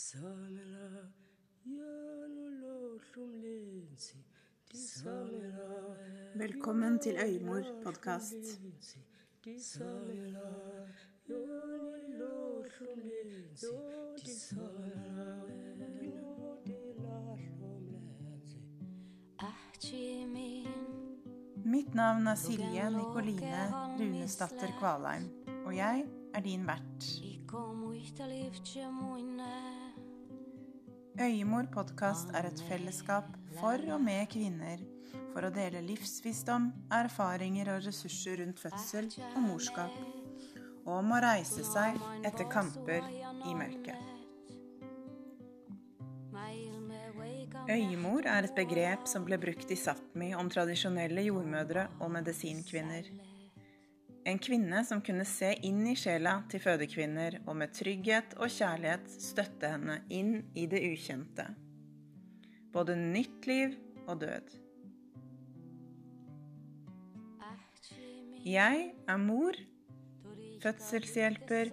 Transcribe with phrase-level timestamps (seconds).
[0.00, 1.12] ndizamela
[1.64, 4.16] gjennom lovsom lensi
[6.34, 8.60] Velkommen til Øymor-podkast.
[21.64, 25.28] Mitt navn er Silje Nikoline Runesdatter Kvalheim,
[25.66, 27.04] og jeg er din vert.
[31.18, 33.24] Øyemor podkast er et fellesskap
[33.58, 34.78] for og med kvinner
[35.32, 39.96] for å dele livsvisdom, erfaringer og ressurser rundt fødsel og morskap,
[40.84, 44.06] og om å reise seg etter kamper i mørket.
[47.70, 53.10] Øyemor er et begrep som ble brukt i Sápmi om tradisjonelle jordmødre og medisinkvinner.
[54.28, 59.06] En kvinne som kunne se inn i sjela til fødekvinner og med trygghet og kjærlighet
[59.16, 61.46] støtte henne inn i det ukjente.
[62.74, 64.52] Både nytt liv og død.
[68.44, 69.56] Jeg er mor,
[70.60, 71.72] fødselshjelper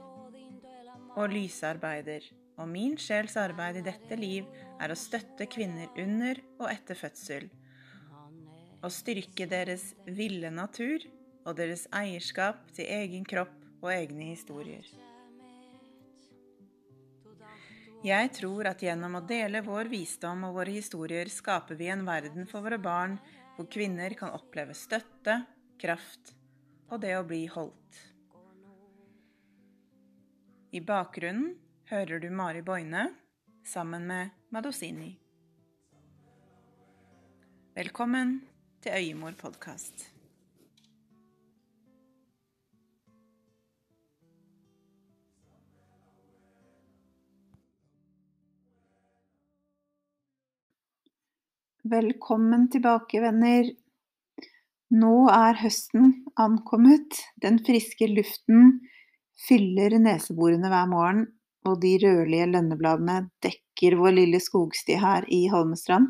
[1.17, 2.23] og lysarbeider,
[2.58, 4.48] og min sjels arbeid i dette liv
[4.80, 7.48] er å støtte kvinner under og etter fødsel,
[8.82, 11.04] og styrke deres ville natur
[11.48, 14.86] og deres eierskap til egen kropp og egne historier.
[18.06, 22.45] Jeg tror at gjennom å dele vår visdom og våre historier skaper vi en verden
[22.50, 23.17] for våre barn
[23.56, 25.39] hvor kvinner kan oppleve støtte,
[25.81, 26.36] kraft
[26.92, 28.04] og det å bli holdt.
[30.78, 31.56] I bakgrunnen
[31.89, 33.08] hører du Mari Boine
[33.66, 35.16] sammen med Madosini.
[37.78, 38.39] Velkommen
[38.84, 40.17] til Øyemor podkast.
[51.88, 53.67] Velkommen tilbake, venner.
[54.91, 56.09] Nå er høsten
[56.39, 57.20] ankommet.
[57.39, 58.80] Den friske luften
[59.48, 61.21] fyller neseborene hver morgen,
[61.67, 66.09] og de rødlige lønnebladene dekker vår lille skogsti her i Holmestrand.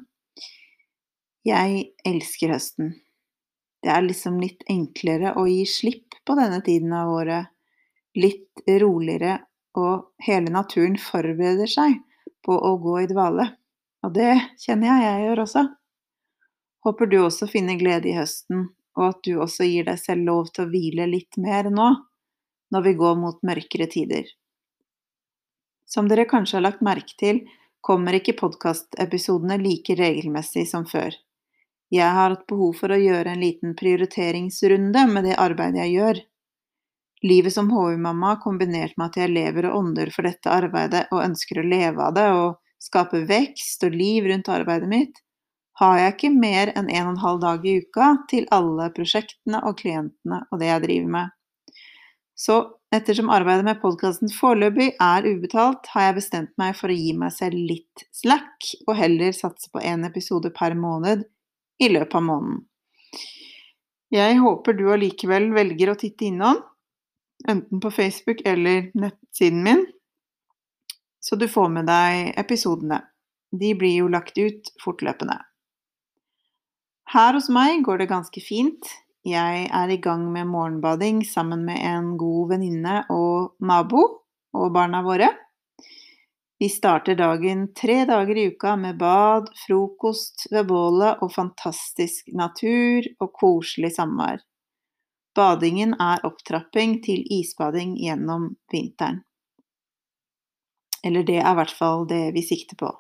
[1.46, 2.96] Jeg elsker høsten.
[3.84, 7.54] Det er liksom litt enklere å gi slipp på denne tiden av året.
[8.18, 9.44] Litt roligere,
[9.78, 12.02] og hele naturen forbereder seg
[12.48, 13.52] på å gå i dvale.
[14.06, 15.64] Og det kjenner jeg jeg gjør også.
[16.88, 20.52] Håper du også finner glede i høsten, og at du også gir deg selv lov
[20.54, 21.88] til å hvile litt mer nå,
[22.74, 24.28] når vi går mot mørkere tider.
[25.88, 27.46] Som dere kanskje har lagt merke til,
[27.82, 31.16] kommer ikke podkastepisodene like regelmessig som før.
[31.94, 36.20] Jeg har hatt behov for å gjøre en liten prioriteringsrunde med det arbeidet jeg gjør.
[37.24, 41.62] Livet som HU-mamma kombinert med at jeg lever og ånder for dette arbeidet og ønsker
[41.62, 45.24] å leve av det og skape vekst og liv rundt arbeidet mitt,
[45.78, 49.62] har jeg ikke mer enn en og en halv dag i uka til alle prosjektene
[49.68, 51.34] og klientene og det jeg driver med.
[52.38, 52.56] Så
[52.94, 57.34] ettersom arbeidet med podkasten foreløpig er ubetalt, har jeg bestemt meg for å gi meg
[57.34, 61.26] selv litt slack, og heller satse på én episode per måned
[61.82, 62.64] i løpet av måneden.
[64.14, 66.62] Jeg håper du allikevel velger å titte innom,
[67.50, 69.84] enten på Facebook eller nettsiden min,
[71.28, 73.02] så du får med deg episodene.
[73.52, 75.36] De blir jo lagt ut fortløpende.
[77.12, 78.88] Her hos meg går det ganske fint.
[79.28, 84.04] Jeg er i gang med morgenbading sammen med en god venninne og nabo
[84.56, 85.34] og barna våre.
[86.60, 93.06] Vi starter dagen tre dager i uka med bad, frokost ved bålet og fantastisk natur
[93.20, 94.42] og koselig samvær.
[95.38, 99.27] Badingen er opptrapping til isbading gjennom vinteren.
[101.06, 102.92] Eller det er i hvert fall det vi sikter på.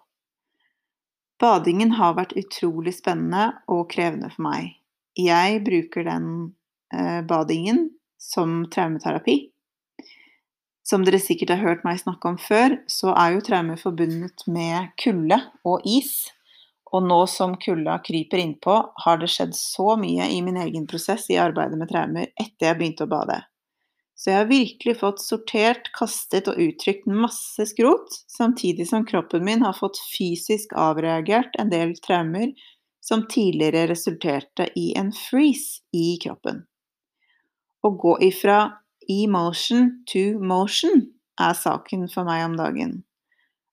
[1.41, 4.73] Badingen har vært utrolig spennende og krevende for meg.
[5.17, 6.31] Jeg bruker den
[6.93, 7.87] eh, badingen
[8.21, 9.37] som traumeterapi.
[10.87, 14.93] Som dere sikkert har hørt meg snakke om før, så er jo traumer forbundet med
[15.01, 16.29] kulde og is.
[16.95, 21.27] Og nå som kulda kryper innpå, har det skjedd så mye i min egen prosess
[21.33, 23.41] i arbeidet med traumer etter jeg begynte å bade.
[24.17, 29.61] Så jeg har virkelig fått sortert, kastet og uttrykt masse skrot, samtidig som kroppen min
[29.61, 32.49] har fått fysisk avreagert en del traumer
[33.07, 36.63] som tidligere resulterte i en freeze i kroppen.
[37.85, 38.57] Å gå ifra
[39.07, 41.05] emotion to motion
[41.39, 42.95] er saken for meg om dagen.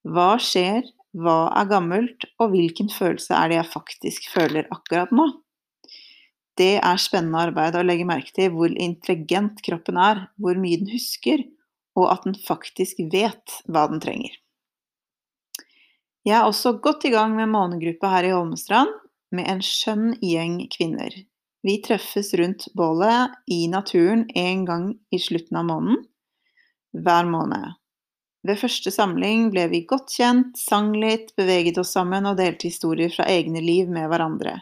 [0.05, 0.85] Hva skjer,
[1.17, 5.31] hva er gammelt, og hvilken følelse er det jeg faktisk føler akkurat nå?
[6.59, 10.93] Det er spennende arbeid å legge merke til hvor intelligent kroppen er, hvor mye den
[10.93, 11.43] husker,
[11.99, 14.35] og at den faktisk vet hva den trenger.
[16.25, 18.93] Jeg er også godt i gang med månegruppa her i Holmestrand
[19.35, 21.13] med en skjønn gjeng kvinner.
[21.65, 26.03] Vi treffes rundt bålet i naturen en gang i slutten av måneden,
[26.93, 27.75] hver måned.
[28.45, 33.13] Ved første samling ble vi godt kjent, sang litt, beveget oss sammen og delte historier
[33.13, 34.59] fra egne liv med hverandre.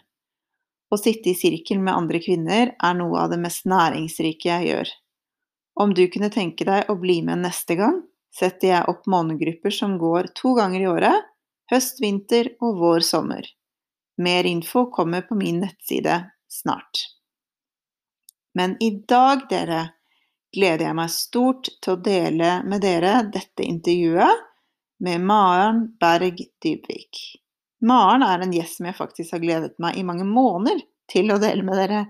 [0.93, 4.91] Å sitte i sirkel med andre kvinner er noe av det mest næringsrike jeg gjør.
[5.81, 8.03] Om du kunne tenke deg å bli med neste gang,
[8.33, 11.31] setter jeg opp månegrupper som går to ganger i året,
[11.73, 13.49] høst, vinter og vår, sommer.
[14.21, 16.19] Mer info kommer på min nettside
[16.53, 17.06] snart.
[18.53, 19.87] Men i dag, dere,
[20.53, 24.44] gleder jeg meg stort til å dele med dere dette intervjuet
[25.03, 27.23] med Maren Berg Dybvik.
[27.82, 31.40] Maren er en gjest som jeg faktisk har gledet meg i mange måneder til å
[31.43, 32.05] dele med dere.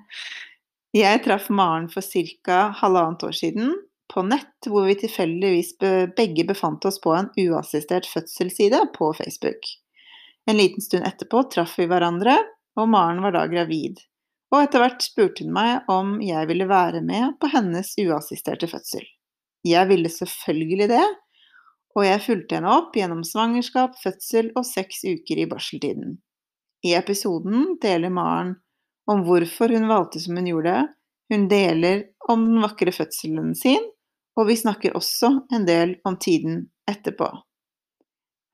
[0.92, 2.58] Jeg traff Maren for ca.
[2.82, 3.72] halvannet år siden
[4.12, 5.78] på nett, hvor vi tilfeldigvis
[6.16, 9.64] begge befant oss på en uassistert fødselsside på Facebook.
[10.44, 12.36] En liten stund etterpå traff vi hverandre,
[12.76, 14.02] og Maren var da gravid.
[14.52, 19.06] Og etter hvert spurte hun meg om jeg ville være med på hennes uassisterte fødsel.
[19.64, 21.04] Jeg ville selvfølgelig det,
[21.96, 26.16] og jeg fulgte henne opp gjennom svangerskap, fødsel og seks uker i barseltiden.
[26.82, 28.56] I episoden deler Maren
[29.10, 30.76] om hvorfor hun valgte som hun gjorde,
[31.32, 33.84] hun deler om den vakre fødselen sin,
[34.38, 37.28] og vi snakker også en del om tiden etterpå.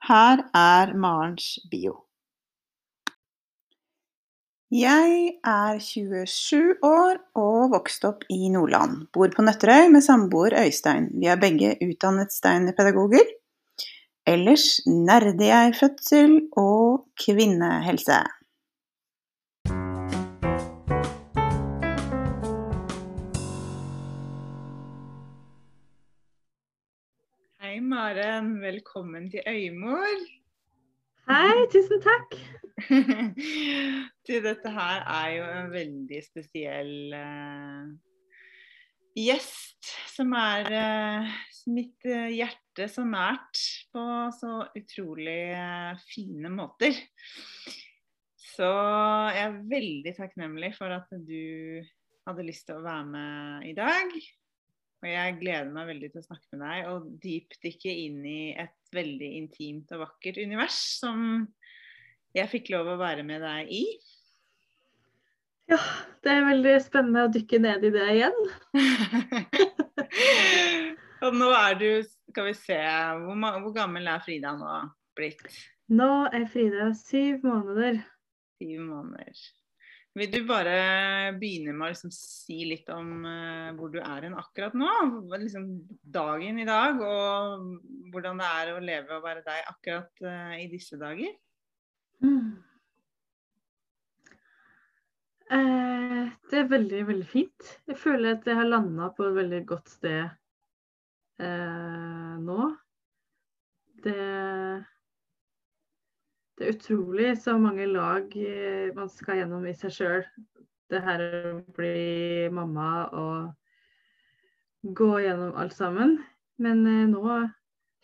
[0.08, 2.07] Her er Marens bio.
[4.68, 9.06] Jeg er 27 år og vokst opp i Nordland.
[9.16, 11.06] Bor på Nøtterøy med samboer Øystein.
[11.16, 13.24] Vi er begge utdannet steinerpedagoger.
[14.28, 18.20] Ellers nerder jeg fødsel og kvinnehelse.
[27.64, 28.60] Hei, Maren.
[28.60, 30.37] Velkommen til Øymor.
[31.28, 32.30] Hei, tusen takk.
[34.26, 37.90] du, dette her er jo en veldig spesiell uh,
[39.12, 41.34] gjest som er uh,
[41.74, 43.60] mitt uh, hjerte så nært
[43.92, 44.06] på
[44.38, 45.52] så utrolig
[46.06, 46.96] fine måter.
[48.38, 48.72] Så
[49.36, 51.84] jeg er veldig takknemlig for at du
[52.24, 54.16] hadde lyst til å være med i dag.
[55.04, 58.77] Og jeg gleder meg veldig til å snakke med deg og dypdykke inn i et
[58.94, 61.48] veldig intimt og vakkert univers som
[62.36, 63.82] jeg fikk lov å være med deg i.
[65.68, 65.78] Ja,
[66.24, 68.38] det er veldig spennende å dykke ned i det igjen.
[71.26, 71.88] og nå er du,
[72.30, 72.78] skal vi se,
[73.24, 74.78] hvor, hvor, gammel er Frida nå
[75.18, 75.44] blitt?
[75.92, 78.00] Nå er Frida syv måneder.
[78.56, 79.42] Syv måneder.
[80.16, 80.78] Vil du bare
[81.38, 84.88] begynne med å liksom si litt om uh, hvor du er hen akkurat nå?
[85.34, 85.68] Liksom
[86.02, 87.68] dagen i dag, og
[88.14, 91.36] hvordan det er å leve og være deg akkurat uh, i disse dager?
[92.24, 92.56] Mm.
[95.48, 97.70] Eh, det er veldig, veldig fint.
[97.88, 100.26] Jeg føler at jeg har landa på et veldig godt sted
[101.40, 102.66] eh, nå.
[104.04, 104.16] Det,
[106.58, 110.24] det, er utrolig så mange lag eh, man skal gjennom i seg sjøl.
[110.88, 116.18] Det her å bli mamma og gå gjennom alt sammen.
[116.58, 117.22] Men eh, nå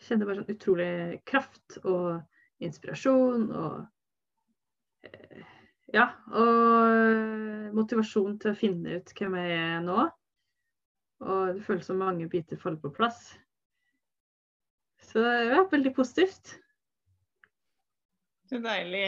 [0.05, 0.93] kjenner jeg bare sånn utrolig
[1.27, 3.83] kraft og inspirasjon og
[5.93, 10.07] ja, og motivasjon til å finne ut hvem jeg er nå.
[11.23, 13.29] Og det føles som mange biter faller på plass.
[15.05, 16.57] Så det ja, veldig positivt.
[18.45, 19.07] Så deilig.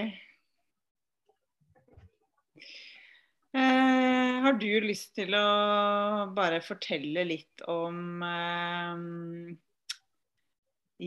[3.57, 9.03] Eh, har du lyst til å bare fortelle litt om eh,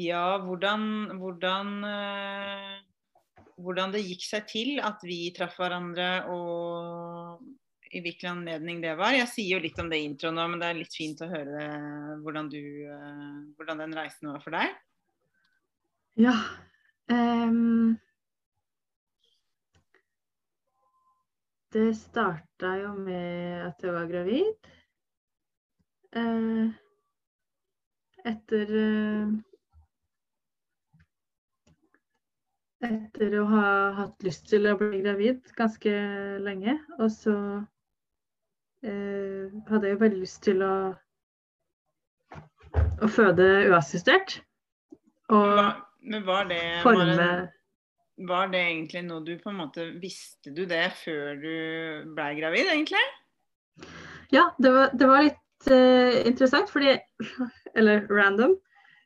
[0.01, 0.87] Ja, hvordan,
[1.19, 2.79] hvordan eh,
[3.61, 9.17] hvordan det gikk seg til at vi traff hverandre, og i hvilken anledning det var.
[9.17, 11.31] Jeg sier jo litt om det i introen nå, men det er litt fint å
[11.31, 11.71] høre det,
[12.25, 14.77] hvordan, du, uh, hvordan den reisen var for deg.
[16.21, 16.37] Ja.
[17.11, 17.99] Um,
[21.75, 24.71] det starta jo med at jeg var gravid.
[26.11, 26.73] Uh,
[28.27, 29.39] etter uh,
[32.81, 33.67] etter å ha
[33.99, 35.93] hatt lyst til å bli gravid ganske
[36.41, 36.79] lenge.
[36.99, 37.37] Og så
[38.87, 40.75] eh, hadde jeg jo veldig lyst til å,
[43.05, 44.41] å føde uassistert.
[45.31, 45.61] Og
[46.01, 47.60] Men var det, forme var, det,
[48.29, 51.55] var det egentlig noe du på en måte Visste du det før du
[52.17, 53.03] ble gravid, egentlig?
[54.35, 56.99] Ja, det var, det var litt uh, interessant, fordi
[57.79, 58.57] Eller random,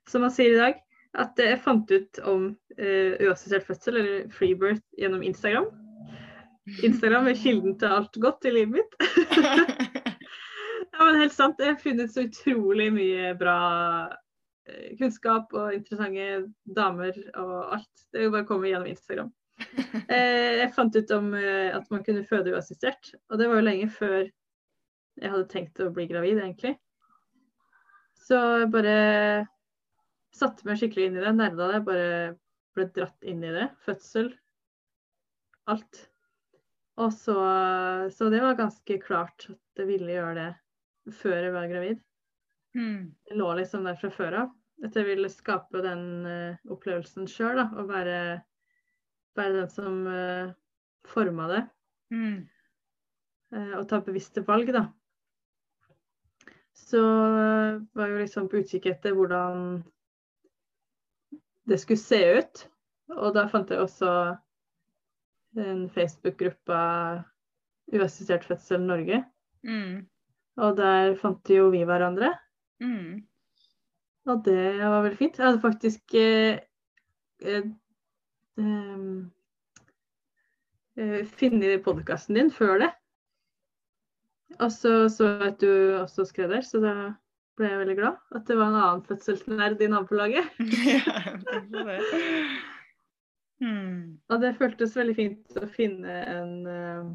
[0.09, 0.81] som man sier i dag.
[1.15, 2.47] at jeg fant ut om
[2.81, 5.69] uh, uassistert fødsel, eller freebirth, gjennom Instagram.
[6.83, 8.97] Instagram er kilden til alt godt i livet mitt.
[10.95, 11.61] ja, men helt sant.
[11.61, 13.59] Jeg har funnet så utrolig mye bra
[14.09, 14.17] eh,
[14.99, 16.29] kunnskap og interessante
[16.77, 18.07] damer og alt.
[18.13, 19.33] Det er jo bare å komme gjennom Instagram.
[20.11, 23.67] Eh, jeg fant ut om eh, at man kunne føde uassistert, og det var jo
[23.69, 26.75] lenge før jeg hadde tenkt å bli gravid, egentlig.
[28.19, 28.97] Så jeg bare
[30.35, 31.81] satte meg skikkelig inn i det, nerda det.
[31.87, 32.09] Bare
[32.75, 33.69] ble dratt inn i det.
[33.87, 34.33] Fødsel.
[35.71, 36.03] Alt.
[37.01, 37.37] Og så,
[38.15, 42.03] så det var ganske klart at jeg ville gjøre det før jeg var gravid.
[42.75, 43.15] Mm.
[43.29, 44.51] Det lå liksom der fra før av.
[44.85, 47.69] At jeg ville skape den uh, opplevelsen sjøl, da.
[47.79, 48.19] Og være,
[49.39, 50.51] være den som uh,
[51.09, 51.63] forma det.
[52.15, 52.43] Mm.
[53.55, 54.89] Uh, og ta bevisste valg, da.
[56.75, 59.79] Så var jeg jo liksom på utkikk etter hvordan
[61.71, 62.65] det skulle se ut.
[63.15, 64.11] Og da fant jeg også
[65.61, 66.81] en Facebook-gruppa
[67.95, 69.21] Uassistert fødsel Norge.
[69.63, 70.07] Mm.
[70.57, 72.33] Og der fant jo vi hverandre.
[72.85, 73.25] Mm.
[74.31, 75.39] Og det var veldig fint.
[75.39, 76.61] Jeg hadde faktisk eh,
[77.45, 77.67] eh,
[78.57, 79.33] um,
[80.97, 82.93] eh, funnet podkasten din før det.
[84.61, 86.95] Og så så jeg at du også skrev der, så da
[87.59, 88.23] ble jeg veldig glad.
[88.35, 90.49] At det var en annen fødselsnerd i nabolaget.
[90.95, 91.37] ja,
[91.75, 92.01] det.
[93.61, 94.19] Mm.
[94.29, 97.13] Og det føltes veldig fint å finne en eh,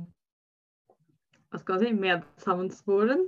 [1.49, 3.27] hva skal man si, medsammensvoren.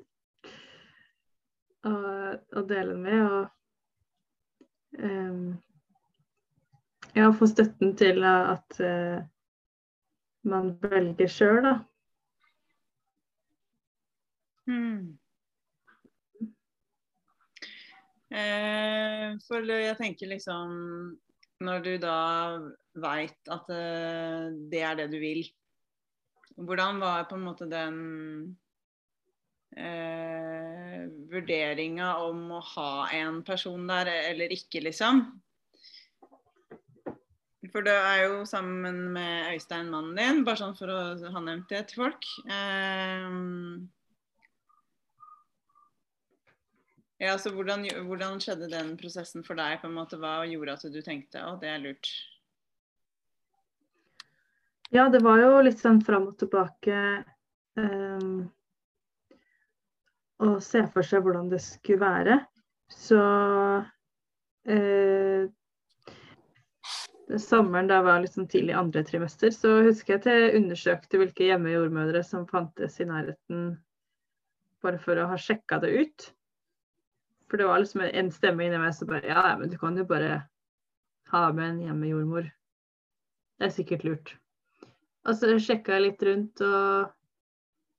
[1.89, 3.21] Og, å dele den med.
[3.25, 5.45] Og um,
[7.15, 9.23] ja, få støtten til at uh,
[10.47, 11.73] man velger sjøl, da.
[14.69, 15.17] Mm.
[18.31, 20.69] Eh, for jeg tenker liksom
[21.65, 22.19] Når du da
[23.03, 25.41] veit at eh, det er det du vil,
[26.55, 27.97] hvordan var på en måte den
[29.77, 35.23] eh, vurderinga om å ha en person der eller ikke, liksom?
[37.71, 41.69] For du er jo sammen med Øystein, mannen din, bare sånn for å ha nevnt
[41.69, 42.27] det til folk.
[42.49, 43.35] Eh,
[47.21, 49.77] ja, så hvordan, hvordan, skjedde den prosessen for deg?
[49.81, 50.17] på en måte?
[50.17, 52.09] Hva gjorde at du tenkte å, det er lurt?
[54.91, 56.95] Ja, det var jo litt sånn fram og tilbake
[57.79, 58.49] um,
[60.41, 62.37] å se for seg hvordan det skulle være.
[62.91, 63.19] Så
[64.67, 65.45] eh,
[67.39, 72.23] sommeren da var liksom tidlig andre trimester, så husker jeg at jeg undersøkte hvilke hjemmejordmødre
[72.27, 73.71] som fantes i nærheten,
[74.83, 76.27] bare for å ha sjekka det ut.
[77.51, 80.07] For det var liksom en stemme inni meg som bare Ja, men du kan jo
[80.07, 80.41] bare
[81.31, 82.47] ha med en hjemmejordmor.
[83.59, 84.35] Det er sikkert lurt.
[85.27, 87.11] Og så sjekka jeg litt rundt, og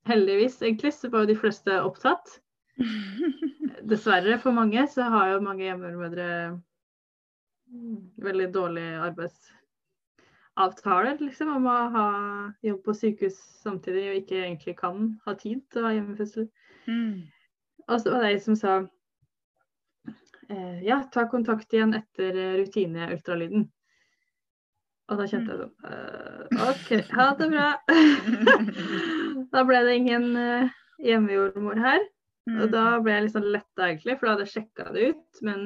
[0.09, 2.39] heldigvis, egentlig, så var jo de fleste opptatt.
[3.89, 6.27] Dessverre for mange så har jo mange hjemmemødre
[8.23, 12.07] veldig dårlige arbeidsavtaler, liksom, om å ha
[12.65, 14.95] jobb på sykehus samtidig og ikke egentlig kan
[15.25, 16.45] ha tid til å ha hjemmefødsel.
[16.85, 17.17] Mm.
[17.87, 18.71] Og så var det ei som sa
[20.49, 23.63] eh, ja, ta kontakt igjen etter eh, rutineultralyden.
[25.11, 27.67] Og da kjente jeg sånn uh, OK, ha det bra.
[29.53, 30.71] da ble det ingen uh,
[31.03, 32.05] hjemmejordmor her.
[32.51, 33.03] Og da mm.
[33.05, 35.43] ble jeg litt sånn letta, egentlig, for da hadde jeg sjekka det ut.
[35.47, 35.61] Men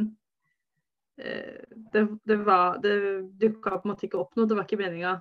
[1.23, 1.61] uh,
[1.93, 2.97] det, det, var Det
[3.41, 4.49] dukka på en måte ikke opp noe.
[4.49, 5.17] Det var ikke meninga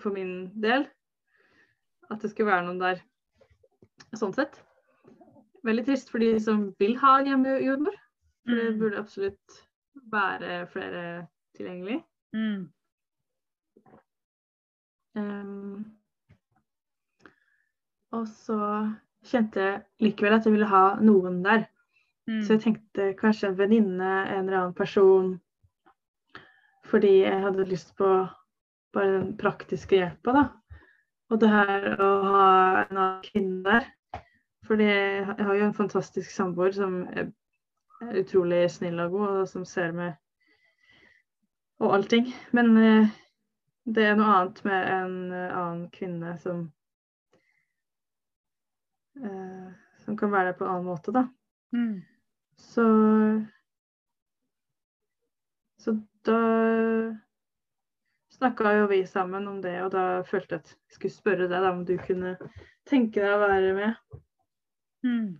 [0.00, 0.86] for min del
[2.12, 3.02] at det skulle være noen der
[4.16, 4.60] sånn sett.
[5.66, 7.96] Veldig trist for de som vil ha hjemmejordmor.
[8.46, 8.78] For det Mm.
[8.78, 9.56] burde absolutt
[10.12, 12.04] være flere tilgjengelig.
[12.32, 12.68] Mm.
[15.16, 15.95] Um,
[18.14, 18.58] og så
[19.26, 21.66] kjente jeg likevel at jeg ville ha noen der.
[22.26, 22.42] Mm.
[22.42, 25.34] Så jeg tenkte kanskje en venninne, en eller annen person.
[26.86, 28.10] Fordi jeg hadde lyst på
[28.94, 30.44] bare den praktiske hjelpa, da.
[31.30, 32.46] Og det her å ha
[32.84, 33.88] en annen kvinne der.
[34.66, 37.28] Fordi jeg har jo en fantastisk samboer som er
[38.20, 40.14] utrolig snill og god, og som ser meg
[41.80, 42.30] og allting.
[42.56, 43.12] Men eh,
[43.84, 46.66] det er noe annet med en eh, annen kvinne som
[49.24, 49.68] eh,
[50.04, 51.26] Som kan være der på en annen måte, da.
[51.72, 52.02] Mm.
[52.56, 52.84] Så
[55.78, 55.94] Så
[56.26, 56.38] da
[58.36, 61.62] snakka jo vi sammen om det, og da følte jeg at jeg skulle spørre deg
[61.62, 62.34] da, om du kunne
[62.88, 64.18] tenke deg å være med.
[65.06, 65.30] Mm.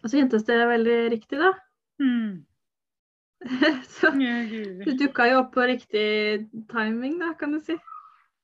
[0.00, 1.50] Og så kjentes det veldig riktig, da.
[2.00, 2.46] Mm.
[3.96, 6.06] Så du dukka jo opp på riktig
[6.70, 7.76] timing, da, kan du si.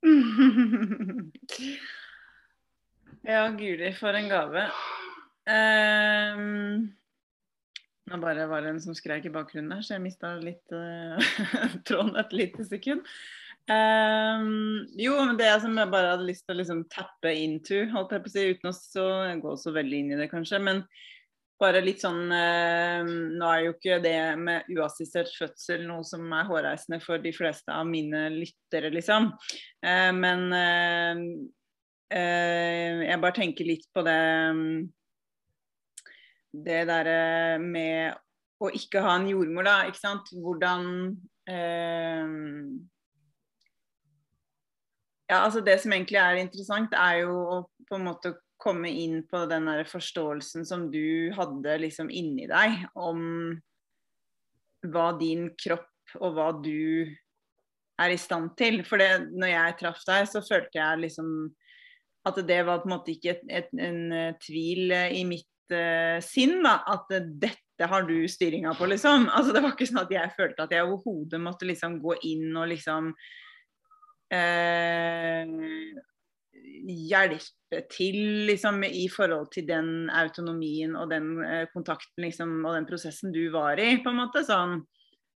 [3.26, 4.68] ja, guri, for en gave.
[5.46, 6.86] Um,
[8.06, 11.18] nå bare var det en som skrek i bakgrunnen her, så jeg mista litt uh,
[11.88, 13.02] tråden et lite sekund.
[13.66, 18.14] Um, jo, men det som jeg bare hadde lyst til å liksom tappe into, holdt
[18.14, 19.06] jeg på å si, uten å så,
[19.42, 20.62] gå så veldig inn i det, kanskje.
[20.62, 20.84] Men
[21.58, 26.46] bare litt sånn uh, Nå er jo ikke det med uassistert fødsel noe som er
[26.50, 29.32] hårreisende for de fleste av mine lyttere, liksom.
[29.82, 30.46] Uh, men
[32.14, 34.20] jeg bare tenker litt på det
[34.54, 34.84] mm,
[36.66, 38.14] Det derre med
[38.62, 39.76] å ikke ha en jordmor, da.
[39.88, 40.30] Ikke sant.
[40.32, 40.86] Hvordan
[41.50, 42.30] eh,
[45.26, 49.20] Ja, altså det som egentlig er interessant, er jo å på en måte komme inn
[49.28, 53.20] på den der forståelsen som du hadde liksom inni deg om
[54.86, 57.06] hva din kropp og hva du
[58.00, 58.82] er i stand til.
[58.86, 61.30] For det, når jeg traff deg, så følte jeg liksom
[62.26, 65.74] at det var på en måte ikke et, et, en eh, tvil eh, i mitt
[65.74, 66.80] uh, sinn, da.
[66.90, 69.28] At dette har du styringa på, liksom.
[69.36, 72.50] Altså Det var ikke sånn at jeg følte at jeg overhodet måtte liksom gå inn
[72.56, 73.12] og liksom
[74.34, 75.46] uh,
[76.86, 78.18] hjelpe til
[78.48, 83.48] liksom, i forhold til den autonomien og den eh, kontakten liksom, og den prosessen du
[83.54, 83.96] var i.
[84.02, 84.80] på en måte, sånn.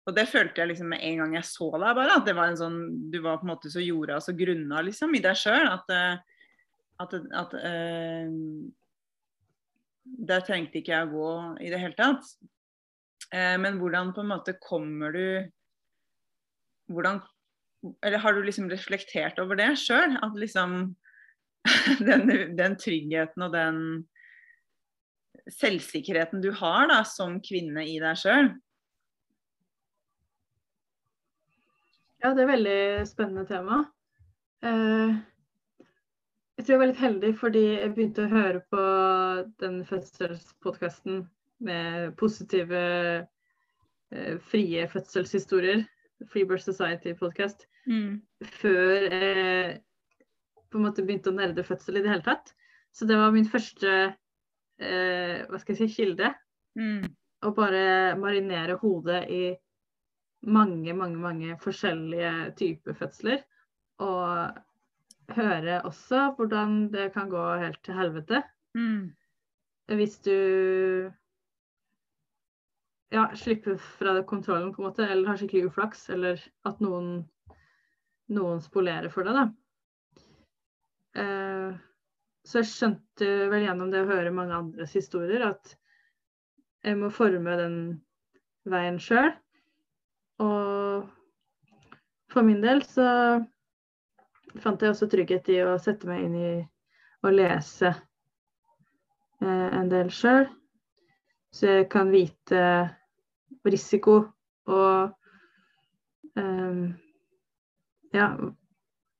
[0.07, 2.17] Og det følte jeg liksom med en gang jeg så deg, bare.
[2.17, 2.79] At det var en sånn,
[3.11, 5.69] du var på en måte så jorda og så grunna liksom, i deg sjøl.
[5.69, 6.38] At, eh,
[6.99, 8.29] at, at eh,
[10.29, 11.31] Der trengte ikke jeg å gå
[11.63, 12.25] i det hele tatt.
[13.33, 15.25] Eh, men hvordan på en måte kommer du
[16.89, 17.21] Hvordan
[18.05, 20.17] Eller har du liksom reflektert over det sjøl?
[20.23, 20.95] At liksom
[22.07, 23.83] den, den tryggheten og den
[25.49, 28.49] selvsikkerheten du har da, som kvinne i deg sjøl.
[32.19, 33.79] Ja, det er et veldig spennende tema.
[34.65, 35.19] Eh,
[36.59, 38.85] jeg tror jeg var litt heldig fordi jeg begynte å høre på
[39.63, 41.21] den fødselspodkasten
[41.63, 42.81] med positive,
[44.11, 45.85] eh, frie fødselshistorier.
[46.27, 47.63] Free Birth Society-podkast.
[48.59, 49.79] Før jeg
[50.69, 52.51] på en måte begynte å nerde fødsel i det hele tatt.
[52.91, 53.95] Så det var min første
[54.83, 56.33] eh, hva skal jeg si, kilde.
[56.75, 57.07] Mm.
[57.39, 59.43] Å bare marinere hodet i
[60.43, 63.45] mange, mange, mange forskjellige typer fødsler.
[64.03, 64.59] Og
[65.37, 68.43] høre også hvordan det kan gå helt til helvete.
[68.77, 69.11] Mm.
[69.99, 70.35] Hvis du
[73.11, 77.23] ja, slipper fra kontrollen, på en måte, eller har skikkelig uflaks, eller at noen,
[78.29, 80.25] noen spolerer for deg, da.
[81.19, 81.77] Eh,
[82.45, 85.73] så jeg skjønte vel gjennom det å høre mange andres historier at
[86.85, 87.79] jeg må forme den
[88.69, 89.33] veien sjøl.
[90.39, 91.09] Og
[92.31, 93.07] for min del så
[94.57, 96.51] fant jeg også trygghet i å sette meg inn i
[97.25, 100.47] å lese eh, en del sjøl.
[101.53, 102.61] Så jeg kan vite
[103.65, 104.19] risiko
[104.69, 105.13] og
[106.37, 106.81] eh,
[108.13, 108.27] ja,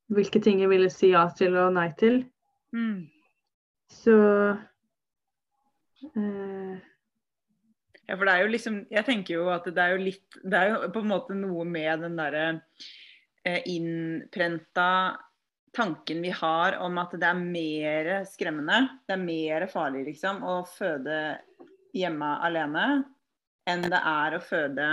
[0.10, 2.22] hvilke ting jeg ville si ja til og nei til.
[2.74, 3.10] Mm.
[3.90, 4.16] Så
[6.14, 6.78] eh,
[8.10, 10.60] Ja, for det er jo liksom Jeg tenker jo at det er jo litt Det
[10.60, 12.44] er jo på en måte noe med den derre
[13.70, 15.20] innprenta
[15.76, 20.60] tanken vi har om at det er mer skremmende, det er mer farlig liksom å
[20.68, 21.20] føde
[21.96, 22.86] hjemme alene
[23.70, 24.88] enn det er å føde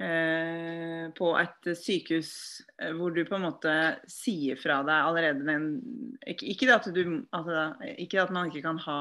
[0.00, 2.32] eh, på et sykehus
[2.82, 3.76] eh, hvor du på en måte
[4.10, 5.70] sier fra deg allerede den
[6.20, 7.04] Ikke, ikke, det, at du,
[7.36, 9.00] altså, ikke det at man ikke kan ha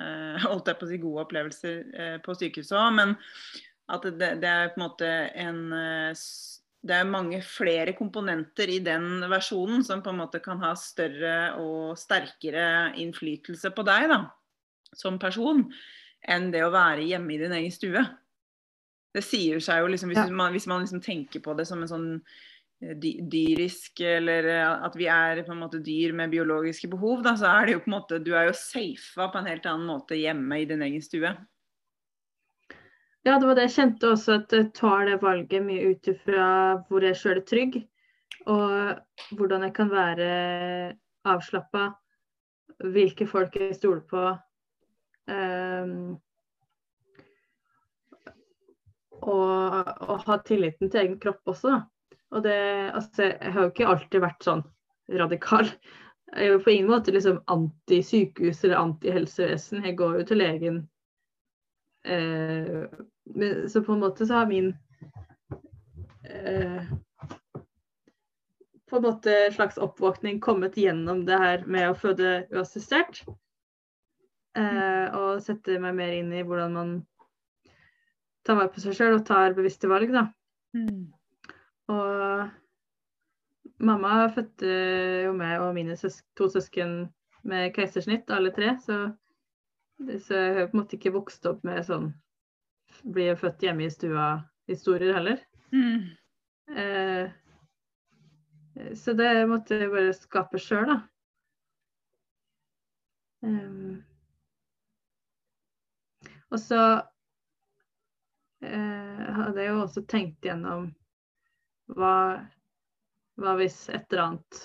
[0.00, 3.16] eh, holdt jeg på å si gode opplevelser eh, på sykehuset òg, men
[3.94, 6.10] at det, det er på en måte en eh,
[6.84, 11.54] det er mange flere komponenter i den versjonen som på en måte kan ha større
[11.62, 14.18] og sterkere innflytelse på deg da,
[14.92, 15.64] som person,
[16.28, 18.02] enn det å være hjemme i din egen stue.
[19.14, 20.28] Det sier seg jo liksom, Hvis Ja.
[20.30, 22.08] man, hvis man liksom tenker på det som en sånn
[22.82, 27.22] eh, dy dyrisk, eller eh, at vi er på en måte dyr med biologiske behov,
[27.22, 29.66] da, så er det jo på en måte, du er jo safa på en helt
[29.70, 31.32] annen måte hjemme i din egen stue.
[33.24, 36.46] Ja, det var det jeg kjente også, at jeg tar det valget mye ut ifra
[36.90, 37.78] hvor jeg sjøl er trygg,
[38.52, 40.26] og hvordan jeg kan være
[41.32, 41.86] avslappa,
[42.84, 44.26] hvilke folk jeg stoler på.
[45.32, 46.18] Um,
[49.24, 51.80] og, og ha tilliten til egen kropp også.
[52.34, 52.56] Og det,
[52.92, 54.64] altså, jeg har jo ikke alltid vært sånn
[55.16, 55.70] radikal.
[56.34, 59.84] Jeg er jo på ingen måte liksom anti-sykehus eller anti-helsevesen.
[59.86, 60.82] Jeg går jo til legen.
[62.04, 62.84] Eh,
[63.34, 64.74] men, så på en måte så har min
[66.24, 66.82] eh,
[68.90, 73.24] på en måte slags oppvåkning kommet gjennom det her med å føde uassistert.
[74.54, 76.92] Eh, og sette meg mer inn i hvordan man
[78.46, 80.28] tar vare på seg sjøl og tar bevisste valg, da.
[80.76, 81.08] Mm.
[81.90, 82.50] Og
[83.84, 84.70] mamma fødte
[85.24, 87.08] jo meg og mine søs to søsken
[87.44, 88.76] med keisersnitt, alle tre.
[88.84, 89.00] Så,
[89.98, 92.10] så jeg har på en måte ikke vokst opp med sånn
[93.14, 95.40] bli født hjemme i stua-historier heller.
[95.74, 96.00] Mm.
[96.76, 97.30] Eh,
[98.94, 100.98] så det måtte jeg bare skape sjøl, da.
[103.44, 104.00] Um,
[106.48, 106.80] og så
[108.64, 110.86] eh, hadde jeg jo også tenkt gjennom
[111.92, 112.14] hva,
[113.36, 114.60] hva hvis et eller annet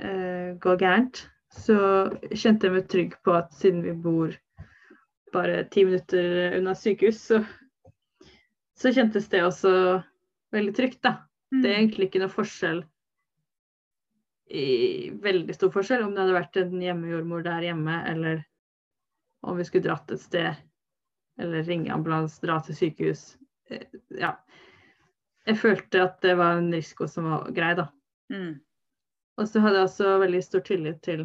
[0.00, 1.26] eh, går gærent.
[1.52, 1.76] Så
[2.32, 4.32] kjente jeg meg trygg på at siden vi bor
[5.32, 7.42] bare ti minutter unna sykehus, så,
[8.76, 9.74] så kjentes det også
[10.52, 11.16] veldig trygt, da.
[11.52, 12.82] Det er egentlig ikke noe forskjell
[14.52, 18.42] i veldig stor forskjell om det hadde vært en hjemmejordmor der hjemme, eller
[19.42, 20.58] om vi skulle dratt et sted,
[21.40, 23.24] eller ringe ambulanse, dra til sykehus.
[23.70, 24.36] Eh, Ja.
[25.46, 27.88] Jeg følte at det var en risiko som var grei, da.
[28.30, 28.60] Mm.
[29.40, 31.24] Og så hadde jeg også veldig stor tillit til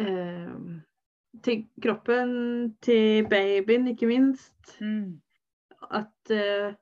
[0.00, 0.54] eh,
[1.42, 2.32] til kroppen
[2.84, 4.76] til babyen, ikke minst.
[4.80, 5.20] Mm.
[5.90, 6.74] At eh,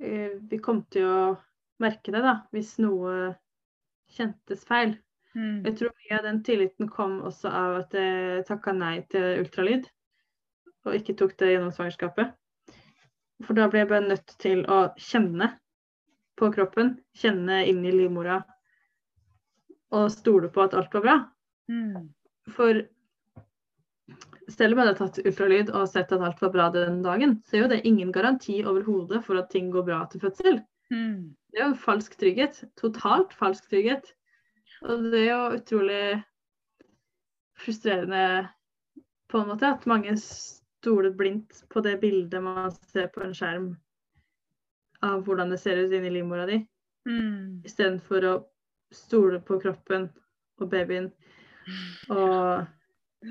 [0.00, 1.20] eh, vi kom til å
[1.82, 3.34] merke det, da, hvis noe
[4.16, 4.96] kjentes feil.
[5.36, 5.62] Mm.
[5.68, 9.86] Jeg tror mye av den tilliten kom også av at jeg takka nei til ultralyd,
[10.86, 12.34] og ikke tok det gjennom svangerskapet.
[13.46, 15.52] For da ble jeg bare nødt til å kjenne
[16.38, 18.40] på kroppen, kjenne inn i livmora,
[19.94, 21.16] og stole på at alt var bra.
[21.70, 22.08] Mm.
[22.54, 22.82] For
[24.48, 27.56] selv om jeg hadde tatt ultralyd og sett at alt var bra den dagen, så
[27.56, 30.62] er jo det ingen garanti overhodet for at ting går bra til fødsel.
[30.90, 31.34] Mm.
[31.52, 32.62] Det er jo en falsk trygghet.
[32.80, 34.14] Totalt falsk trygghet.
[34.86, 36.02] Og det er jo utrolig
[37.58, 38.48] frustrerende
[39.28, 43.72] på en måte at mange stoler blindt på det bildet man ser på en skjerm
[45.04, 46.62] av hvordan det ser ut inni livmora di,
[47.08, 47.62] Mm.
[47.64, 48.32] istedenfor å
[48.92, 50.08] stole på kroppen
[50.60, 51.06] og babyen.
[52.14, 52.66] Og,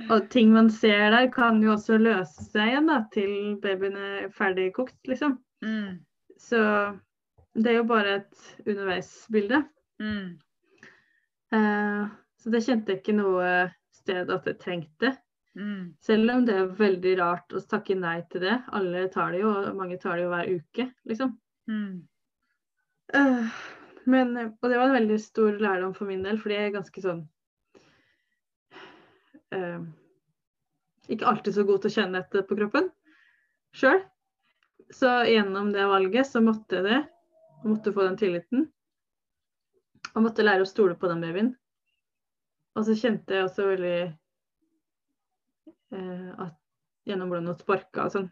[0.10, 4.30] og ting man ser der, kan jo også løse seg igjen da, til babyen er
[4.36, 5.38] ferdig kokt, liksom.
[5.65, 6.00] Mm.
[6.38, 6.60] Så
[7.58, 9.63] det er jo bare et underveisbilde.
[10.04, 10.36] Mm.
[11.56, 13.47] Uh, så det kjente jeg ikke noe
[13.95, 15.15] sted at jeg trengte.
[15.58, 15.95] Mm.
[16.04, 18.60] Selv om det er veldig rart å takke nei til det.
[18.78, 21.34] Alle tar det jo, og mange tar det jo hver uke, liksom.
[21.71, 22.04] Mm.
[23.15, 23.58] Uh,
[24.08, 27.04] men, og det var en veldig stor lærdom for min del, fordi jeg er ganske
[27.04, 27.26] sånn
[29.55, 29.79] eh,
[31.10, 32.89] Ikke alltid så god til å kjenne etter på kroppen
[33.77, 34.01] sjøl.
[34.91, 36.97] Så gjennom det valget så måtte jeg det.
[37.63, 38.67] Jeg måtte få den tilliten.
[40.15, 41.49] Og måtte lære å stole på den babyen.
[42.77, 43.97] Og så kjente jeg også veldig
[45.93, 46.55] eh, at
[47.07, 48.29] gjennom hvordan hun sparka og sånn,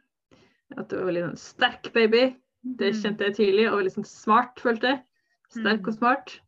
[0.76, 2.26] at det var veldig sånn sterk baby.
[2.66, 3.02] Det Mm.
[3.02, 5.04] kjente jeg tidlig, og veldig sånn smart, følte jeg.
[5.54, 5.88] Sterk Mm.
[5.88, 6.40] og smart.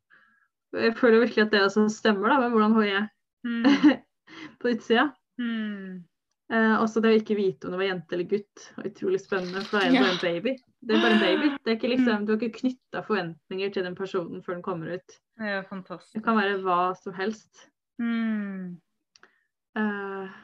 [0.73, 3.10] Jeg føler virkelig at det også stemmer da, med hvordan hun er
[3.45, 3.63] Mm.
[4.62, 5.10] på utsida.
[5.42, 6.06] Mm.
[6.54, 8.66] Eh, også det å ikke vite om det var jente eller gutt.
[8.78, 10.56] var Utrolig spennende, for det er bare en baby.
[10.80, 11.54] Det er bare en baby.
[11.60, 14.96] Det er ikke liksom, du har ikke knytta forventninger til den personen før den kommer
[14.96, 15.18] ut.
[15.38, 16.16] Det er fantastisk.
[16.16, 17.68] Det kan være hva som helst.
[18.00, 18.78] Mm.
[19.78, 20.38] Eh,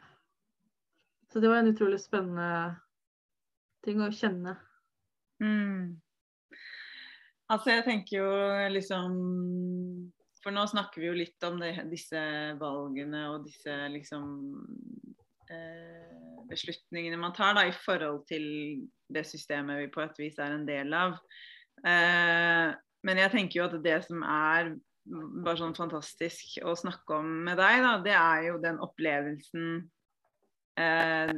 [1.32, 2.50] så det var en utrolig spennende
[3.86, 4.58] ting å kjenne.
[5.44, 6.02] Mm.
[7.52, 8.28] Altså, jeg tenker jo
[8.74, 9.16] liksom
[10.43, 12.19] For nå snakker vi jo litt om det, disse
[12.60, 14.25] valgene og disse liksom
[15.47, 18.45] eh, beslutningene man tar da, i forhold til
[19.13, 21.15] det systemet vi på et vis er en del av.
[21.88, 24.73] Eh, men jeg tenker jo at det som er
[25.06, 29.67] bare sånn fantastisk å snakke om med deg, da, det er jo den opplevelsen
[30.79, 31.34] eh,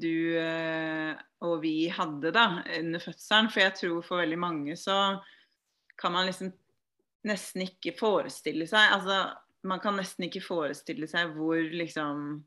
[0.00, 1.12] du eh,
[1.44, 2.46] og vi hadde da
[2.78, 3.50] under fødselen.
[3.52, 4.98] For jeg tror for veldig mange så
[6.00, 6.52] kan man liksom
[7.28, 9.18] nesten ikke forestille seg Altså
[9.68, 12.42] man kan nesten ikke forestille seg hvor liksom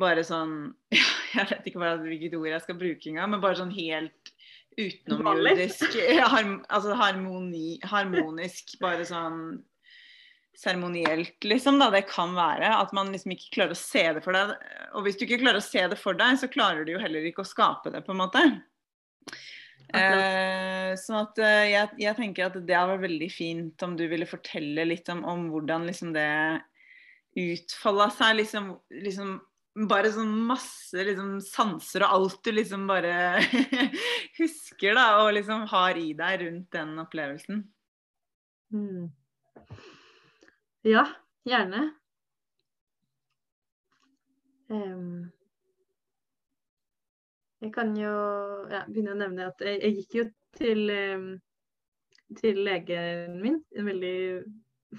[0.00, 0.72] Bare sånn
[1.34, 4.34] Jeg vet ikke hva, hvilket ord jeg skal bruke engang, men bare sånn helt
[4.78, 9.40] utenomjordisk har, Altså harmoni, harmonisk, bare sånn
[10.54, 11.80] seremonielt, liksom.
[11.82, 14.52] da, Det kan være at man liksom ikke klarer å se det for deg.
[14.94, 17.26] Og hvis du ikke klarer å se det for deg, så klarer du jo heller
[17.26, 18.44] ikke å skape det, på en måte.
[19.92, 24.06] Eh, sånn at eh, jeg, jeg tenker at det hadde vært veldig fint om du
[24.10, 26.28] ville fortelle litt om, om hvordan liksom det
[27.38, 28.38] utfolda seg.
[28.40, 28.70] Liksom,
[29.04, 29.36] liksom
[29.90, 33.42] bare sånn masse liksom, sanser og alt du liksom bare
[34.40, 37.64] husker da, og liksom har i deg rundt den opplevelsen.
[38.74, 39.10] Mm.
[40.84, 41.06] Ja,
[41.46, 41.88] gjerne.
[44.70, 45.32] Em,
[47.64, 48.12] jeg kan jo
[48.70, 50.24] ja, begynne å nevne at jeg, jeg gikk jo
[50.58, 50.94] til,
[52.38, 54.18] til legen min, en veldig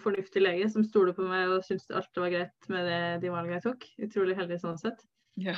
[0.01, 3.59] fornuftig lege som stolte på meg og syntes alt var greit med det, de valgene
[3.59, 3.87] jeg tok.
[4.07, 5.03] Utrolig heldig sånn sett.
[5.39, 5.55] Ja.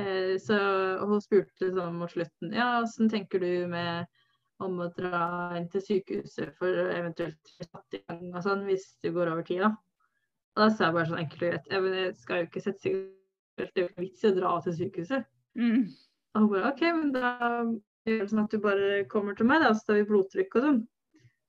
[0.00, 0.56] Eh, så
[1.04, 4.08] hun spurte sånn mot slutten Ja, åssen tenker du med
[4.62, 9.12] om å dra inn til sykehuset for eventuelt satt i gang og sånn, hvis du
[9.14, 9.70] går over tida?
[10.54, 11.70] Og da sa jeg bare sånn enkelt og greit.
[11.70, 12.98] Jeg, men jeg skal jo ikke sette seg
[13.54, 15.26] Det er jo vits i å dra til sykehuset.
[15.58, 15.82] Mm.
[16.34, 17.34] Og hun bare OK, men da
[18.08, 20.66] gjør det sånn at du bare kommer til meg, da, så tar vi blodtrykk og
[20.66, 20.80] sånn.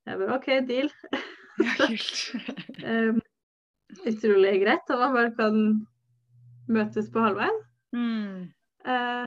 [0.05, 0.91] Jeg bare OK, deal.
[1.55, 1.85] Ja.
[2.83, 3.21] Um,
[4.11, 4.89] utrolig greit.
[4.91, 5.59] Og man bare kan
[6.67, 7.61] møtes på halvveien.
[7.95, 8.41] Mm.
[8.83, 9.23] Uh,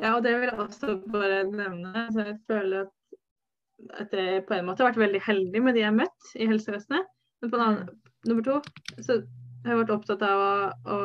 [0.00, 2.06] ja, og det vil jeg også bare nevne.
[2.14, 3.20] Så jeg føler at,
[4.00, 6.48] at jeg på en måte har vært veldig heldig med de jeg har møtt i
[6.50, 7.12] helsevesenet.
[7.42, 7.94] Men på en annen,
[8.26, 8.58] nummer to
[9.02, 9.20] så
[9.62, 10.54] har jeg vært opptatt av å,
[10.88, 10.98] å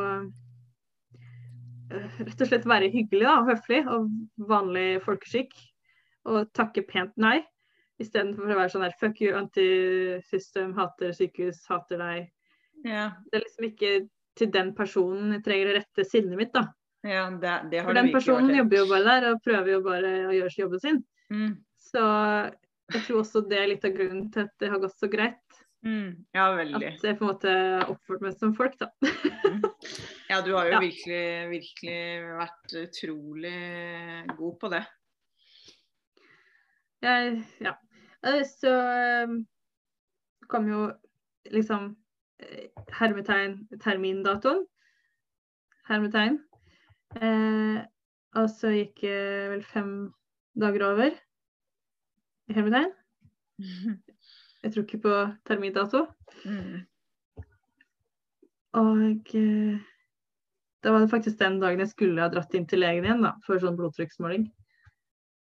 [1.91, 4.09] rett og slett være hyggelig da, og høflig og
[4.49, 5.53] vanlig folkeskikk.
[6.27, 7.39] Og takke pent nei.
[8.01, 12.27] Istedenfor å være sånn der fuck you, antisystem, hater sykehus, hater deg.
[12.85, 13.93] Ja, Det er liksom ikke
[14.37, 16.67] til den personen jeg trenger å rette sinnet mitt, da.
[17.07, 20.11] ja det, det har For den personen jobber jo bare der og prøver jo bare
[20.27, 20.99] å gjøre jobben sin.
[21.33, 21.55] Mm.
[21.87, 22.03] Så
[22.93, 25.63] jeg tror også det er litt av grunnen til at det har gått så greit.
[25.85, 26.13] Mm.
[26.35, 26.93] Ja, veldig.
[26.93, 28.91] At jeg på en måte har oppført meg som folk, da.
[30.29, 30.79] Ja, du har jo Ja.
[30.83, 31.99] virkelig, virkelig
[32.37, 33.57] vært utrolig
[34.37, 34.83] god på det.
[37.01, 37.73] Jeg, ja.
[38.25, 39.27] Eh, Så eh,
[40.49, 40.81] kom jo
[41.51, 41.95] liksom
[42.39, 42.67] eh,
[42.99, 44.65] hermetegn termindatoen.
[45.87, 46.41] Hermetegn.
[47.21, 47.85] Eh,
[48.35, 50.13] og så gikk eh, vel fem
[50.59, 51.15] dager over.
[52.51, 52.91] Hermetegn.
[54.63, 55.15] Jeg tror ikke på
[55.47, 56.07] termindato.
[56.43, 56.81] Mm.
[58.73, 59.77] Og eh,
[60.83, 63.33] da var det faktisk den dagen jeg skulle ha dratt inn til legen igjen da,
[63.45, 64.47] for sånn blodtrykksmåling.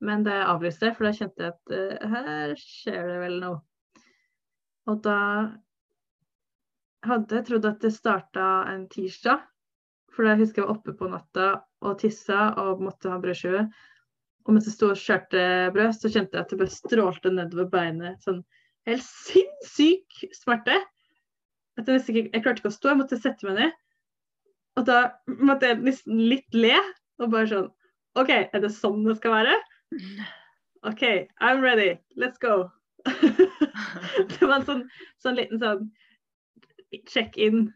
[0.05, 3.61] Men det avlyste jeg, for da kjente jeg at uh, her skjer det vel noe.
[4.87, 5.19] Og da
[7.07, 9.45] hadde jeg trodd at det starta en tirsdag.
[10.15, 11.49] For da husker jeg var oppe på natta
[11.85, 13.67] og tissa og måtte ha brødskive.
[14.47, 15.41] Og mens jeg sto og skjærte
[15.75, 18.21] brød, så kjente jeg at det bare strålte nedover beinet.
[18.25, 18.45] Sånn
[18.87, 20.79] helt sinnssyk smerte.
[21.77, 23.75] Jeg, ikke, jeg klarte ikke å stå, jeg måtte sette meg ned.
[24.77, 26.77] Og da måtte jeg nesten litt le.
[27.23, 27.71] Og bare sånn
[28.17, 29.57] OK, er det sånn det skal være?
[30.89, 31.03] OK,
[31.45, 31.97] I'm ready.
[32.17, 32.71] Let's go.
[33.07, 34.85] det var en sånn,
[35.23, 35.91] sånn liten sånn
[37.11, 37.67] check-in.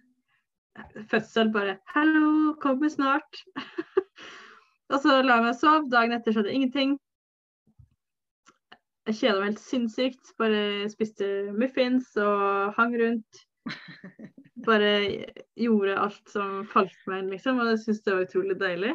[1.10, 3.42] Fødsel bare Hallo, kommer snart.
[4.92, 5.90] og så la jeg meg sove.
[5.92, 6.96] Dagen etter skjedde ingenting.
[9.08, 10.34] Jeg kjeda meg helt sinnssykt.
[10.40, 13.44] Bare spiste muffins og hang rundt.
[14.66, 14.90] Bare
[15.56, 17.60] gjorde alt som falt meg inn, liksom.
[17.60, 18.94] Og jeg syns det var utrolig deilig.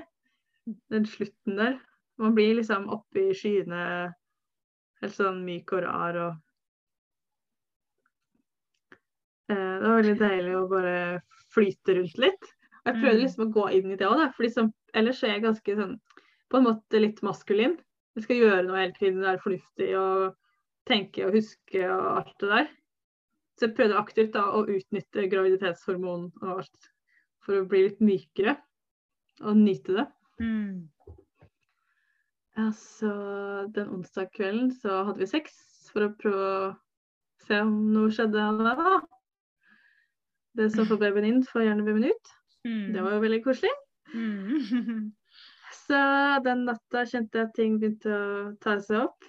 [0.93, 1.80] Den slutten der.
[2.21, 3.82] Man blir liksom oppe i skyene,
[5.01, 6.32] helt sånn myk og rar og
[9.51, 10.95] eh, Det var veldig deilig å bare
[11.54, 12.51] flyte rundt litt.
[12.86, 13.23] Og jeg prøvde Mm.
[13.25, 15.99] liksom å gå inn i det òg, for liksom, ellers er jeg ganske sånn
[16.49, 17.78] på en måte litt maskulin.
[18.15, 20.36] Jeg skal gjøre noe hele tiden, være fornuftig og
[20.88, 22.67] tenke og huske og alt det der.
[23.56, 26.89] Så jeg prøvde aktivt da å utnytte graviditetshormon og alt
[27.46, 28.58] for å bli litt mykere
[29.46, 30.06] og nyte det.
[30.44, 30.89] Mm.
[32.56, 33.12] Ja, så
[33.76, 35.56] den onsdag kvelden så hadde vi sex
[35.91, 36.74] for å prøve å
[37.46, 38.98] se om noe skjedde da.
[40.56, 42.34] Det som får babyen inn, får gjerne babyen ut.
[42.68, 42.94] Mm.
[42.96, 43.74] Det var jo veldig koselig.
[44.15, 45.12] Mm.
[45.86, 45.98] Så
[46.46, 48.30] den natta kjente jeg at ting begynte å
[48.63, 49.28] ta seg opp.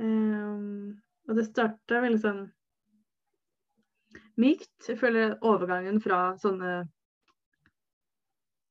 [0.00, 2.42] Um, og det starta veldig sånn
[4.40, 4.88] mykt.
[4.88, 6.72] Jeg føler overgangen fra sånne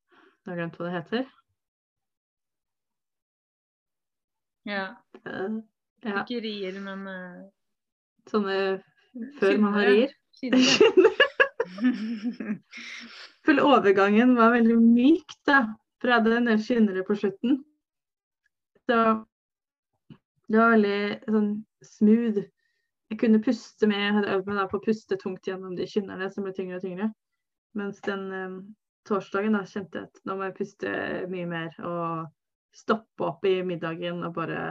[0.10, 1.28] Jeg har glemt hva det heter.
[4.70, 4.86] Ja.
[5.26, 5.60] Uh,
[6.06, 7.42] ja, Ikke rier, men uh,
[8.30, 8.58] sånne
[9.40, 10.16] før man har rier.
[10.40, 10.70] Skinner.
[13.46, 15.64] føler overgangen var veldig myk, da.
[16.00, 17.60] For jeg hadde en del skinnere på slutten.
[18.88, 19.00] Så
[20.50, 21.50] det var veldig sånn
[21.86, 22.40] smooth.
[23.10, 25.88] Jeg kunne puste med, jeg hadde øvd meg da på å puste tungt gjennom de
[25.90, 27.10] kynnerne som ble tyngre og tyngre.
[27.78, 28.60] Mens den eh,
[29.10, 30.94] torsdagen da kjente jeg at nå må jeg puste
[31.32, 32.30] mye mer og
[32.76, 34.62] stoppe opp i middagen og bare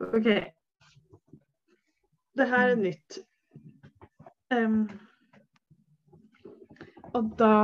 [0.00, 0.28] OK.
[2.38, 3.18] Det her er nytt.
[4.54, 4.84] Um,
[7.14, 7.54] og da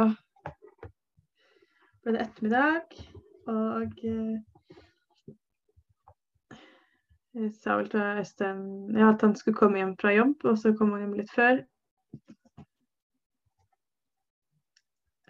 [2.02, 2.98] ble det ettermiddag,
[3.50, 4.55] og eh,
[7.36, 8.60] jeg sa vel til Øystein
[8.96, 11.60] ja, at han skulle komme hjem fra jobb, og så kom han hjem litt før.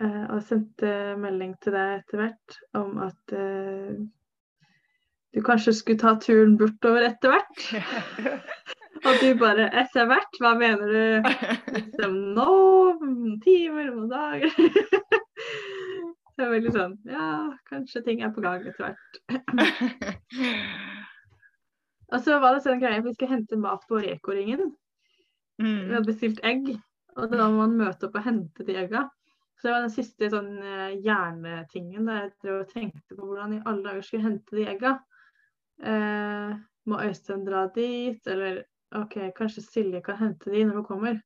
[0.01, 3.97] Eh, og sendte melding til deg etter hvert om at eh,
[5.35, 7.67] du kanskje skulle ta turen bortover etter hvert.
[9.07, 10.39] Og du bare etter hvert?
[10.41, 11.29] Hva mener du?
[11.77, 12.55] Liksom nå?
[13.45, 13.91] Timer?
[13.93, 14.51] Noen dager?
[16.37, 17.29] Det er veldig sånn Ja,
[17.69, 19.21] kanskje ting er på gang etter hvert.
[22.13, 24.73] Og så var det sånn greie, vi skulle hente mat på Reko-ringen.
[25.59, 25.93] Vi Mm.
[25.95, 26.69] hadde bestilt egg,
[27.17, 29.09] og da må man møte opp og hente de egga.
[29.57, 33.55] Så det var den siste sånn eh, hjernetingen der jeg drev og tenkte på hvordan
[33.57, 34.93] i alle dager skulle jeg hente de egga.
[35.83, 38.65] Eh, må Øystein dra dit, eller
[38.95, 41.23] OK, kanskje Silje kan hente de når hun kommer.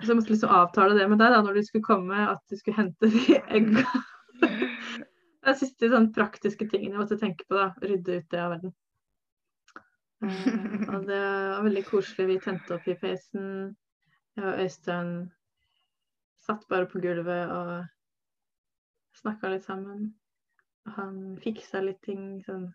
[0.00, 2.56] Så jeg måtte liksom avtale det med deg da, når du skulle komme, at du
[2.56, 3.84] skulle hente de egga.
[5.38, 7.70] Det er siste sånn praktiske tingen jeg måtte tenke på, da.
[7.80, 8.72] Rydde ut det av verden.
[10.24, 12.26] Eh, og det var veldig koselig.
[12.32, 13.76] Vi tente opp i peisen.
[14.38, 15.12] Jeg og Øystein
[16.46, 17.86] satt bare på gulvet og
[19.20, 20.08] snakka litt sammen.
[20.96, 22.68] Han fiksa litt ting, sånn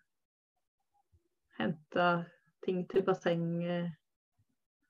[1.54, 2.24] Henta
[2.66, 3.92] ting til bassenget.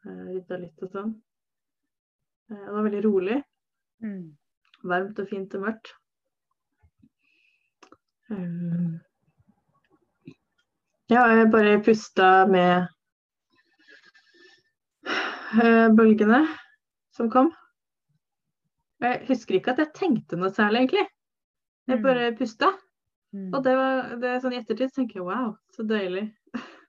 [0.06, 1.10] eh, Rydda litt og sånn.
[2.50, 3.42] Eh, Det var veldig rolig.
[4.02, 4.36] Mm.
[4.84, 5.92] Varmt og fint og mørkt.
[8.30, 9.00] Um,
[11.14, 12.88] ja, jeg bare pusta med
[15.62, 16.40] eh, bølgene
[17.14, 17.52] som kom.
[19.04, 21.06] Jeg husker ikke at jeg tenkte noe særlig, egentlig.
[21.90, 22.02] Jeg Mm.
[22.02, 22.70] bare pusta.
[23.34, 23.50] Mm.
[23.54, 26.24] Og det var det sånn i ettertid så tenker jeg wow, så deilig.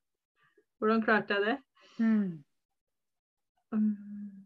[0.79, 1.55] Hvordan klarte jeg det?
[1.99, 2.43] Mm.
[3.73, 4.45] Mm.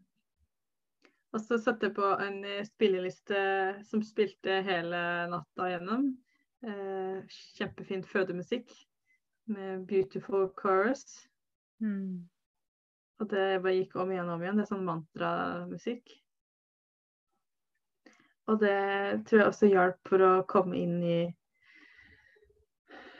[1.32, 3.40] Og så satte jeg på en eh, spilleliste
[3.86, 6.08] som spilte hele natta gjennom.
[6.66, 7.20] Eh,
[7.56, 8.72] kjempefint fødemusikk
[9.44, 11.26] med 'Beautiful Chorus'.
[11.80, 12.28] Mm.
[13.20, 14.56] Og det bare gikk om igjen og om igjen.
[14.56, 16.14] Det er sånn mantramusikk.
[18.50, 21.18] Og det tror jeg også hjalp for å komme inn i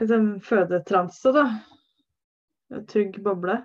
[0.00, 1.44] liksom, fødetranse, da.
[2.70, 3.60] En trygg boble.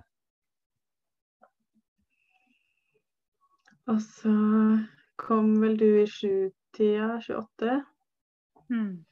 [3.88, 4.34] Og så
[5.22, 7.84] kom vel du i sjutida, 28,
[8.70, 9.06] Mm.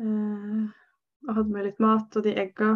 [0.00, 0.85] eh,
[1.26, 2.70] og hadde med litt mat og de egga.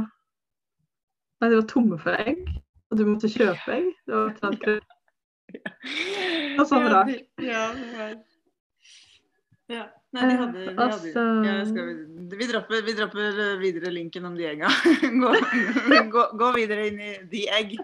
[1.40, 2.42] Nei, de var tomme for egg,
[2.90, 3.86] og du måtte kjøpe egg.
[4.06, 4.66] Det var et eller annet
[6.60, 7.14] Og sånn Ja, rart.
[7.40, 7.64] Ja,
[9.70, 9.86] ja.
[10.10, 14.24] Nei, de hadde, de Eh, hadde altså- ja, vi, vi, dropper, vi dropper videre linken
[14.26, 14.70] om de egga.
[15.22, 15.30] Gå,
[16.10, 17.76] gå, gå videre inn i de egg.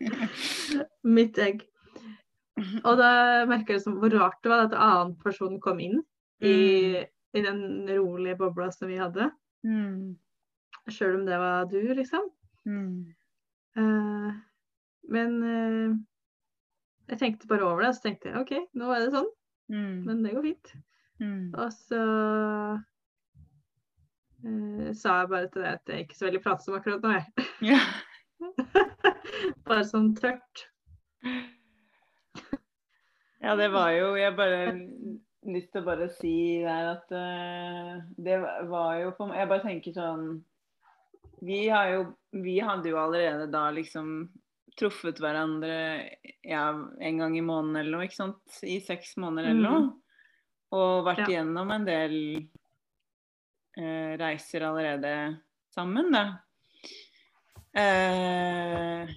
[1.18, 1.66] Mitt egg.
[2.84, 3.10] Og da
[3.48, 6.00] merker jeg hvor rart det var at en annen person kom inn
[6.44, 6.56] i,
[7.36, 9.28] i den rolige bobla som vi hadde.
[9.66, 10.18] Mm.
[10.90, 12.28] Sjøl om det var du, liksom.
[12.68, 13.14] Mm.
[13.78, 14.30] Uh,
[15.12, 15.96] men uh,
[17.10, 19.30] jeg tenkte bare over det, og så tenkte jeg OK, nå er det sånn.
[19.70, 19.96] Mm.
[20.06, 20.72] Men det går fint.
[21.20, 21.50] Mm.
[21.54, 22.02] Og så
[24.44, 27.18] uh, sa jeg bare til deg at jeg er ikke så veldig pratsom akkurat nå,
[27.18, 27.26] jeg.
[27.72, 27.90] Yeah.
[29.68, 30.66] bare sånn tørt.
[33.40, 34.60] Ja, det var jo Jeg bare
[35.48, 38.36] lyst til å bare si der at uh, det
[38.68, 40.26] var jo på Jeg bare tenker sånn
[41.46, 42.02] Vi har jo
[42.36, 44.28] Vi hadde jo allerede da liksom
[44.78, 45.76] truffet hverandre
[46.46, 48.60] ja, en gang i måneden eller noe, ikke sant?
[48.64, 49.88] I seks måneder eller noe.
[50.72, 51.26] Og vært Ja.
[51.34, 52.14] igjennom en del
[53.76, 55.12] uh, reiser allerede
[55.74, 56.22] sammen, da.
[57.76, 59.10] Uh,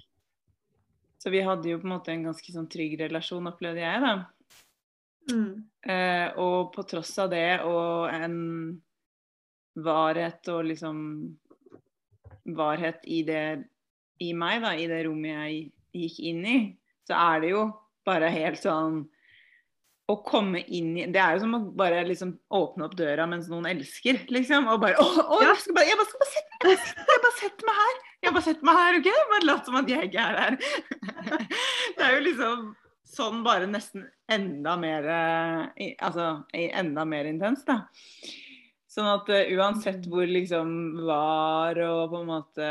[1.22, 4.12] så vi hadde jo på en måte en ganske sånn trygg relasjon, opplevde jeg, da.
[5.30, 5.64] Mm.
[5.84, 8.36] Eh, og på tross av det og en
[9.84, 10.98] varhet og liksom
[12.44, 13.64] Varhet i det
[14.20, 15.60] i meg, da, i det rommet jeg
[15.96, 16.56] gikk inn i,
[17.08, 17.62] så er det jo
[18.04, 18.98] bare helt sånn
[20.12, 23.48] å komme inn i Det er jo som å bare liksom åpne opp døra mens
[23.48, 24.68] noen elsker, liksom.
[24.68, 27.38] Og bare Å, å jeg, skal bare, jeg bare skal bare sette meg Jeg bare
[27.38, 28.00] setter meg her.
[28.24, 29.10] Jeg bare setter meg her, OK?
[29.32, 30.58] Bare lat som at jeg ikke er her.
[31.96, 32.68] Det er jo liksom
[33.04, 37.84] sånn bare nesten enda mer eh, Altså enda mer intenst, da.
[38.90, 40.68] Sånn at uh, uansett hvor liksom
[41.06, 42.68] var og på en måte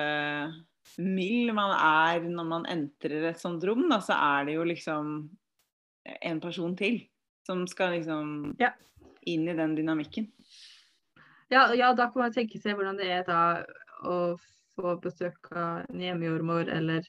[1.04, 5.14] mild man er når man entrer et sånt rom, da, så er det jo liksom
[6.04, 7.02] en person til
[7.48, 8.72] som skal liksom Ja.
[9.28, 10.32] inn i den dynamikken.
[11.50, 13.64] Ja, ja, da kan man tenke seg hvordan det er da
[14.04, 14.38] å
[14.76, 17.04] få besøk av en hjemmejordmor eller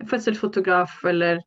[0.00, 1.40] en fødselsfotograf eller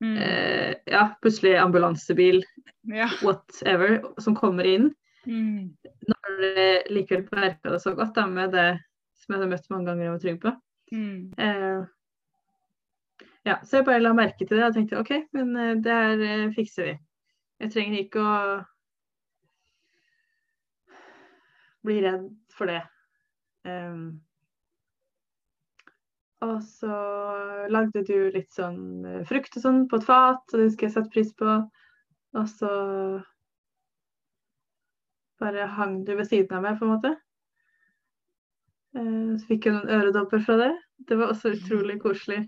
[0.00, 0.16] Mm.
[0.16, 2.42] eh, ja, plutselig ambulansebil,
[2.88, 3.10] Ja.
[3.22, 4.94] whatever, som kommer inn.
[5.26, 5.76] Mm.
[6.08, 8.68] Når det likevel merka det så godt da, med det
[9.20, 10.54] som jeg har møtt mange ganger trygg på.
[10.92, 11.32] Mm.
[11.38, 11.84] Eh,
[13.44, 16.24] ja, så jeg bare la merke til det og tenkte OK, men eh, det her
[16.24, 16.96] eh, fikser vi.
[17.60, 18.34] Jeg trenger ikke å
[21.84, 22.26] bli redd
[22.56, 22.80] for det.
[23.68, 24.20] Em,
[26.40, 26.98] og så
[27.72, 30.94] lagde du litt sånn eh, frukt og sånn på et fat, og det husker jeg
[30.94, 31.56] satte pris på.
[32.40, 32.70] Og så
[35.40, 37.12] bare hang du ved siden av meg, på en måte.
[38.96, 40.72] Eh, Så fikk jeg noen øredobber fra det.
[41.08, 42.42] Det var også utrolig koselig.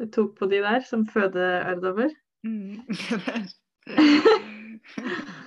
[0.00, 2.10] Jeg tok på de der som fødeøredobber.
[2.46, 2.82] Mm.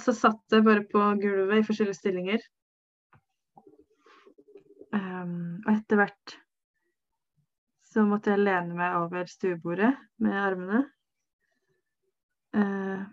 [0.00, 2.42] Så satt jeg bare på gulvet i forskjellige stillinger.
[4.96, 6.36] Um, og etter hvert
[7.90, 9.90] så måtte jeg lene meg over stuebordet
[10.22, 10.82] med armene.
[12.54, 13.06] Uh,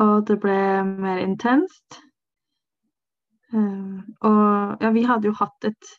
[0.00, 2.00] og det ble mer intenst.
[3.52, 5.96] Um, og ja, vi hadde jo hatt et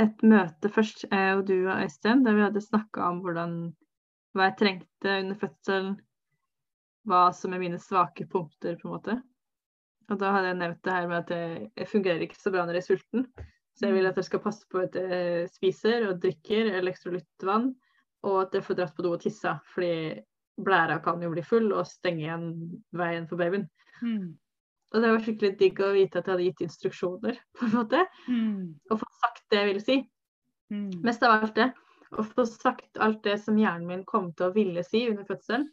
[0.00, 3.50] et møte først, jeg og du og Øystein, der vi hadde snakka om hvordan
[4.32, 5.90] hva jeg trengte under fødselen,
[7.08, 9.18] hva som er mine svake punkter, på en måte.
[10.10, 12.64] Og da hadde jeg nevnt det her med at jeg, jeg fungerer ikke så bra
[12.66, 13.26] når jeg er sulten.
[13.72, 17.70] Så jeg vil at dere skal passe på at jeg spiser og drikker elektrolyttvann,
[18.28, 20.20] og at jeg får dratt på do og tissa, fordi
[20.62, 22.48] blæra kan jo bli full og stenge igjen
[22.98, 23.64] veien for babyen.
[24.02, 24.34] Mm.
[24.92, 28.02] Og det var skikkelig digg å vite at jeg hadde gitt instruksjoner, på en måte,
[28.28, 28.74] Mm.
[28.90, 29.96] og få sagt det jeg ville si.
[30.72, 30.90] Mm.
[31.06, 31.70] Mest av alt det.
[32.12, 35.64] Å få sagt alt det som hjernen min kom til å ville si under fødselen.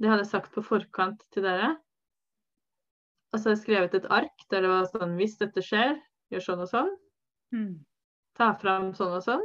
[0.00, 1.76] Det hadde jeg sagt på forkant til dere.
[3.30, 5.94] Og så har jeg skrevet et ark der det var sånn Hvis dette skjer,
[6.34, 6.92] gjør sånn og sånn.
[7.54, 7.72] Mm.
[8.38, 9.44] Ta fram sånn og sånn.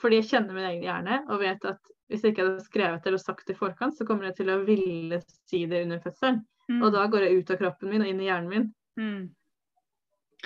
[0.00, 3.22] Fordi jeg kjenner min egen hjerne og vet at hvis jeg ikke hadde skrevet eller
[3.22, 6.40] sagt det i forkant, så kommer jeg til å ville si det under fødselen.
[6.70, 6.80] Mm.
[6.82, 8.66] Og da går jeg ut av kroppen min og inn i hjernen min.
[8.98, 9.22] Mm.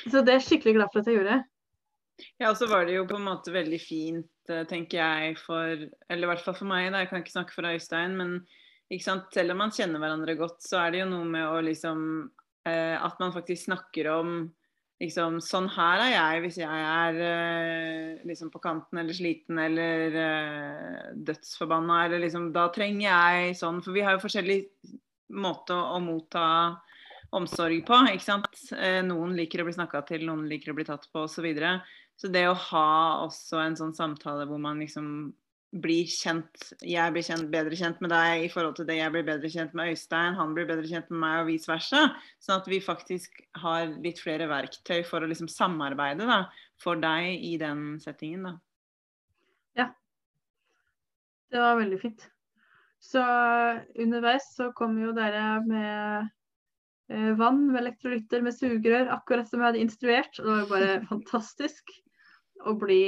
[0.03, 1.39] Så det er jeg skikkelig glad for at jeg gjorde.
[2.39, 5.73] Ja, og så var det jo på en måte veldig fint, eh, tenker jeg, for
[5.75, 7.03] Eller i hvert fall for meg, da.
[7.03, 8.39] Jeg kan ikke snakke for Øystein, men
[9.33, 12.31] selv om man kjenner hverandre godt, så er det jo noe med å liksom
[12.65, 14.37] At man faktisk snakker om
[15.03, 20.15] liksom Sånn her er jeg hvis jeg er eh, liksom på kanten eller sliten eller
[20.15, 24.61] uh, dødsforbanna, eller liksom Da trenger jeg sånn For vi har jo forskjellig
[25.35, 26.47] måte å, å motta
[27.35, 27.97] omsorg på.
[28.13, 28.61] ikke sant?
[28.77, 31.33] Eh, noen liker å bli snakka til, noen liker å bli tatt på osv.
[31.33, 31.73] Så, videre.
[32.15, 32.91] så det å ha
[33.25, 35.09] også en sånn samtale hvor man liksom
[35.83, 39.27] blir kjent Jeg blir kjent, bedre kjent med deg i forhold til det jeg blir
[39.27, 42.05] bedre kjent med Øystein, han blir bedre kjent med meg og vice versa.
[42.43, 46.45] Sånn at vi faktisk har litt flere verktøy for å liksom samarbeide da,
[46.81, 48.47] for deg i den settingen.
[48.47, 48.55] da.
[49.83, 49.91] Ja.
[51.51, 52.29] Det var veldig fint.
[53.05, 53.21] Så
[54.01, 56.31] underveis så kom jo dere med
[57.13, 60.39] eh, vann med elektrolytter med sugerør, akkurat som jeg hadde instruert.
[60.41, 61.97] Og det var jo bare fantastisk
[62.65, 63.05] å bli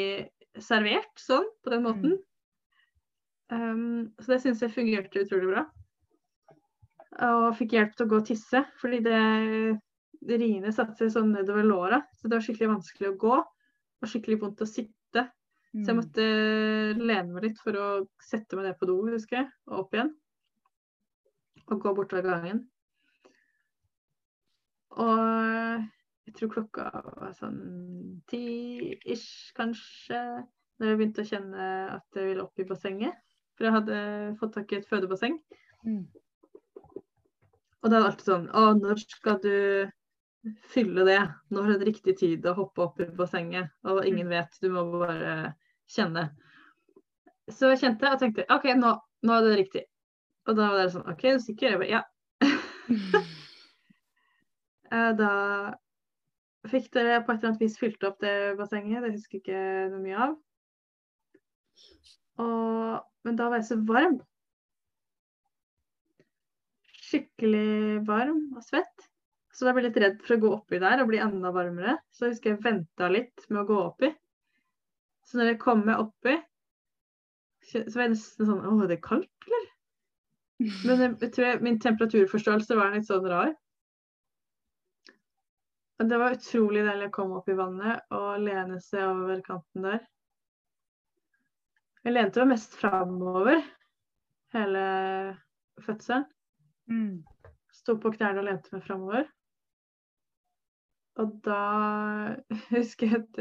[0.61, 2.19] servert sånn, på den måten.
[3.53, 5.65] Um, så det syns jeg fungerte utrolig bra.
[7.27, 9.21] Og fikk hjelp til å gå og tisse, fordi det,
[10.27, 12.03] det riene satte seg sånn nedover låra.
[12.19, 15.27] Så det var skikkelig vanskelig å gå, og skikkelig vondt å sitte.
[15.77, 16.25] Så jeg måtte
[16.97, 17.89] lene meg litt for å
[18.23, 20.13] sette meg ned på do, husker jeg, og opp igjen.
[21.67, 22.63] Og gå bortover gangen.
[24.97, 25.85] Og
[26.27, 26.87] jeg tror klokka
[27.21, 27.61] var sånn
[28.31, 30.23] ti-ish, kanskje,
[30.81, 31.69] når jeg begynte å kjenne
[31.99, 33.26] at jeg ville opp i bassenget.
[33.57, 33.99] For jeg hadde
[34.41, 35.39] fått tak i et fødebasseng.
[35.87, 36.03] Mm.
[37.83, 39.55] Og det er alltid sånn Å, når skal du
[40.71, 41.21] fylle det?
[41.55, 43.73] Når er det riktig tid å hoppe opp i bassenget?
[43.87, 45.55] Og ingen vet, du må bare
[45.91, 46.29] kjenne.
[47.53, 48.93] Så jeg kjente og tenkte OK, nå,
[49.27, 49.85] nå er det riktig.
[50.47, 51.75] Og da var det sånn OK, er du sikker?
[51.75, 52.05] Jeg bare ja.
[54.87, 55.31] Eh, Da
[56.71, 59.03] fikk dere på et eller annet vis fylt opp det bassenget.
[59.03, 60.37] Det husker jeg ikke noe mye av.
[62.43, 64.18] Og, men da var jeg så varm.
[67.07, 69.07] Skikkelig varm og svett.
[69.57, 71.97] Så da ble jeg litt redd for å gå oppi der og bli enda varmere.
[72.12, 74.11] Så jeg husker jeg venta litt med å gå oppi.
[75.26, 76.37] Så når jeg kom meg oppi,
[77.66, 79.64] så var jeg nesten sånn Å, er det kaldt, eller?
[80.59, 83.55] Men jeg, jeg tror jeg, min temperaturforståelse var litt sånn rar.
[86.05, 90.05] Det var utrolig deilig å komme opp i vannet og lene seg over kanten der.
[92.07, 93.57] Jeg lente meg mest framover
[94.55, 94.83] hele
[95.83, 96.23] fødselen.
[96.87, 97.25] Mm.
[97.75, 99.25] Sto på knærne og lente meg framover.
[101.19, 101.63] Og da
[102.77, 103.41] husker jeg at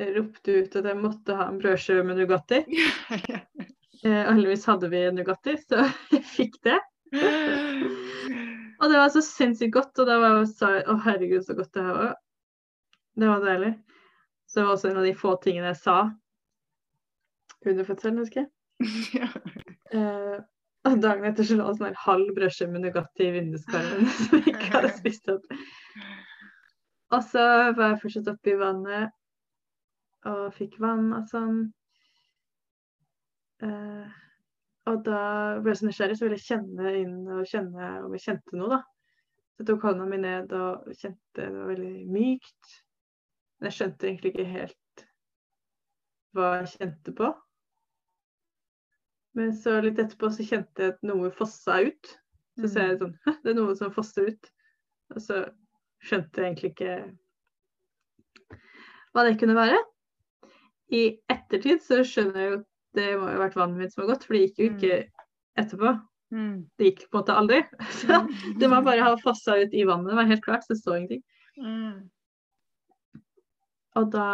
[0.00, 2.64] jeg ropte ut at jeg måtte ha en brødskive med Nugatti.
[4.00, 5.82] Eh, heldigvis hadde vi Nugatti, så
[6.14, 6.78] jeg fikk det.
[8.80, 11.74] Og det var så sinnssykt godt, og da var jeg sa å herregud, så godt
[11.76, 12.14] det her var.
[13.20, 13.74] Det var deilig.
[14.48, 15.98] Så det var også en av de få tingene jeg sa
[17.66, 18.46] under fødselen, husker
[19.20, 19.28] jeg.
[19.92, 20.38] Eh,
[20.88, 24.54] og dagen etter så lå det sånn halv brødskive med Nugatti i vinduskarmen som jeg
[24.54, 25.44] ikke hadde spist opp.
[27.10, 27.44] Og så
[27.76, 31.60] var jeg fortsatt oppe i vannet og fikk vann og sånn.
[33.66, 34.18] Eh,
[34.88, 35.22] og da
[35.60, 38.78] ble jeg så nysgjerrig, så ville jeg kjenne inn og kjenne om jeg kjente noe,
[38.78, 38.80] da.
[39.52, 42.76] Så jeg tok hånda mi ned og kjente det var veldig mykt.
[43.58, 45.04] Men jeg skjønte egentlig ikke helt
[46.36, 47.28] hva jeg kjente på.
[49.38, 52.14] Men så litt etterpå så kjente jeg at noe fossa ut.
[52.60, 54.50] Så ser jeg sånn Hæ, det er noe som fosser ut.
[55.14, 55.44] Og så
[56.04, 56.96] skjønte jeg egentlig ikke
[59.14, 59.78] hva det kunne være.
[60.94, 62.68] I ettertid så skjønner jeg jo at
[62.98, 64.96] det må jo ha vært vannet mitt som har gått, for det gikk jo ikke
[65.60, 65.92] etterpå.
[66.34, 66.54] Mm.
[66.78, 67.58] Det gikk på en måte aldri.
[68.00, 68.20] Så
[68.58, 70.10] det må bare ha fossa ut i vannet.
[70.10, 71.22] Det var helt klart, så det så ingenting.
[71.58, 72.10] Mm.
[73.98, 74.28] Og da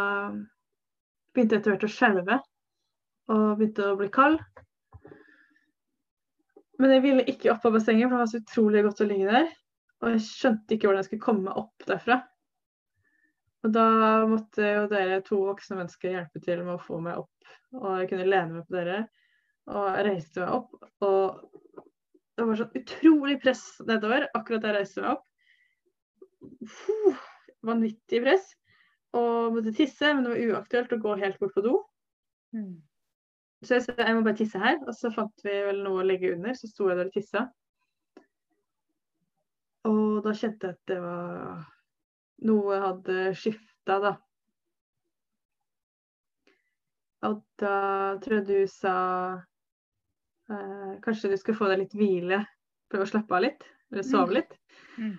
[1.35, 2.39] begynte jeg etter hvert å skjelve
[3.33, 4.41] og begynte å bli kald.
[6.81, 9.33] Men jeg ville ikke opp av bassenget, for det var så utrolig godt å ligge
[9.33, 9.53] der.
[10.03, 12.19] Og jeg skjønte ikke hvordan jeg skulle komme meg opp derfra.
[13.65, 13.87] Og da
[14.29, 17.55] måtte jo dere to voksne mennesker hjelpe til med å få meg opp.
[17.81, 18.99] Og jeg kunne lene meg på dere.
[19.73, 20.77] Og jeg reiste meg opp.
[21.07, 21.41] Og
[22.37, 25.25] det var sånn utrolig press nedover akkurat da jeg reiste meg opp.
[26.77, 27.25] Puh,
[27.67, 28.53] vanvittig press.
[29.17, 31.79] Og måtte tisse, men det var uaktuelt å gå helt bort på do.
[32.55, 32.77] Mm.
[33.65, 36.07] Så jeg sa jeg må bare tisse her, og så fant vi vel noe å
[36.07, 36.57] legge under.
[36.59, 37.47] Så sto jeg der og tissa.
[39.87, 41.65] Og da kjente jeg at det var
[42.47, 44.13] noe hadde skifta, da.
[47.27, 47.77] Og da
[48.23, 48.97] tror jeg du sa
[50.53, 52.43] eh, kanskje du skulle få deg litt hvile,
[52.91, 54.53] prøve å slappe av litt, eller sove litt.
[55.01, 55.17] Mm.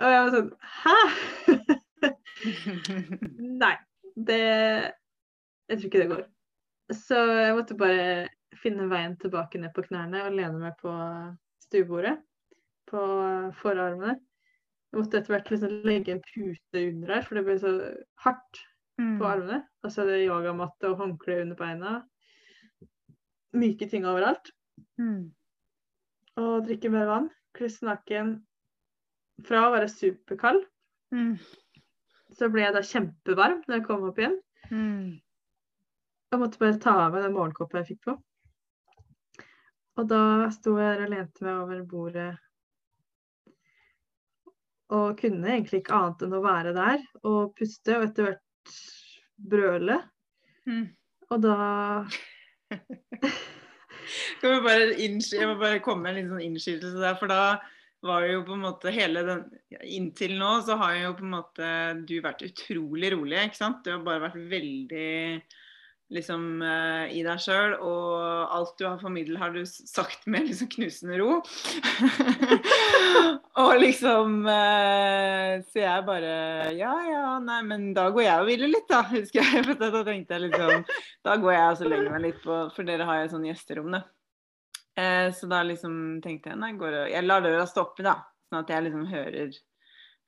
[0.00, 0.50] Og jeg var sånn
[0.80, 0.98] Hæ?
[3.62, 3.74] Nei,
[4.16, 6.22] det Jeg tror ikke det går.
[6.90, 8.28] Så jeg måtte bare
[8.60, 10.90] finne veien tilbake ned på knærne og lene meg på
[11.62, 12.16] stuebordet.
[12.90, 13.02] På
[13.60, 14.16] forarmene.
[14.90, 17.74] Jeg måtte etter hvert liksom legge en pute under her, for det ble så
[18.24, 18.66] hardt
[19.00, 19.14] Mm.
[19.18, 19.62] på armene.
[19.82, 21.92] Og så er det yogamatte og håndkle under beina.
[23.56, 24.50] Myke ting overalt.
[25.00, 25.30] Mm.
[26.36, 27.30] Og drikke mer vann.
[27.56, 28.42] Kliss naken.
[29.46, 30.66] Fra å være superkald,
[31.14, 31.38] Mm.
[32.36, 34.36] så ble jeg da kjempevarm når jeg kom opp igjen.
[34.70, 35.20] Mm.
[36.30, 38.12] Jeg måtte bare ta av meg den morgenkåpa jeg fikk på.
[39.98, 40.22] Og da
[40.54, 42.30] sto jeg der og lente meg over bordet.
[44.94, 48.76] Og kunne egentlig ikke annet enn å være der og puste, og etter hvert
[49.50, 49.98] brøle.
[50.70, 50.86] Mm.
[51.30, 51.56] Og da
[54.66, 57.58] bare innsky- jeg må bare komme med en liten sånn innskytelse der, for da
[58.06, 59.42] var jo på en måte hele den
[59.84, 61.66] Inntil nå så har jo på en måte
[62.08, 63.82] du vært utrolig rolig, ikke sant?
[63.84, 65.10] Du har bare vært veldig
[66.10, 70.70] liksom eh, i deg sjøl, og alt du har formidlet, har du sagt med liksom
[70.74, 71.38] knusende ro.
[73.62, 76.34] og liksom eh, Så jeg bare
[76.76, 79.64] Ja ja, nei, men da går jeg og hviler litt, da, husker jeg.
[79.68, 80.84] For da tenkte jeg liksom
[81.26, 84.04] Da går jeg og legger meg litt på For dere har jo sånn gjesterom, da.
[84.98, 85.94] Eh, så da liksom
[86.24, 88.18] tenkte jeg nei, går og Jeg lar døra stå oppe, da.
[88.50, 89.58] Sånn at jeg liksom hører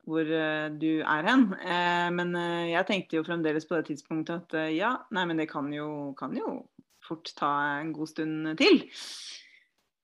[0.08, 1.46] hvor eh, du er hen.
[1.62, 5.48] Eh, men eh, jeg tenkte jo fremdeles på det tidspunktet at ja, nei, men det
[5.52, 6.62] kan jo, kan jo
[7.02, 8.84] fort ta en god stund til.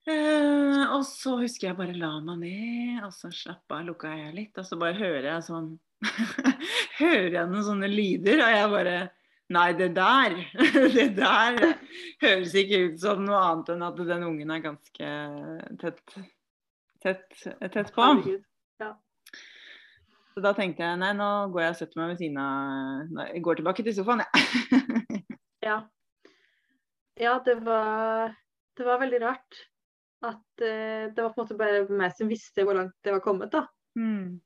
[0.09, 4.57] Og så husker jeg bare la meg ned, og så slappa av, lukka jeg litt,
[4.57, 5.75] og så bare hører jeg sånn
[7.03, 8.97] Hører jeg noen sånne lyder, og jeg bare
[9.53, 10.39] Nei, det der
[10.97, 11.59] Det der
[12.25, 15.13] høres ikke ut som noe annet enn at den ungen er ganske
[15.83, 16.17] tett,
[17.05, 18.09] tett, tett på.
[18.09, 18.49] Herregud.
[20.39, 23.41] Så da tenkte jeg nei, nå går jeg og setter meg ved siden av Jeg
[23.43, 25.23] går tilbake til sofaen, jeg.
[25.67, 25.81] Ja.
[27.19, 28.37] Ja, det var,
[28.79, 29.59] det var veldig rart.
[30.23, 33.25] At uh, det var på en måte bare meg som visste hvor langt det var
[33.27, 33.51] kommet.
[33.51, 33.65] da.
[33.99, 34.39] Mm.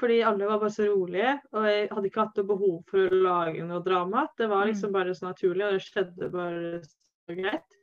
[0.00, 3.22] Fordi alle var bare så rolige, og jeg hadde ikke hatt noe behov for å
[3.28, 4.24] lage noe drama.
[4.40, 7.80] Det var liksom bare så naturlig, og det skjedde bare så greit.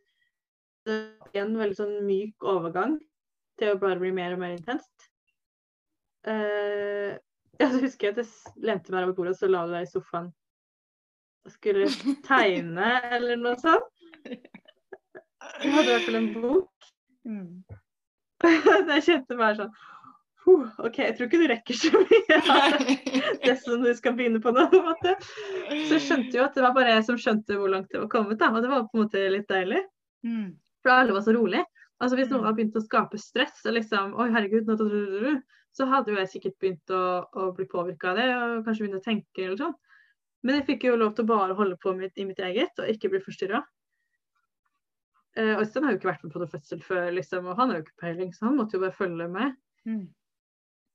[0.89, 2.97] Det var en veldig sånn myk overgang
[3.61, 5.11] til å bare bli mer og mer intenst.
[6.25, 7.21] Eh,
[7.69, 9.91] så husker jeg at jeg lente meg over bordet, og så la du deg i
[9.91, 10.31] sofaen
[11.45, 11.87] og skulle
[12.27, 13.87] tegne eller noe sånt.
[15.61, 16.89] Du hadde i hvert fall en bok.
[17.27, 17.63] Mm.
[18.95, 19.73] jeg kjente bare sånn
[20.81, 22.79] OK, jeg tror ikke du rekker så mye av
[23.45, 24.63] det som du skal begynne på nå.
[24.71, 25.11] på en måte.
[25.85, 28.09] Så jeg skjønte jo at det var bare jeg som skjønte hvor langt det var
[28.09, 28.39] kommet.
[28.41, 29.83] da, Og det var på en måte litt deilig.
[30.25, 30.47] Mm.
[30.81, 31.61] For alle var så rolig.
[32.01, 32.47] Altså Hvis noen Mm.
[32.47, 35.35] hadde begynt å skape stress, og liksom, oi herregud, nå,
[35.75, 39.01] så hadde jo jeg sikkert begynt å, å bli påvirka av det og kanskje begynne
[39.01, 39.75] å tenke eller sånn.
[40.43, 42.89] Men jeg fikk jo lov til å bare holde på mitt, i mitt eget og
[42.91, 43.61] ikke bli forstyrra.
[45.37, 47.79] Uh, Øystein har jo ikke vært med på noe fødsel før, liksom, og han har
[47.79, 50.13] jo ikke peiling, så han måtte jo bare følge med Mm.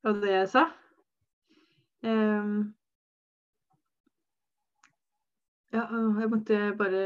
[0.06, 0.60] og det jeg sa.
[2.06, 2.76] Um,
[5.74, 7.00] ja, jeg måtte bare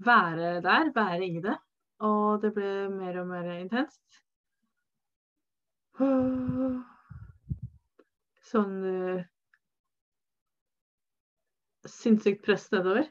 [0.00, 1.56] være der, være i det.
[2.00, 4.00] Og det ble mer og mer intenst.
[8.50, 9.20] Sånn uh,
[11.84, 13.04] sinnssykt press nedover.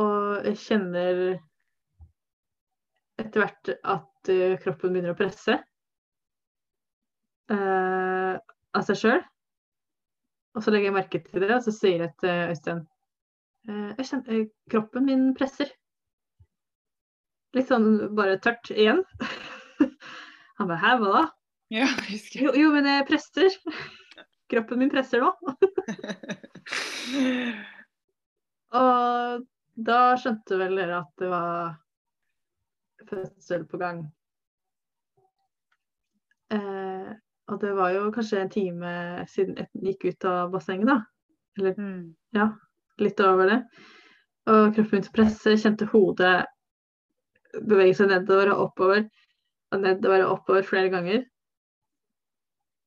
[0.00, 1.20] Og jeg kjenner
[3.20, 5.54] etter hvert at uh, kroppen begynner å presse
[7.52, 9.22] uh, av seg sjøl.
[10.56, 12.84] Og så legger jeg merke til det, og så sier jeg til Øystein
[13.66, 15.66] jeg kjenner, kroppen min presser.
[17.56, 19.02] Litt sånn bare tørt igjen.
[20.60, 21.22] Han bare hæ, hva da?
[21.72, 21.86] Ja.
[22.40, 23.50] Jo, jo, men jeg presser.
[24.50, 25.32] Kroppen min presser nå.
[28.76, 29.44] Og
[29.86, 31.74] da skjønte vel dere at det var
[33.06, 34.04] fødsel på gang.
[36.54, 37.10] Eh,
[37.50, 38.92] og det var jo kanskje en time
[39.30, 40.98] siden jeg gikk ut av bassenget, da.
[41.58, 42.14] Eller Mm.
[42.36, 42.50] ja,
[42.98, 43.60] litt over det.
[44.46, 46.44] Og kroppen min presse, kjente hodet
[47.66, 49.06] bevege seg nedover og oppover.
[49.72, 51.24] Og nedover og oppover flere ganger.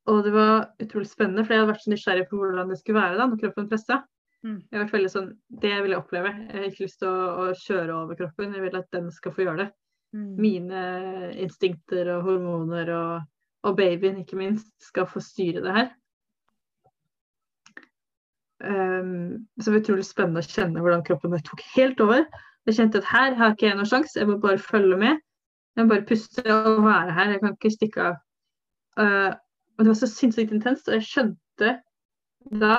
[0.10, 3.02] Og det var utrolig spennende, for jeg hadde vært så nysgjerrig på hvordan det skulle
[3.02, 4.00] være da, når kroppen pressa.
[4.46, 4.56] Mm.
[4.64, 5.30] Jeg har vært veldig sånn,
[5.62, 6.32] Det vil jeg oppleve.
[6.48, 8.56] Jeg har ikke lyst til å, å kjøre over kroppen.
[8.56, 9.70] Jeg vil at den skal få gjøre det.
[10.16, 10.30] Mm.
[10.42, 10.84] Mine
[11.44, 13.28] instinkter og hormoner og,
[13.68, 15.90] og babyen, ikke minst, skal få styre det her.
[18.60, 22.26] Um, så det var utrolig spennende å kjenne hvordan kroppen bare tok helt over.
[22.68, 25.22] Jeg kjente at her har ikke jeg noen sjanse, jeg må bare følge med.
[25.78, 28.18] Jeg må bare puste og være her, jeg kan ikke stikke av.
[29.00, 29.32] Uh,
[29.80, 31.70] og det var så sinnssykt intenst, og jeg skjønte
[32.60, 32.76] da,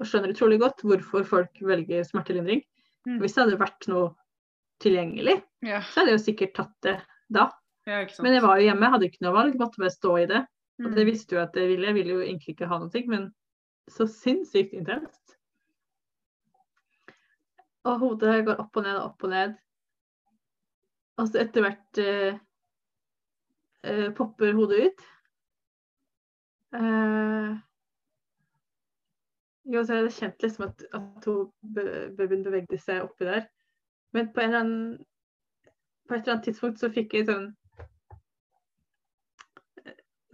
[0.00, 2.64] og skjønner utrolig godt, hvorfor folk velger smertelindring.
[3.06, 3.20] Mm.
[3.22, 4.08] Hvis det hadde vært noe
[4.82, 5.84] tilgjengelig, yeah.
[5.86, 6.96] så hadde jeg jo sikkert tatt det
[7.30, 7.46] da.
[7.86, 8.02] ja.
[8.26, 10.42] Men jeg var jo hjemme, hadde ikke noe valg, måtte bare stå i det.
[10.82, 10.94] Og Mm.
[10.96, 11.86] det visste jo at jeg ville.
[11.86, 13.28] Jeg ville jo egentlig ikke ha noe, men
[13.90, 15.36] så sinnssykt intenst.
[17.86, 19.54] Og hodet går opp og ned og opp og ned.
[21.20, 22.38] Og så etter hvert eh,
[23.84, 25.04] eh, popper hodet ut.
[26.72, 27.50] Eh,
[29.72, 31.50] jo, så hadde jeg kjent liksom at, at hun
[32.18, 33.44] bevegde seg oppi der.
[34.12, 35.04] Men på, en eller annen,
[36.08, 37.50] på et eller annet tidspunkt så fikk jeg sånn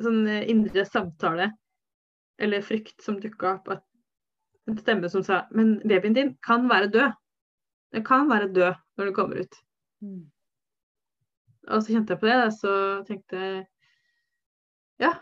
[0.03, 1.51] sånn eh, indre samtale
[2.39, 3.71] eller frykt som dukka opp.
[3.75, 3.85] At
[4.69, 7.17] en stemme som sa Men babyen din kan være død.
[7.97, 9.55] Den kan være død når du kommer ut.
[10.05, 10.29] Mm.
[11.69, 12.75] Og så kjente jeg på det, og så
[13.09, 13.65] tenkte jeg
[14.99, 15.13] Ja,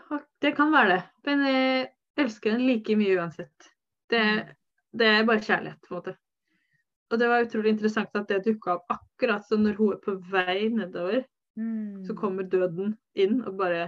[0.41, 1.01] det kan være det.
[1.27, 3.67] Men jeg elsker den like mye uansett.
[4.09, 4.23] Det,
[4.97, 6.15] det er bare kjærlighet, på en måte.
[7.07, 10.15] Og det var utrolig interessant at det dukka opp akkurat som når hun er på
[10.31, 11.21] vei nedover.
[11.57, 12.03] Mm.
[12.05, 13.87] Så kommer døden inn og bare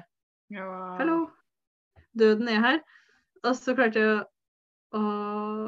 [0.50, 0.66] ja.
[0.98, 1.28] Hallo,
[2.18, 2.80] døden er her.
[3.44, 4.22] Og så klarte jeg å,
[4.98, 5.02] å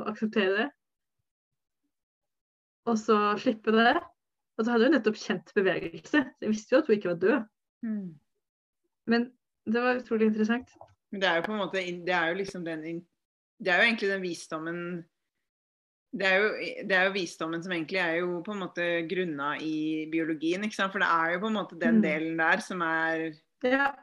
[0.10, 0.70] akseptere det.
[2.90, 4.00] Og så slippe det.
[4.58, 6.24] Og så hadde hun nettopp kjent bevegelse.
[6.42, 7.46] Jeg visste jo at hun ikke var død.
[7.86, 8.10] Mm.
[9.12, 9.30] Men
[9.74, 10.70] det var utrolig interessant.
[11.12, 12.84] Men det er jo på en måte Det er jo liksom den
[13.62, 14.84] Det er jo egentlig den visdommen
[16.12, 16.48] det er, jo,
[16.90, 20.64] det er jo visdommen som egentlig er jo på en måte grunna i biologien.
[20.68, 20.92] ikke sant?
[20.92, 22.04] For det er jo på en måte den Mm.
[22.04, 23.32] delen der som er
[23.64, 23.94] Ja.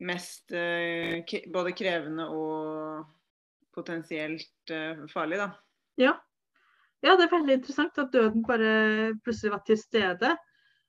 [0.00, 3.06] mest eh, både krevende og
[3.72, 5.50] potensielt eh, farlig, da.
[5.96, 6.12] ja.
[7.04, 10.36] Ja, det er veldig interessant at døden bare plutselig var til stede.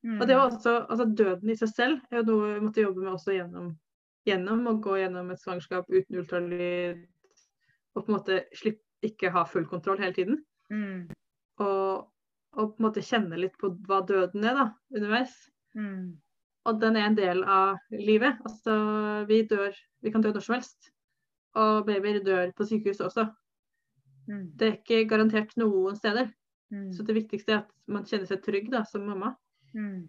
[0.04, 0.22] Mm.
[0.22, 3.02] Og det var også, altså Døden i seg selv er jo noe vi måtte jobbe
[3.04, 3.74] med også gjennom,
[4.26, 7.06] gjennom å gå gjennom et svangerskap uten ultralyd.
[7.96, 10.42] Og på en måte slippe ikke ha full kontroll hele tiden.
[10.74, 11.08] Mm.
[11.62, 12.06] Og,
[12.58, 15.36] og på en måte kjenne litt på hva døden er da, underveis.
[15.78, 16.16] Mm.
[16.66, 18.42] Og den er en del av livet.
[18.48, 18.76] Altså,
[19.30, 20.90] vi dør, vi kan dø når som helst.
[21.56, 23.28] Og babyer dør på sykehus også.
[24.26, 24.50] Mm.
[24.58, 26.32] Det er ikke garantert noen steder.
[26.74, 26.90] Mm.
[26.96, 29.36] Så det viktigste er at man kjenner seg trygg da, som mamma.
[29.78, 30.08] Mm.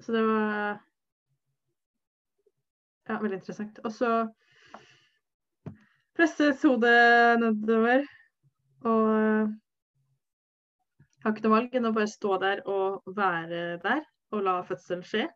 [0.00, 0.78] Så det var
[3.08, 3.80] ja, veldig interessant.
[3.84, 4.10] Og så
[6.16, 8.06] presses hodet nedover.
[8.82, 9.08] Og
[11.22, 14.56] jeg har ikke noe valg enn å bare stå der og være der og la
[14.66, 15.28] fødsel skje.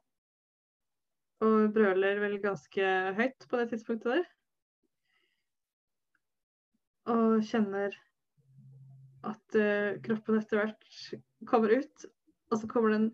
[1.44, 2.84] og brøler vel ganske
[3.18, 4.22] høyt på det tidspunktet der.
[7.12, 7.92] Og kjenner
[9.26, 10.88] at uh, kroppen etter hvert
[11.50, 12.06] kommer ut,
[12.50, 13.10] og så kommer den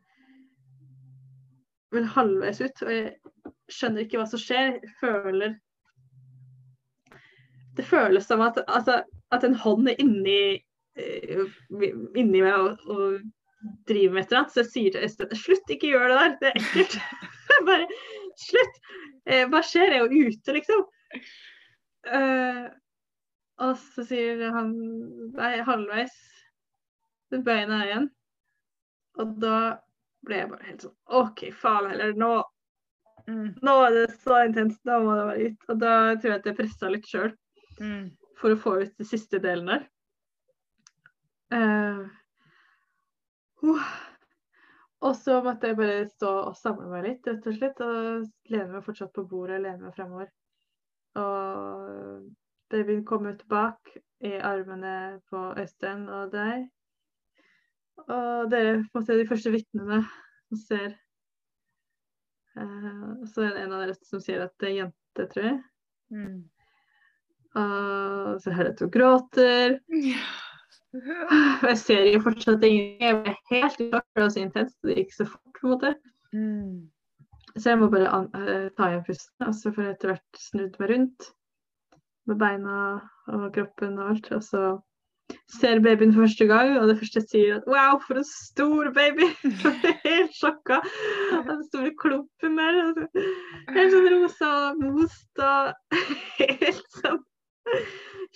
[1.93, 3.11] vel halvveis ut, og jeg
[3.71, 4.81] skjønner ikke hva som skjer.
[5.01, 5.59] Føler
[7.77, 9.01] Det føles som at, altså,
[9.33, 10.43] at en hånd er inni,
[11.01, 11.47] eh,
[12.19, 13.23] inni meg og, og
[13.89, 14.53] driver med et eller annet.
[14.53, 16.99] Så jeg sier til Øystein slutt, ikke gjør det der, det er ekkelt.
[17.71, 17.89] Bare
[18.43, 18.79] slutt.
[19.25, 19.95] Eh, hva skjer?
[19.95, 20.85] Jeg er jo ute, liksom.
[22.03, 22.67] Uh,
[23.63, 24.73] og så sier han
[25.37, 26.15] nei, halvveis.
[27.31, 28.09] Så bøyer igjen.
[29.23, 29.57] Og da
[30.27, 32.15] ble jeg bare helt sånn OK, faen heller.
[32.19, 32.33] Nå,
[33.29, 33.55] Mm.
[33.63, 34.81] nå var det så intenst.
[34.89, 35.69] Nå må det være ut.
[35.69, 37.33] Og da tror jeg at jeg pressa litt sjøl
[37.81, 38.11] Mm.
[38.39, 39.87] for å få ut de siste delen der.
[41.53, 42.03] Eh,
[43.63, 43.93] uh.
[45.03, 47.81] Og så måtte jeg bare stå og samle meg litt, rett og slett.
[47.83, 50.29] Og lene meg fortsatt på bordet, lene meg fremover.
[51.19, 52.29] Og
[52.71, 56.69] babyen kom ut bak i armene på Øystein og deg.
[58.07, 60.95] Og dere på en måte de første vitnene som ser
[62.59, 65.59] eh, Så er det en av dere som sier at det er jente, tror jeg.
[66.13, 66.41] Mm.
[67.53, 69.77] Og så hører jeg at hun gråter.
[70.93, 73.05] Og jeg ser jo fortsatt ingenting.
[73.05, 74.79] Jeg ble helt i og for det var så intenst.
[74.85, 75.95] Det gikk så fort, på en måte.
[76.33, 76.75] Mm.
[77.57, 80.79] Så jeg må bare eh, ta igjen pusten, og så får jeg etter hvert snudd
[80.81, 81.29] meg rundt
[82.31, 82.77] med beina
[83.29, 84.31] og kroppen og alt.
[84.37, 84.63] Og så
[85.53, 88.91] ser babyen for første gang, og det første sier, er at wow, for en stor
[88.97, 89.29] baby!
[89.63, 90.81] Jeg er helt sjokka.
[91.37, 93.07] Og Den store klumpen der.
[93.77, 95.97] Helt sånn rosa most og
[96.41, 97.21] helt sånn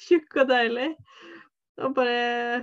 [0.06, 0.90] tjukk og deilig.
[1.82, 2.62] Og bare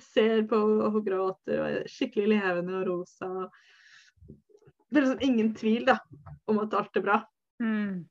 [0.00, 3.28] ser på og hun gråter og er skikkelig levende og rosa.
[4.92, 5.98] Det er liksom ingen tvil da,
[6.50, 7.22] om at alt er bra.
[7.62, 8.02] Mm.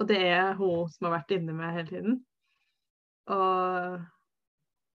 [0.00, 2.18] Og det er hun som har vært inne med hele tiden.
[3.30, 4.00] Og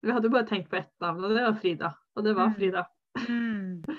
[0.06, 1.94] vi hadde jo bare tenkt på ett navn, og det var Frida.
[2.16, 2.56] Og det var Mm.
[2.60, 2.86] Frida.
[3.28, 3.84] Mm.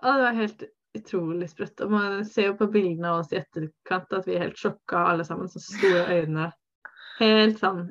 [0.00, 0.62] Og det var helt
[0.96, 1.80] utrolig sprøtt.
[1.84, 5.02] Og man ser jo på bildene av oss i etterkant at vi er helt sjokka
[5.10, 5.48] alle sammen.
[5.50, 6.46] Så store øyne.
[7.20, 7.82] Helt sånn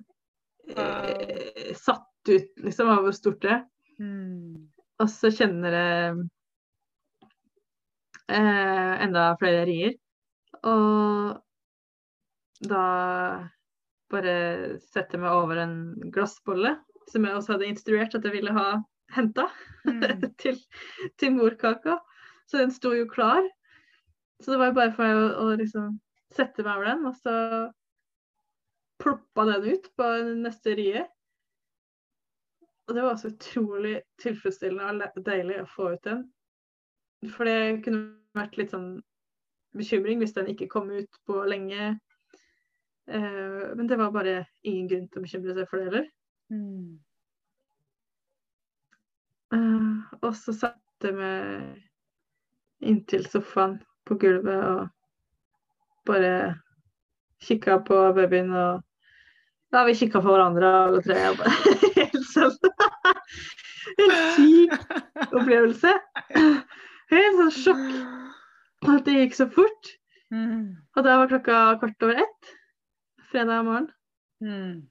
[0.73, 3.63] eh, satt ut liksom av hvor stort det er.
[3.99, 4.69] Mm.
[4.99, 6.17] Og så kjenner jeg
[8.27, 9.93] eh, enda flere rier.
[10.67, 11.37] Og
[12.67, 12.83] da
[14.09, 15.75] bare sette meg over en
[16.13, 16.75] glassbolle,
[17.09, 18.69] som jeg også hadde instruert at jeg ville ha
[19.15, 19.47] henta
[19.85, 20.01] Mm.
[20.41, 20.57] til,
[21.19, 21.97] til morkaka.
[22.47, 23.43] Så den sto jo klar.
[24.39, 25.99] Så det var bare for meg å, å liksom
[26.33, 27.35] sette meg over den, og så
[28.99, 30.09] ploppa den ut på
[30.43, 31.03] neste rie.
[32.89, 36.23] Og det var så utrolig tilfredsstillende og deilig å få ut den.
[37.35, 38.97] For det kunne vært litt sånn
[39.77, 41.93] bekymring hvis den ikke kom ut på lenge.
[43.09, 46.09] Eh, men det var bare ingen grunn til å bekymre seg for det heller.
[46.53, 46.99] Mm.
[49.55, 54.83] Eh, og så satte jeg meg inntil sofaen på gulvet og
[56.09, 56.33] bare
[57.43, 58.85] kikka på babyen og
[59.69, 61.17] Ja, vi kikka på hverandre alle tre.
[61.29, 61.51] Og bare,
[61.97, 62.55] helt sånn
[63.99, 64.73] Helt syk
[65.29, 65.91] opplevelse.
[67.09, 69.91] Helt sånn sjokk at det gikk så fort.
[70.33, 70.77] Mm.
[70.97, 72.55] Og da var klokka kvart over ett
[73.31, 73.91] fredag morgen.
[74.41, 74.89] Mm.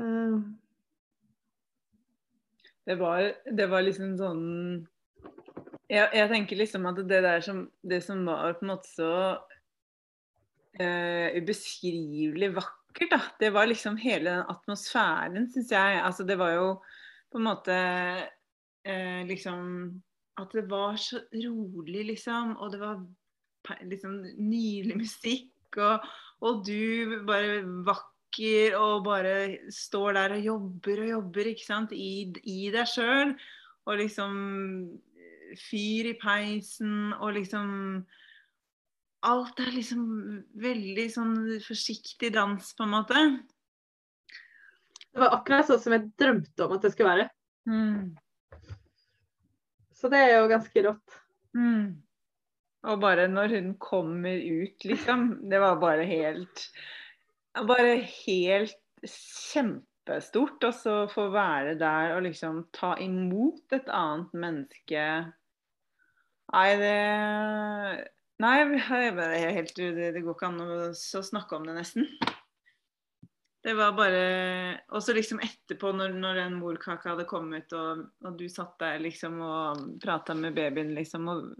[0.00, 0.40] Uh.
[2.84, 4.46] Det var, det var liksom sånn
[5.90, 9.12] jeg, jeg tenker liksom at det der som Det som var på en måte så
[10.80, 13.20] uh, ubeskrivelig vakkert, da.
[13.40, 16.00] Det var liksom hele den atmosfæren, syns jeg.
[16.02, 16.68] Altså det var jo
[17.30, 17.76] på en måte
[18.86, 19.62] uh, liksom
[20.40, 22.56] At det var så rolig, liksom.
[22.56, 23.02] Og det var
[23.84, 25.52] liksom nydelig musikk.
[25.76, 26.06] Og,
[26.40, 29.34] og du bare vakker og bare
[29.74, 31.92] står der og jobber og jobber ikke sant?
[31.92, 33.34] I, i deg sjøl.
[33.88, 34.34] Og liksom
[35.58, 37.70] fyr i peisen og liksom
[39.26, 40.04] Alt er liksom
[40.64, 43.18] veldig sånn forsiktig dans, på en måte.
[45.12, 47.26] det var akkurat sånn som jeg drømte om at det skulle være.
[47.68, 48.14] Mm.
[49.92, 51.18] Så det er jo ganske rått.
[51.52, 52.00] Mm.
[52.88, 55.26] Og bare når hun kommer ut, liksom.
[55.50, 56.66] Det var bare helt
[57.66, 60.62] Bare helt kjempestort.
[60.64, 65.04] Og så få være der og liksom ta imot et annet menneske
[66.50, 66.96] Nei, det
[68.40, 72.06] Nei, det, helt, det går ikke an å snakke om det, nesten.
[73.60, 74.22] Det var bare
[74.96, 79.02] Og så liksom etterpå, når, når den morkaka hadde kommet, og, og du satt der
[79.04, 81.50] liksom og prata med babyen, liksom, og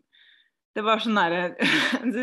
[0.76, 1.54] Det var sånn derre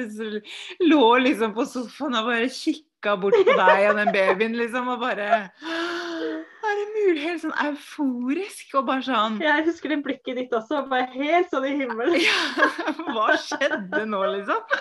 [0.91, 5.01] lå liksom på sofaen og bare kikka bort på deg og den babyen, liksom, og
[5.03, 7.19] bare Er det mulig?
[7.25, 11.67] Helt sånn euforisk og bare sånn Jeg husker det blikket ditt også, bare helt sånn
[11.67, 12.19] i himmelen.
[12.27, 14.79] ja, Hva skjedde nå, liksom?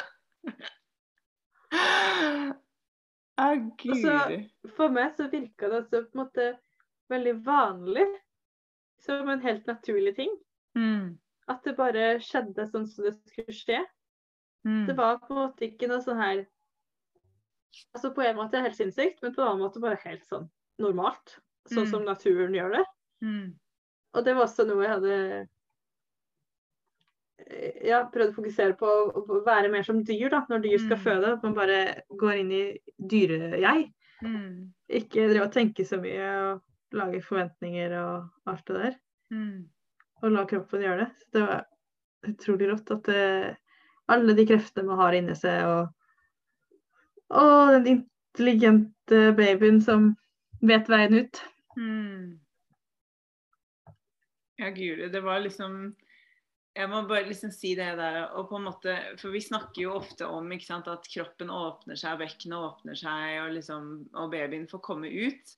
[3.36, 3.50] Å,
[3.82, 3.98] gud.
[4.00, 4.14] Så,
[4.78, 6.48] For meg så virka det altså på en måte
[7.12, 8.06] veldig vanlig.
[9.04, 10.30] Som en helt naturlig ting.
[10.78, 11.18] Mm,
[11.48, 13.80] At det bare skjedde sånn som det skulle skje.
[14.66, 16.46] mm, Det var på en måte ikke noe sånn her
[17.94, 20.46] Altså på en måte helt sinnssykt, men på en annen måte bare helt sånn
[20.80, 21.38] normalt.
[21.68, 21.90] Sånn Mm.
[21.90, 22.84] som naturen gjør det.
[23.22, 23.58] mm,
[24.14, 25.48] Og det var også noe jeg hadde
[27.46, 30.96] eh, ja, prøvd å fokusere på å være mer som dyr da, når dyr skal
[30.96, 31.04] Mm.
[31.04, 31.32] føde.
[31.36, 33.92] At man bare går inn i dyre-jeg.
[34.22, 38.96] mm, Ikke drive og tenke så mye og lage forventninger og alt det der.
[39.30, 39.68] mm.
[40.26, 41.08] Og la kroppen gjøre det.
[41.22, 41.66] Så det var
[42.26, 43.26] utrolig rått at det,
[44.10, 45.92] alle de kreftene man har inni seg, og,
[47.38, 50.10] og den intelligente babyen som
[50.66, 51.42] vet veien ut.
[51.78, 52.34] Mm.
[54.56, 55.90] Ja, guri, det var liksom
[56.76, 59.94] Jeg må bare liksom si det der, og på en måte For vi snakker jo
[59.98, 64.68] ofte om ikke sant, at kroppen åpner seg, bekkenet åpner seg, og, liksom, og babyen
[64.68, 65.56] får komme ut.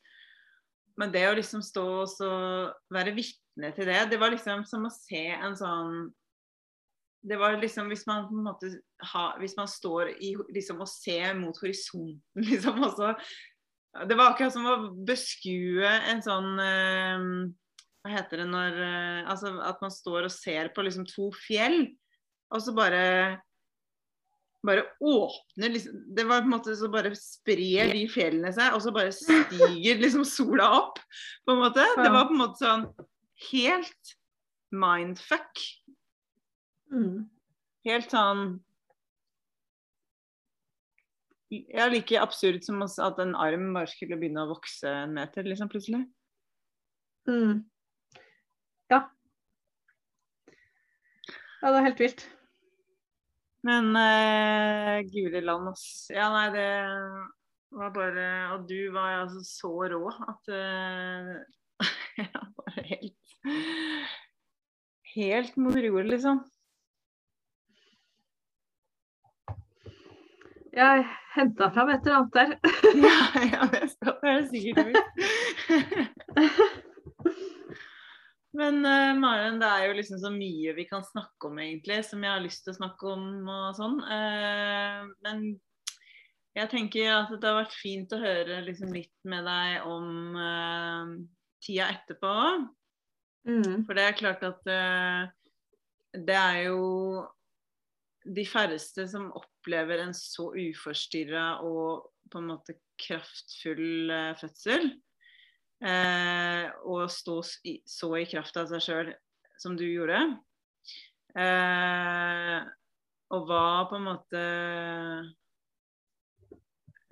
[0.98, 4.94] Men det å liksom stå og være vitne til det, det var liksom som å
[4.94, 6.08] se en sånn
[7.28, 8.68] det var liksom hvis man på en måte
[9.12, 13.14] ha, Hvis man står i, liksom, og ser mot horisonten, liksom, også
[14.06, 14.76] Det var akkurat som å
[15.08, 17.26] beskue en sånn eh,
[18.04, 21.82] Hva heter det når eh, Altså at man står og ser på liksom to fjell,
[22.54, 23.04] og så bare
[24.66, 28.82] bare åpner liksom, Det var på en måte så bare sprer de fjellene seg, og
[28.82, 30.98] så bare stiger liksom sola opp.
[31.46, 31.84] på en måte.
[31.96, 32.88] Det var på en måte sånn
[33.50, 34.14] helt
[34.74, 35.60] mindfuck.
[36.92, 37.28] Mm.
[37.88, 38.58] Helt sånn
[41.48, 45.70] Ja, like absurd som at en arm bare skulle begynne å vokse en meter, liksom,
[45.72, 46.02] plutselig.
[47.28, 47.62] Mm.
[48.92, 48.98] Ja.
[51.62, 52.26] Ja, det var helt vilt.
[53.64, 55.86] Men uh, gule land, ass.
[56.12, 56.68] Ja, nei, det
[57.74, 61.34] var bare Og du var altså så rå at uh,
[62.22, 63.27] Ja, bare helt
[65.14, 66.40] Helt moder jord, liksom.
[70.78, 72.50] Jeg henta fram et eller annet der.
[73.08, 73.20] Ja,
[73.52, 74.98] ja det skal være sikkert ut.
[78.58, 82.22] Men uh, Maren, det er jo liksom så mye vi kan snakke om egentlig, som
[82.24, 83.98] jeg har lyst til å snakke om og sånn.
[84.02, 85.44] Uh, men
[86.56, 91.12] jeg tenker at det har vært fint å høre liksom litt med deg om uh,
[91.62, 92.32] tida etterpå.
[93.48, 93.84] Mm.
[93.86, 95.28] For det er klart at uh,
[96.14, 97.24] det er jo
[98.28, 104.90] de færreste som opplever en så uforstyrra og på en måte kraftfull uh, fødsel.
[105.78, 107.38] Uh, og stå
[107.70, 109.10] i, så i kraft av seg sjøl
[109.62, 110.18] som du gjorde.
[111.36, 112.60] Eh,
[113.36, 114.40] og hva på en måte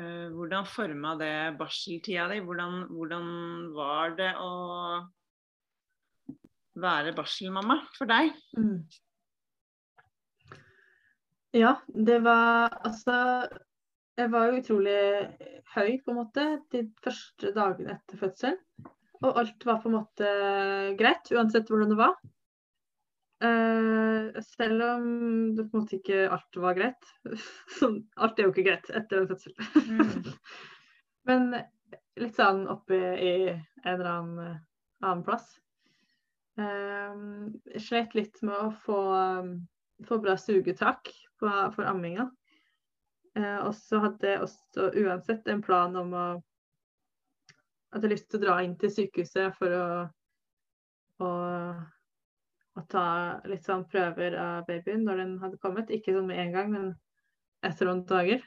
[0.00, 2.40] eh, Hvordan forma det barseltida di?
[2.44, 3.26] Hvordan, hvordan
[3.76, 4.50] var det å
[6.80, 8.32] være barselmamma for deg?
[8.58, 8.84] Mm.
[11.56, 13.16] Ja, det var altså
[14.16, 15.00] Jeg var jo utrolig
[15.74, 18.56] høy, på en måte, de første dagene etter fødselen.
[19.24, 20.30] Og alt var på en måte
[20.96, 22.16] greit, uansett hvordan det var.
[23.44, 25.04] Uh, selv om
[25.56, 27.10] det på en måte ikke alt var greit.
[27.78, 29.52] Sånn, alt er jo ikke greit etter en fødsel.
[29.84, 30.32] Mm.
[31.28, 31.50] Men
[32.16, 34.60] litt sånn oppe i en eller annen, eh,
[35.04, 35.50] annen plass.
[36.56, 39.54] Um, jeg slet litt med å få, um,
[40.08, 42.30] få bra sugetak på, for amminga.
[43.36, 46.26] Eh, og så hadde jeg også uansett en plan om å
[47.92, 49.88] hadde lyst til å dra inn til sykehuset for å,
[51.24, 51.30] å,
[52.76, 53.06] å ta
[53.48, 55.92] litt sånn prøver av babyen når den hadde kommet.
[55.92, 56.88] Ikke sånn med en gang, men
[57.66, 58.40] etter noen dager.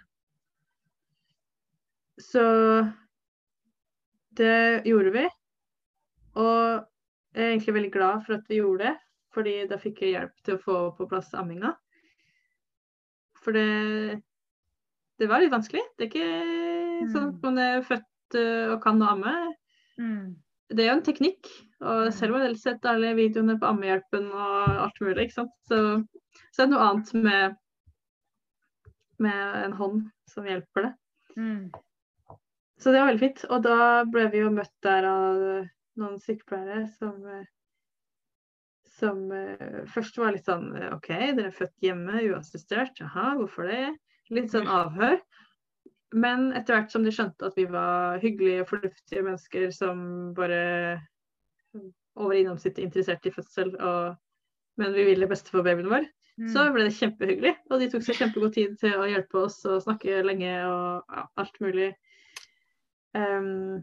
[2.19, 2.43] Så
[4.37, 5.25] det gjorde vi.
[6.39, 6.85] Og
[7.35, 8.95] jeg er egentlig veldig glad for at vi gjorde det,
[9.35, 11.75] fordi da fikk jeg hjelp til å få på plass amminga.
[13.39, 14.19] For det,
[15.21, 15.83] det var litt vanskelig.
[15.97, 19.33] Det er ikke sånn at man er født eh, og kan å amme.
[20.01, 20.37] Mm.
[20.69, 21.49] Det er jo en teknikk.
[21.79, 25.53] Og selv om jeg har sett alle videoene på Ammehjelpen og alt mulig, ikke sant?
[25.69, 25.79] Så,
[26.51, 27.59] så er det noe annet med,
[29.23, 30.93] med en hånd som hjelper det.
[31.39, 31.69] Mm.
[32.79, 33.45] Så det var veldig fint.
[33.49, 35.43] Og da ble vi jo møtt der av
[35.99, 37.47] noen sykepleiere som, eh,
[38.99, 42.99] som eh, først var litt sånn eh, OK, dere er født hjemme, uassistert.
[43.01, 43.83] Jaha, hvorfor det?
[44.33, 45.19] Litt sånn avhør.
[46.15, 49.99] Men etter hvert som de skjønte at vi var hyggelige, fornuftige mennesker som
[50.37, 50.63] bare
[52.19, 54.15] over innomsnittet interessert i fødsel, og,
[54.81, 56.07] men vi ville det beste for babyen vår,
[56.47, 57.51] så ble det kjempehyggelig.
[57.69, 61.23] Og de tok seg kjempegod tid til å hjelpe oss og snakke lenge og ja,
[61.41, 61.89] alt mulig.
[63.17, 63.81] Ehm,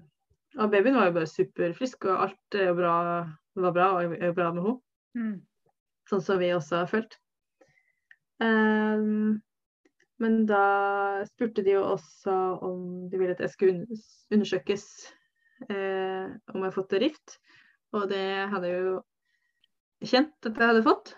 [0.56, 2.96] og babyen var jo bare superfrisk, og alt jo bra,
[3.56, 4.80] var bra og er jo bra med henne.
[5.16, 5.36] Mm.
[6.10, 7.18] Sånn som vi også har følt.
[8.40, 9.40] Um,
[10.22, 12.34] men da spurte de jo også
[12.64, 13.98] om de ville at jeg skulle
[14.32, 14.86] undersøkes
[15.68, 17.36] eh, om jeg har fått rift.
[17.96, 18.94] Og det hadde jeg jo
[20.04, 21.12] kjent at jeg hadde fått.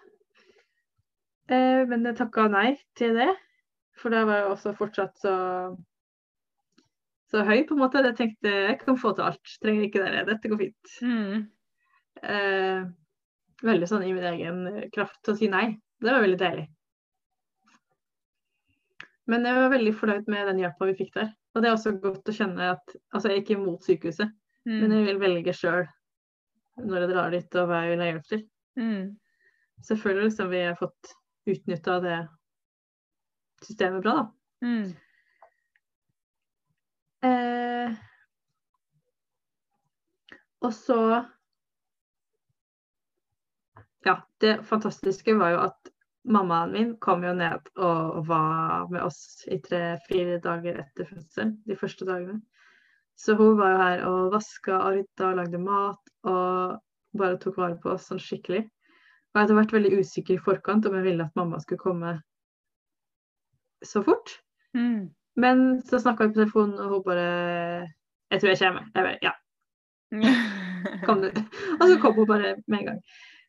[1.48, 3.30] Eh, men jeg takka nei til det.
[3.98, 5.34] For da var jeg også fortsatt så,
[7.28, 8.00] så høy, på en måte.
[8.06, 9.54] Jeg tenkte jeg kan få til alt.
[9.62, 10.24] Trenger ikke dere.
[10.28, 10.94] Dette går fint.
[11.04, 11.42] Mm.
[12.22, 12.86] Eh,
[13.68, 14.62] veldig sånn i min egen
[14.94, 15.66] kraft til å si nei.
[16.00, 16.66] Det var veldig deilig.
[19.28, 21.32] Men jeg var veldig fornøyd med den hjelpa vi fikk der.
[21.54, 24.30] Og det er også godt å kjenne at Altså, jeg gikk imot sykehuset,
[24.68, 24.94] men Mm.
[24.96, 25.86] jeg vil velge sjøl
[26.78, 28.42] når jeg drar dit, og hva jeg vil ha hjelp til.
[28.78, 29.18] Mm.
[29.82, 31.12] Selvfølgelig liksom vi har fått
[31.48, 32.18] utnytta det
[33.64, 34.26] systemet bra, da.
[34.62, 34.94] Mm.
[37.22, 37.94] Eh,
[40.62, 40.98] og så
[44.06, 45.90] Ja, det fantastiske var jo at
[46.24, 51.76] mammaen min kom jo ned og var med oss i tre-fire dager etter fødselen, de
[51.76, 52.38] første dagene.
[53.18, 56.78] Så hun var jo her og vaska og rydda og lagde mat og
[57.18, 58.62] bare tok vare på oss sånn skikkelig.
[58.64, 62.14] Og jeg hadde vært veldig usikker i forkant om jeg ville at mamma skulle komme
[63.84, 64.38] så fort.
[64.76, 65.10] Mm.
[65.38, 67.26] Men så snakka vi på telefonen, og hun bare
[68.30, 69.32] 'Jeg tror jeg kommer.' Jeg bare 'Ja,
[71.06, 71.30] kom du?'
[71.80, 73.00] Og så kom hun bare med en gang.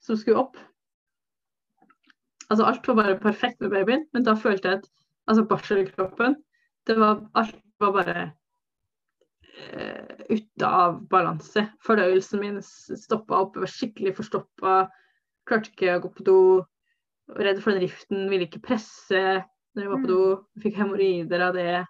[0.00, 0.56] som skulle opp.
[2.48, 4.88] Altså alt var bare perfekt med babyen, men da følte jeg at
[5.28, 6.36] altså barselkroppen
[6.88, 8.32] det var, Alt var bare
[9.76, 11.68] uh, ute av balanse.
[11.86, 14.72] Fordøyelsen min stoppa opp, jeg var skikkelig forstoppa.
[15.46, 16.38] Klarte ikke å gå på do.
[17.32, 19.22] Redd for den riften, ville ikke presse
[19.72, 20.22] når jeg var på do.
[20.62, 21.84] Fikk hemoroider av det.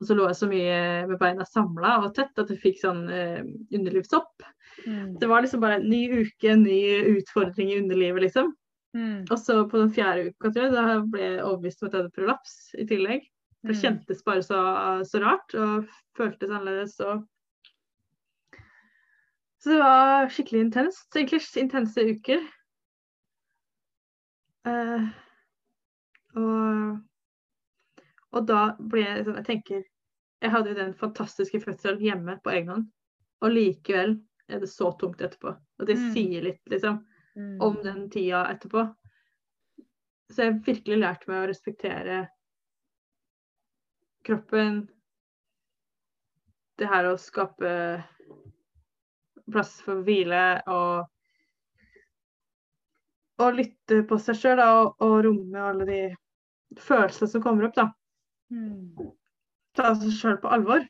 [0.00, 0.76] Og så lå jeg så mye
[1.10, 3.42] med beina samla og tett at jeg fikk sånn eh,
[3.76, 4.44] underlivssopp.
[4.86, 5.18] Mm.
[5.20, 6.78] Det var liksom bare en ny uke, en ny
[7.18, 8.54] utfordring i underlivet, liksom.
[8.96, 9.26] Mm.
[9.28, 12.00] Og så på den fjerde uka, tror jeg, da ble jeg overbevist om at jeg
[12.00, 13.28] hadde prolaps i tillegg.
[13.60, 13.80] Det Mm.
[13.82, 14.58] kjentes bare så,
[15.04, 16.96] så rart og føltes annerledes.
[17.04, 17.26] Og...
[19.60, 21.10] Så det var skikkelig intenst.
[21.12, 22.40] Så egentlig intense uker.
[24.68, 25.04] Eh,
[26.36, 26.98] og,
[28.36, 28.58] og da
[28.92, 29.86] ble jeg sånn Jeg tenker
[30.44, 32.84] Jeg hadde jo den fantastiske fødselen hjemme på egen hånd,
[33.40, 34.18] og likevel
[34.50, 35.52] er det så tungt etterpå.
[35.80, 36.10] Og det Mm.
[36.14, 37.04] sier litt, liksom.
[37.36, 37.60] Mm.
[37.62, 38.82] om den tida etterpå.
[40.30, 42.16] Så jeg har virkelig lært meg å respektere
[44.26, 44.88] kroppen.
[46.78, 47.70] Det her å skape
[49.50, 51.06] plass for hvile og
[53.40, 56.00] og lytte på seg sjøl og, og romme alle de
[56.80, 57.76] følelsene som kommer opp.
[57.78, 57.86] da.
[58.52, 59.12] Mm.
[59.78, 60.84] Ta seg sjøl på alvor.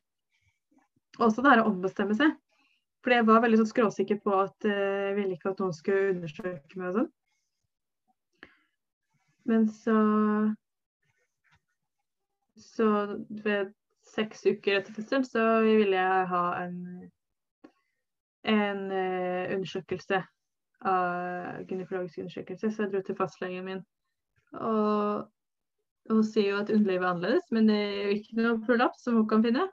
[1.20, 2.34] Også det her å ombestemme seg.
[3.00, 6.14] For jeg var veldig sånn skråsikker på at eh, jeg ville ikke at noen skulle
[6.14, 7.12] undersøke meg og sånn.
[9.50, 10.00] Men så
[12.60, 12.86] Så
[13.44, 13.70] ved
[14.04, 16.76] seks uker etter fødselen så ville jeg ha en
[18.50, 20.22] en eh, undersøkelse
[20.86, 23.82] av gynekologisk undersøkelse, så jeg dro til fastlegen min.
[24.56, 25.26] Og
[26.10, 29.18] hun sier jo at underlivet er annerledes, men det er jo ikke noe prolaps som
[29.20, 29.66] hun kan finne.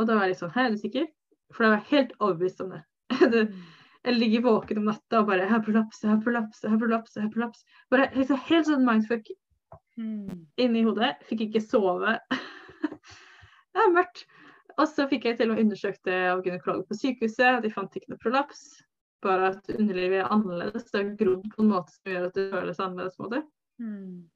[0.00, 1.10] Og da var jeg litt sånn Hæ, er du sikker?
[1.52, 2.80] For da var jeg helt overbevist om det.
[3.34, 3.44] det
[4.00, 6.80] jeg ligger våken om natta og bare Jeg har prolaps, jeg har prolaps, jeg har
[6.80, 7.16] prolaps.
[7.16, 7.64] jeg har prolaps.
[7.92, 9.28] Bare liksom, helt sånn mindfuck
[10.00, 10.46] Mm.
[10.56, 11.18] inni hodet.
[11.28, 12.14] Fikk ikke sove.
[13.74, 14.22] det er mørkt.
[14.78, 17.58] Og så fikk jeg til og med undersøkt det av gynekolog på sykehuset.
[17.58, 18.62] og De fant ikke noe prolaps.
[19.24, 20.90] Bare at underlivet er annerledes.
[20.90, 23.16] Det er grodd på en måte som gjør at det føles annerledes.
[23.16, 23.42] på en måte.
[23.80, 24.30] Mm.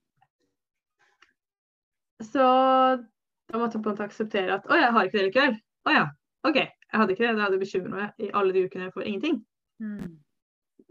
[2.24, 5.56] Så da måtte jeg på en måte akseptere at å, jeg har ikke det likevel.
[5.88, 6.04] Å ja,
[6.48, 6.60] OK.
[6.60, 7.32] Jeg hadde ikke det.
[7.32, 9.40] jeg hadde bekymret meg i alle de ukene for ingenting.
[9.82, 10.20] Mm.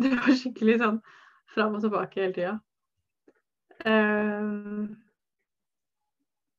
[0.02, 1.00] Det var skikkelig sånn
[1.54, 2.54] fram og tilbake hele tida.
[3.86, 4.96] Um,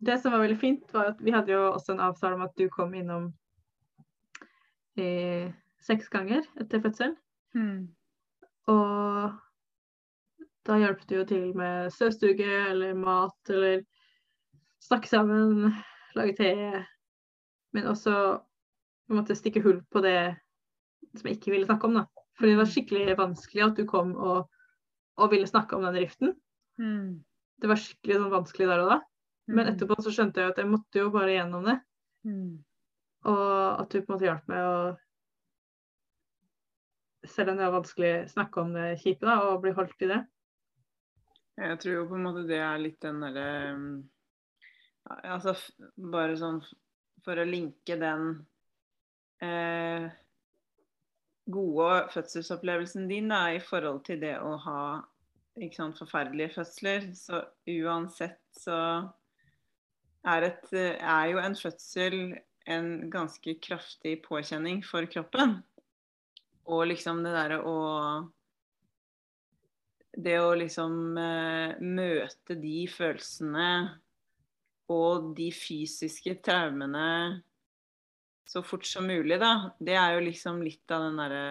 [0.04, 2.54] det som var veldig fint, var at vi hadde jo også en avtale om at
[2.58, 3.30] du kom innom
[5.00, 5.50] eh,
[5.82, 7.16] seks ganger etter fødselen.
[7.54, 7.88] Mm.
[8.72, 9.34] Og
[10.64, 13.82] da hjalp det jo til med støvsuge eller mat eller
[14.84, 15.70] snakke sammen,
[16.16, 16.50] lage te.
[17.76, 18.14] Men også
[19.04, 20.16] på en måte stikke hull på det
[21.14, 21.98] som jeg ikke ville snakke om.
[22.00, 22.06] da.
[22.38, 24.48] For det var skikkelig vanskelig at du kom og,
[25.20, 26.32] og ville snakke om den riften.
[26.80, 27.20] Mm.
[27.60, 29.00] Det var skikkelig sånn vanskelig der og da.
[29.46, 29.74] Men Mm.
[29.74, 31.76] etterpå så skjønte jeg at jeg måtte jo bare gjennom det.
[32.24, 32.64] Mm.
[33.28, 34.76] Og at du på en måte hjalp meg å
[37.30, 40.10] Selv om det er vanskelig å snakke om det kjipe da, og bli holdt i
[40.10, 40.20] det.
[41.64, 43.86] Jeg tror jo på en måte det er litt den derre um,
[45.04, 45.52] Altså
[46.00, 46.62] bare sånn
[47.24, 48.22] for å linke den
[49.44, 50.06] eh,
[51.52, 54.80] gode fødselsopplevelsen din da, i forhold til det å ha
[55.76, 58.78] sant, forferdelige fødsler, så uansett så
[60.24, 62.18] er, et, eh, er jo en fødsel
[62.66, 65.58] en ganske kraftig påkjenning for kroppen.
[66.72, 67.78] Og liksom det derre å
[70.14, 73.68] det å liksom eh, møte de følelsene
[74.94, 77.42] og de fysiske traumene
[78.46, 81.44] så fort som mulig, da, det er jo liksom litt av den derre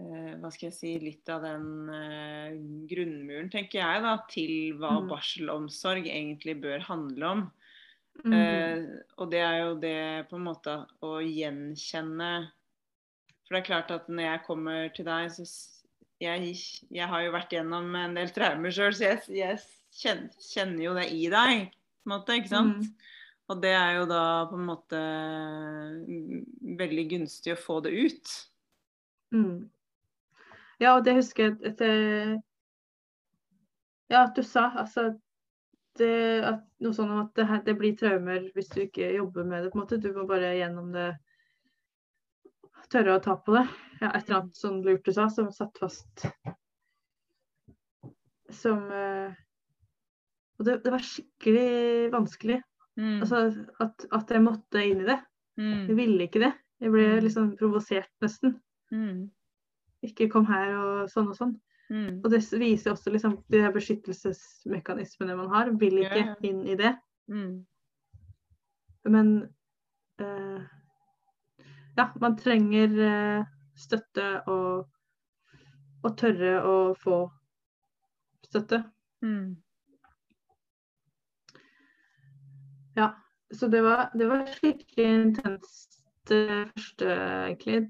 [0.00, 2.56] eh, Hva skal jeg si Litt av den eh,
[2.90, 5.10] grunnmuren, tenker jeg, da, til hva Mm.
[5.12, 7.44] barselomsorg egentlig bør handle om.
[8.24, 8.32] Mm.
[8.34, 8.82] Eh,
[9.20, 12.32] og det er jo det på en måte å gjenkjenne
[13.52, 15.44] For det er klart at når jeg kommer til deg, så
[16.24, 16.52] jeg,
[16.88, 19.58] jeg har jo vært gjennom en del traumer sjøl, så jeg, jeg
[19.92, 22.86] kjenner, kjenner jo det i deg, på en måte, ikke sant?
[22.86, 23.18] Mm.
[23.52, 25.00] Og det er jo da på en måte
[26.08, 26.38] mm,
[26.78, 28.32] veldig gunstig å få det ut.
[29.36, 29.58] Mm.
[30.80, 31.84] Ja, og det husker jeg at
[34.08, 35.10] Ja, at du sa altså
[36.00, 36.08] det,
[36.40, 39.66] at noe sånn om at det, her, det blir traumer hvis du ikke jobber med
[39.66, 39.74] det.
[39.74, 40.00] på en måte.
[40.00, 41.10] Du må bare gjennom det
[42.92, 43.64] Tørre å ta på det.
[44.02, 46.26] Ja, et eller annet sånn lurt du sa, som satt fast.
[48.52, 49.32] Som uh,
[50.60, 52.58] Og det, det var skikkelig vanskelig.
[53.00, 53.22] Mm.
[53.24, 53.38] Altså
[53.80, 55.20] at, at jeg måtte inn i det.
[55.56, 55.96] Jeg Mm.
[55.96, 56.52] ville ikke det.
[56.80, 57.22] Jeg ble Mm.
[57.24, 58.54] liksom provosert nesten.
[58.92, 59.30] Mm.
[60.02, 61.52] Ikke kom her og sånn og sånn.
[61.90, 62.20] Mm.
[62.24, 65.70] Og det viser også liksom de der beskyttelsesmekanismene man har.
[65.76, 66.94] Vil ikke inn i det.
[67.28, 67.64] Mm.
[69.12, 69.28] Men
[70.18, 70.62] eh,
[71.96, 73.44] ja, man trenger eh,
[73.78, 74.88] støtte og,
[76.02, 77.18] og tørre å få
[78.46, 78.82] støtte.
[79.22, 79.56] Mm.
[82.96, 83.10] Ja.
[83.52, 85.98] Så det var, det var skikkelig intenst
[86.28, 86.38] de
[86.72, 87.08] første
[87.50, 87.82] egentlig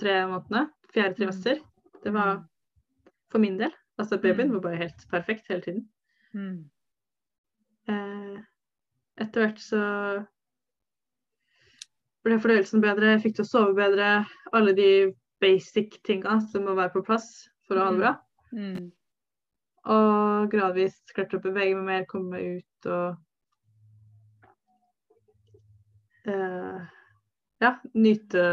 [0.00, 0.64] tre månedene.
[0.94, 1.60] Fjerde trimester.
[2.04, 2.48] Det var Mm.
[3.30, 3.70] for min del.
[3.98, 4.54] Altså babyen Mm.
[4.54, 5.88] var bare helt perfekt hele tiden.
[6.34, 6.70] Mm.
[7.88, 8.38] Eh,
[9.18, 10.26] etter hvert så
[12.24, 14.10] ble fordøyelsen bedre, fikk til å sove bedre.
[14.56, 14.90] Alle de
[15.44, 17.28] basic tinga som må være på plass
[17.68, 18.12] for å ha det bra.
[18.54, 18.92] Mm.
[19.94, 23.08] Og gradvis klarte å bevege meg mer, komme meg ut og
[26.30, 26.80] uh,
[27.60, 28.44] Ja, nyte,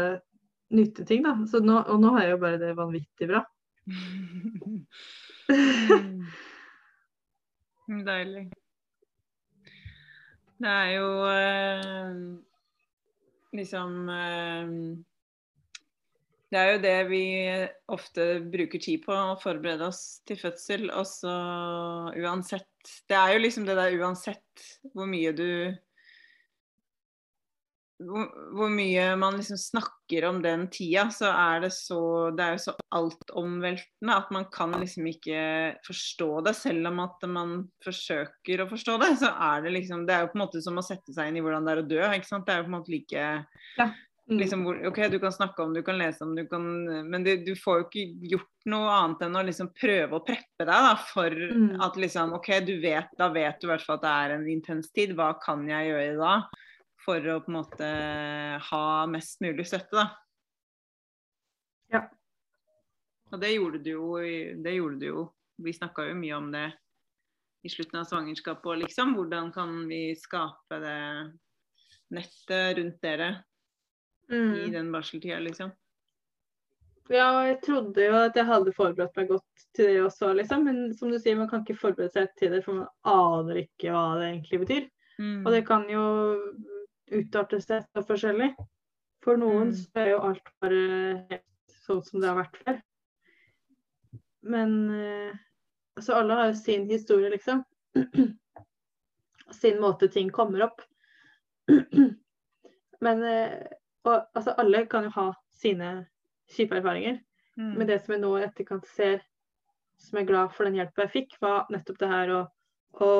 [0.72, 1.36] nyte ting, da.
[1.48, 3.46] Så nå, og nå har jeg jo bare det vanvittig bra.
[7.92, 8.04] Mm.
[8.06, 8.44] Deilig.
[10.62, 12.20] Det er jo eh,
[13.56, 14.72] liksom eh,
[16.52, 17.24] Det er jo det vi
[17.94, 20.90] ofte bruker tid på, å forberede oss til fødsel.
[20.90, 21.32] Og så
[22.18, 25.48] uansett Det er jo liksom det der uansett hvor mye du
[28.08, 32.00] hvor, hvor mye man liksom snakker om den tida, så er det så
[32.36, 35.42] Det er jo så altomveltende at man kan liksom ikke
[35.86, 36.54] forstå det.
[36.58, 40.32] Selv om at man forsøker å forstå det, så er det liksom Det er jo
[40.32, 42.00] på en måte som å sette seg inn i hvordan det er å dø.
[42.16, 42.46] ikke sant?
[42.46, 43.28] Det er jo på en måte like
[44.30, 44.38] Mm.
[44.38, 46.62] liksom, OK, du kan snakke om, du kan lese om, du kan
[47.10, 50.62] Men det, du får jo ikke gjort noe annet enn å liksom prøve å preppe
[50.62, 51.80] deg da, for Mm.
[51.82, 54.46] at liksom OK, du vet, da vet du i hvert fall at det er en
[54.48, 55.16] intens tid.
[55.18, 56.36] Hva kan jeg gjøre da?
[57.02, 57.88] For å på en måte
[58.68, 60.04] ha mest mulig støtte, da.
[61.92, 62.02] Ja.
[63.32, 64.06] Og det gjorde du jo.
[64.62, 65.24] Det gjorde du jo.
[65.62, 66.68] Vi snakka jo mye om det
[67.62, 69.14] i slutten av svangerskapet og liksom.
[69.18, 70.98] Hvordan kan vi skape det
[72.12, 73.30] nettet rundt dere
[74.30, 74.72] i Mm.
[74.72, 75.72] den barseltida, liksom.
[77.10, 80.64] Ja, og jeg trodde jo at jeg hadde forberedt meg godt til det også, liksom.
[80.64, 83.90] Men som du sier, man kan ikke forberede seg til det, for man aner ikke
[83.92, 84.86] hva det egentlig betyr.
[85.18, 85.46] Mm.
[85.46, 86.04] Og det kan jo
[87.18, 88.52] utarte seg så forskjellig.
[89.22, 89.74] For noen Mm.
[89.78, 90.80] så er jo alt bare
[91.30, 92.80] helt sånn som det har vært før.
[94.42, 95.34] Men eh,
[95.96, 97.62] altså alle har jo sin historie, liksom.
[99.60, 100.82] sin måte ting kommer opp.
[103.06, 103.60] Men eh,
[104.04, 105.92] og, altså, alle kan jo ha sine
[106.50, 107.20] kjipe erfaringer.
[107.56, 107.74] Mm.
[107.78, 109.20] Men det som jeg nå i etterkant ser,
[110.00, 112.40] som jeg er glad for den hjelpa jeg fikk, var nettopp det her å,
[113.04, 113.10] å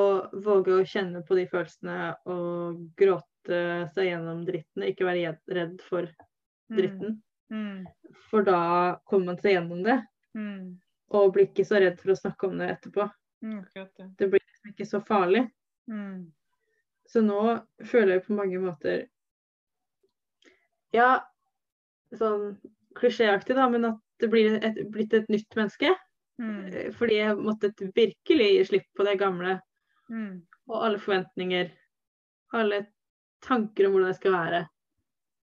[0.43, 4.83] våge å kjenne på de følelsene og gråte seg gjennom dritten.
[4.87, 6.07] Ikke være redd- for
[6.71, 7.21] dritten.
[7.51, 7.85] Mm.
[8.29, 9.99] For da kommer man seg gjennom det,
[10.35, 10.79] Mm.
[11.11, 13.11] og blir ikke så redd for å snakke om det etterpå.
[13.43, 13.65] Mm.
[13.75, 14.07] Det.
[14.17, 15.51] Det blir liksom ikke så farlig.
[15.89, 16.31] Mm.
[17.07, 19.07] Så nå føler jeg på mange måter
[20.93, 21.23] Ja,
[22.13, 22.57] sånn
[22.95, 25.89] klisjéaktig, da, men at det blir et, blitt et nytt menneske.
[26.39, 26.73] Mm.
[26.73, 29.59] Eh, Fordi jeg måtte virkelig gi slipp på det gamle.
[30.11, 30.43] Mm.
[30.69, 31.71] Og alle forventninger.
[32.53, 32.83] Alle
[33.45, 34.61] tanker om hvordan jeg skal være.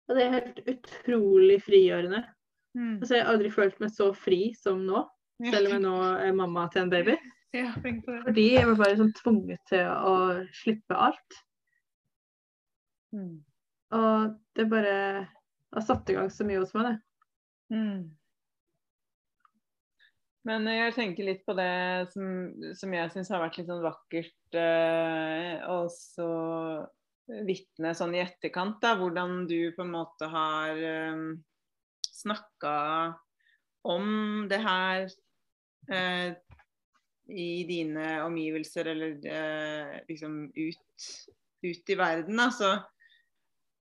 [0.09, 2.23] Og det er helt utrolig frigjørende.
[2.77, 2.95] Mm.
[2.99, 5.03] Altså, jeg har aldri følt meg så fri som nå,
[5.45, 7.17] selv om jeg nå er mamma til en baby.
[7.49, 7.71] Ja.
[7.81, 10.11] Fordi jeg var bare sånn tvunget til å
[10.53, 11.37] slippe alt.
[13.09, 13.39] Mm.
[13.97, 14.91] Og det bare
[15.73, 17.73] har satt i gang så mye hos meg, det.
[17.73, 18.03] Mm.
[20.45, 21.73] Men jeg tenker litt på det
[22.13, 22.29] som,
[22.77, 26.29] som jeg syns har vært litt sånn vakkert, eh, og så
[27.47, 31.25] vitne sånn i etterkant, da, hvordan du på en måte har eh,
[32.09, 32.75] snakka
[33.89, 35.09] om det her
[35.91, 36.37] eh,
[37.29, 41.09] i dine omgivelser, eller eh, liksom ut,
[41.65, 42.39] ut i verden.
[42.41, 42.71] da, så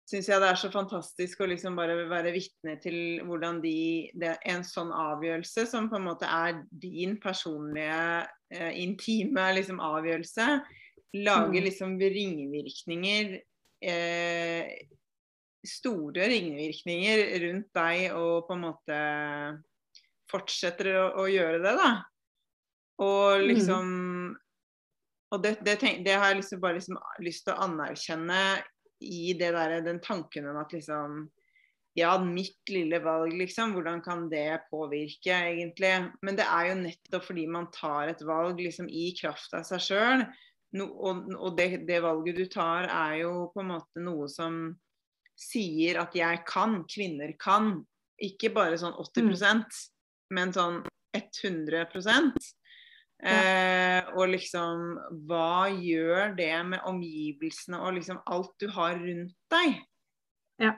[0.10, 4.36] syns jeg det er så fantastisk å liksom bare være vitne til hvordan de det,
[4.36, 10.50] er En sånn avgjørelse, som på en måte er din personlige, eh, intime liksom, avgjørelse,
[11.14, 11.66] lager Mm.
[11.66, 13.42] liksom ringvirkninger
[13.84, 14.66] eh,
[15.66, 18.98] Store ringvirkninger rundt deg, og på en måte
[20.30, 21.92] fortsetter å, å gjøre det, da.
[23.02, 24.38] Og liksom
[25.34, 28.62] Og det, det, tenk, det har jeg liksom bare liksom lyst til å anerkjenne
[29.04, 31.26] i det der, den tanken om at liksom
[31.98, 33.74] Ja, mitt lille valg, liksom.
[33.74, 36.12] Hvordan kan det påvirke, egentlig?
[36.22, 39.80] Men det er jo nettopp fordi man tar et valg liksom i kraft av seg
[39.80, 40.26] sjøl.
[40.76, 44.76] No, og og det, det valget du tar, er jo på en måte noe som
[45.36, 47.78] sier at jeg kan, kvinner kan.
[48.24, 49.84] Ikke bare sånn 80%
[50.36, 50.84] men sånn
[51.16, 51.86] 100
[53.26, 54.82] Eh, og liksom
[55.26, 59.78] Hva gjør det med omgivelsene og liksom alt du har rundt deg?
[60.60, 60.74] Ja.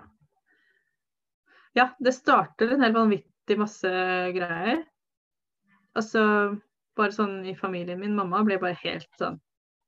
[1.77, 3.89] ja, det starter en helt vanvittig masse
[4.37, 4.85] greier.
[5.97, 6.21] Altså,
[6.97, 9.41] bare sånn i familien min, mamma ble bare helt sånn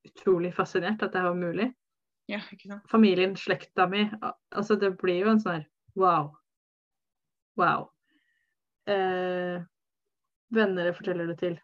[0.10, 1.70] utrolig fascinert at det var mulig.
[2.30, 2.42] Ja?
[2.92, 4.04] Familien, slekta mi,
[4.56, 5.66] altså det blir jo en sånn her
[5.98, 6.28] wow.
[7.58, 7.88] Wow.
[8.90, 9.58] Eh,
[10.54, 11.58] venner jeg forteller det til.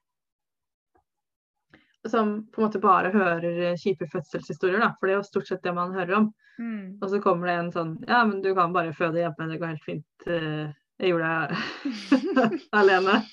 [2.05, 4.91] Som på en måte bare hører kjipe fødselshistorier, da.
[4.99, 6.27] For det er jo stort sett det man hører om.
[6.59, 6.97] Mm.
[7.01, 9.73] Og så kommer det en sånn Ja, men du kan bare føde hjemme, det går
[9.73, 10.27] helt fint.
[10.27, 10.69] Eh,
[11.01, 13.19] Jeg gjorde det alene.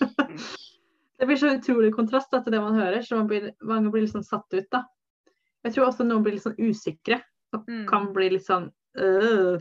[1.22, 4.08] Det blir så utrolig kontrast da, til det man hører, så man blir, mange blir
[4.10, 4.80] sånn satt ut, da.
[5.62, 7.20] Jeg tror også noen blir litt sånn usikre,
[7.54, 7.86] og Mm.
[7.86, 9.60] kan bli litt sånn øh,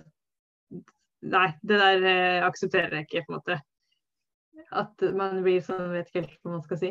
[1.22, 3.58] Nei, det der eh, aksepterer jeg ikke, på en måte.
[4.72, 6.90] At man blir sånn, vet ikke helt hva man skal si.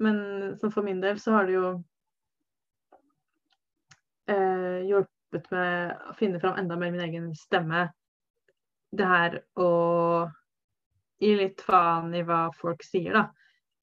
[0.00, 0.16] Men
[0.56, 1.66] sånn for min del så har det jo
[4.32, 7.90] eh, hjulpet med å finne fram enda mer min egen stemme.
[8.94, 9.68] Det her å
[11.20, 13.26] gi litt faen i hva folk sier, da.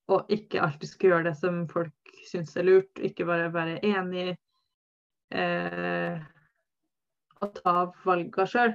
[0.09, 3.01] Og ikke alltid skulle gjøre det som folk syns er lurt.
[3.03, 4.35] Ikke bare være enig.
[5.31, 6.17] Eh,
[7.41, 7.75] og ta
[8.05, 8.73] valga sjøl.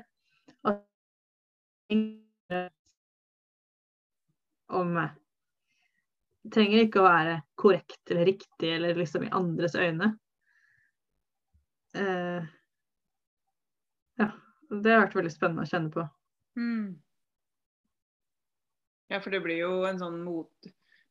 [4.66, 5.15] Om meg.
[6.55, 10.12] Trenger ikke å være korrekt eller riktig eller liksom i andres øyne.
[11.97, 12.47] Eh,
[14.20, 14.28] ja.
[14.70, 16.07] Det har vært veldig spennende å kjenne på.
[16.59, 16.86] Mm.
[19.12, 20.70] Ja, for det blir jo en sånn mot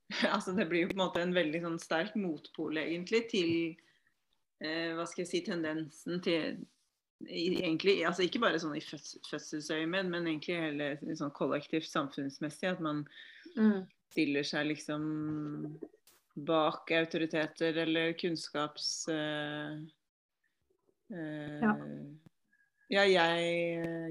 [0.35, 3.51] Altså det blir jo på en måte en veldig sånn sterk motpol egentlig til
[4.61, 6.63] eh, Hva skal jeg si tendensen til
[7.25, 12.73] egentlig, altså Ikke bare sånn i føds, fødselsøyemed, men egentlig hele sånn kollektivt samfunnsmessig.
[12.75, 13.05] At man
[14.11, 15.05] stiller seg liksom
[16.35, 19.07] bak autoriteter eller kunnskaps...
[19.07, 19.79] eh,
[21.15, 21.73] eh, Ja.
[22.91, 23.45] Ja, jeg,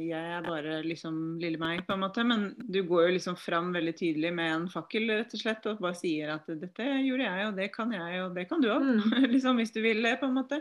[0.03, 2.25] jeg er bare liksom lille meg, på en måte.
[2.27, 5.83] Men du går jo liksom fram veldig tydelig med en fakkel, rett og slett, og
[5.85, 8.89] bare sier at dette gjorde jeg, og det kan jeg, og det kan du òg.
[8.89, 9.29] Mm.
[9.35, 10.59] liksom, hvis du vil det, på en måte.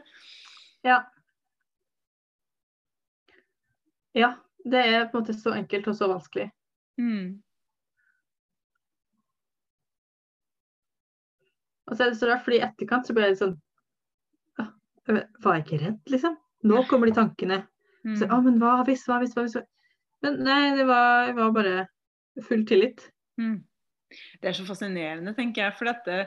[0.86, 1.02] Ja.
[4.14, 4.36] Ja.
[4.64, 6.48] Det er på en måte så enkelt og så vanskelig.
[7.02, 7.42] Mm.
[11.90, 13.58] Og så er det så rart, fordi i etterkant så ble jeg litt sånn
[14.62, 14.70] «Ah,
[15.10, 16.38] Var jeg ikke redd, liksom?
[16.70, 17.64] Nå kommer de tankene.
[18.04, 18.16] Mm.
[18.20, 19.58] Så, ah, men hva hvis, hva hvis, hva hvis?
[20.24, 21.76] Men nei, det var, det var bare
[22.48, 23.06] full tillit.
[23.40, 23.62] Mm.
[24.42, 25.76] Det er så fascinerende, tenker jeg.
[25.80, 26.18] For dette,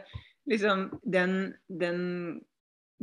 [0.51, 1.36] liksom, den,
[1.82, 2.01] den,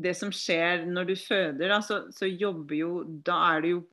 [0.01, 2.91] det som skjer når du føder, da, så, så jobber jo
[3.25, 3.83] Da er det jo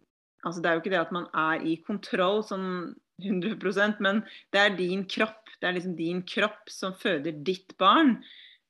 [0.47, 4.23] altså Det er jo ikke det at man er i kontroll sånn 100% men
[4.55, 5.51] det er din kropp.
[5.61, 8.17] Det er liksom din kropp som føder ditt barn.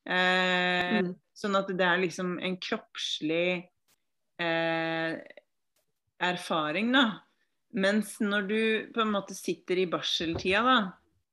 [0.03, 1.15] Eh, Mm.
[1.37, 3.71] Sånn at det er liksom en kroppslig
[4.43, 5.13] eh,
[6.21, 7.05] erfaring, da.
[7.71, 8.63] Mens når du
[8.95, 10.79] på en måte sitter i barseltida, da,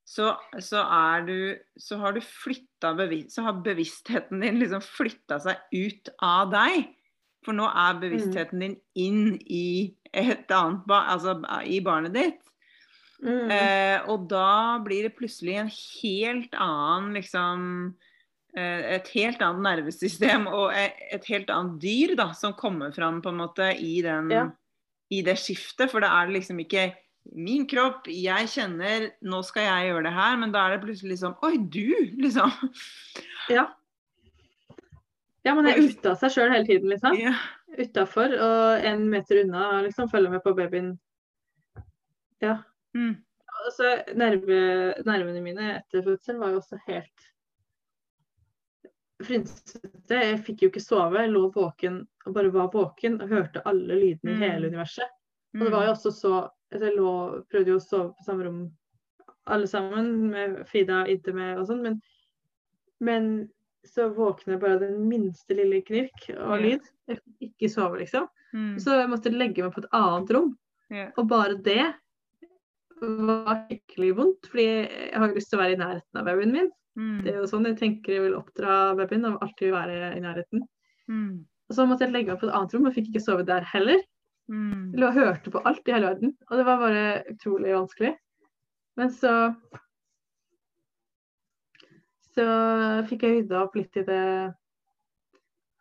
[0.08, 0.30] så,
[0.64, 1.38] så er du
[1.76, 6.94] Så har du flytta bevisst, Så har bevisstheten din liksom flytta seg ut av deg.
[7.44, 11.36] For nå er bevisstheten din inn i et annet barn, altså
[11.68, 12.40] i barnet ditt.
[13.22, 13.50] Mm.
[13.50, 17.62] Eh, og da blir det plutselig en helt annen liksom
[18.54, 23.32] eh, Et helt annet nervesystem og et helt annet dyr da, som kommer fram på
[23.32, 24.46] en måte i, den, Ja.
[25.10, 25.90] I det skiftet.
[25.92, 26.90] For da er det liksom ikke
[27.36, 30.38] min kropp, jeg kjenner, nå skal jeg gjøre det her.
[30.40, 31.92] Men da er det plutselig liksom Oi, du,
[32.24, 32.52] liksom.
[33.52, 33.68] Ja.
[35.46, 37.16] Ja, man er ute av seg sjøl hele tiden, liksom.
[37.18, 37.36] Ja.
[37.78, 40.10] Utafor og en meter unna, liksom.
[40.12, 40.96] Følger med på babyen.
[42.44, 42.60] Ja.
[42.96, 43.16] Mm.
[43.76, 44.58] så nerve,
[45.04, 47.26] nervene mine etter fødselen var jo også helt
[49.24, 50.14] frynsete.
[50.14, 51.20] Jeg fikk jo ikke sove.
[51.20, 54.44] Jeg lå våken og bare var våken og hørte alle lydene i Mm.
[54.44, 55.16] hele universet.
[55.56, 56.32] Og det var jo også så
[56.72, 57.12] altså, Jeg lå,
[57.50, 58.70] prøvde jo å sove på samme rom
[59.48, 61.94] alle sammen, med Frida inntil meg og sånn, men,
[63.00, 63.48] men
[63.88, 66.84] så våkner jeg bare av den minste lille knirk og lyd.
[67.08, 68.26] Jeg fikk ikke sove, liksom.
[68.52, 68.74] Mm.
[68.78, 70.50] Så jeg måtte legge meg på et annet rom.
[70.92, 71.08] Yeah.
[71.16, 71.94] Og bare det
[73.00, 76.70] var skikkelig vondt, fordi jeg har lyst til å være i nærheten av babyen min.
[76.98, 77.20] Mm.
[77.24, 80.64] Det er jo sånn jeg tenker jeg vil oppdra babyen, og alltid være i nærheten.
[81.08, 81.46] Mm.
[81.68, 83.66] Og så måtte jeg legge meg på et annet rom, og fikk ikke sove der
[83.72, 84.00] heller.
[84.48, 84.94] Mm.
[84.96, 87.02] Jeg hørte på alt i hele verden, og det var bare
[87.34, 88.14] utrolig vanskelig.
[88.96, 89.34] Men så
[92.38, 92.44] så
[93.08, 94.22] fikk jeg rydda opp litt i det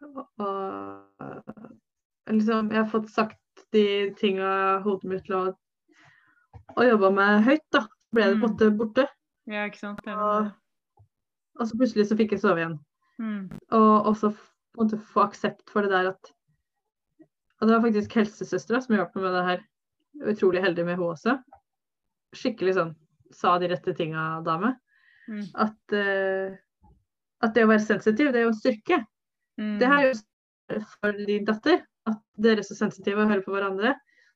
[0.08, 3.84] og, og liksom Jeg har fått sagt de
[4.20, 4.50] tinga
[4.86, 5.46] hodet mitt lå
[6.78, 7.86] og jobba med høyt, da.
[8.14, 9.06] Ble det en måte borte.
[9.50, 10.02] Ja, ikke sant.
[10.12, 10.50] Og,
[11.58, 12.76] og så plutselig så fikk jeg sove igjen.
[13.24, 13.46] mm.
[13.78, 16.34] Og også f- på en måte få aksept for det der at
[17.58, 19.62] Og det var faktisk helsesøstera som hjalp meg med det her.
[20.30, 21.34] Utrolig heldig med henne også.
[22.38, 22.92] Skikkelig sånn
[23.34, 24.76] sa de rette tinga, dame.
[25.28, 25.48] Mm.
[25.66, 26.54] At, uh,
[27.44, 29.00] at det å være sensitiv, det er jo en styrke.
[29.58, 29.74] Mm.
[29.82, 31.82] Det er jo for din datter.
[32.08, 33.96] At dere er så sensitive og hører på hverandre.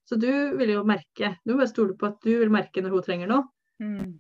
[0.09, 2.97] Så du vil jo merke Du må bare stole på at du vil merke når
[2.97, 3.45] hun trenger noe.
[3.83, 4.17] Mm.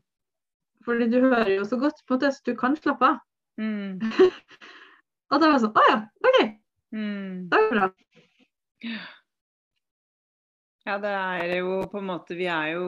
[0.85, 3.19] Fordi du hører jo så godt, på måte, så du kan slappe av.
[3.61, 3.97] Mm.
[5.31, 6.41] Og da var jeg sånn Å ja, OK,
[6.91, 7.47] Mm.
[7.47, 7.85] det bra.
[10.83, 12.87] Ja, det er jo på en måte Vi er jo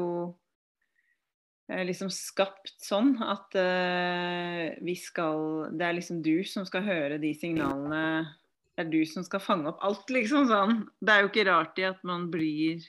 [1.71, 7.21] eh, liksom skapt sånn at uh, vi skal Det er liksom du som skal høre
[7.21, 8.33] de signalene.
[8.73, 10.81] Det er du som skal fange opp alt, liksom sånn.
[10.99, 12.83] Det er jo ikke rart i at man blir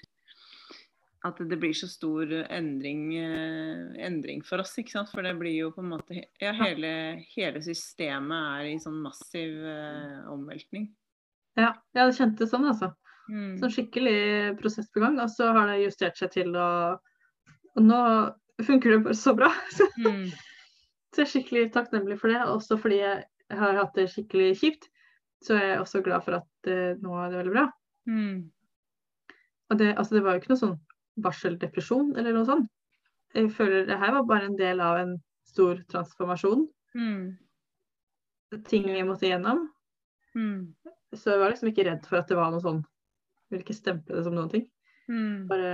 [1.24, 5.10] at det blir så stor endring, eh, endring for oss, ikke sant.
[5.12, 6.90] For det blir jo på en måte Ja, hele,
[7.32, 10.90] hele systemet er i sånn massiv eh, omveltning.
[11.56, 12.92] Ja, ja, det kjentes sånn, altså.
[13.30, 13.56] Mm.
[13.62, 15.16] Sånn skikkelig prosess på gang.
[15.22, 16.70] Og så har det justert seg til å
[17.74, 18.00] Og nå
[18.62, 19.52] funker det bare så bra.
[20.04, 20.28] Mm.
[21.14, 22.42] så jeg er skikkelig takknemlig for det.
[22.52, 23.24] Også fordi jeg
[23.58, 24.90] har hatt det skikkelig kjipt,
[25.42, 27.64] så er jeg også glad for at eh, nå er det veldig bra.
[28.10, 28.50] Mm.
[29.70, 30.76] Og det, altså, det var jo ikke noe sånn
[31.22, 32.70] barseldepresjon eller noe sånt.
[33.34, 35.14] Jeg føler det her var bare en del av en
[35.46, 36.66] stor transformasjon.
[36.94, 37.34] Mm.
[38.68, 39.66] Ting jeg måtte igjennom.
[40.34, 40.74] Mm.
[41.14, 43.76] Så jeg var liksom ikke redd for at det var noe sånn Jeg vil ikke
[43.76, 44.64] stemple det som noen ting.
[45.10, 45.46] Mm.
[45.50, 45.72] Bare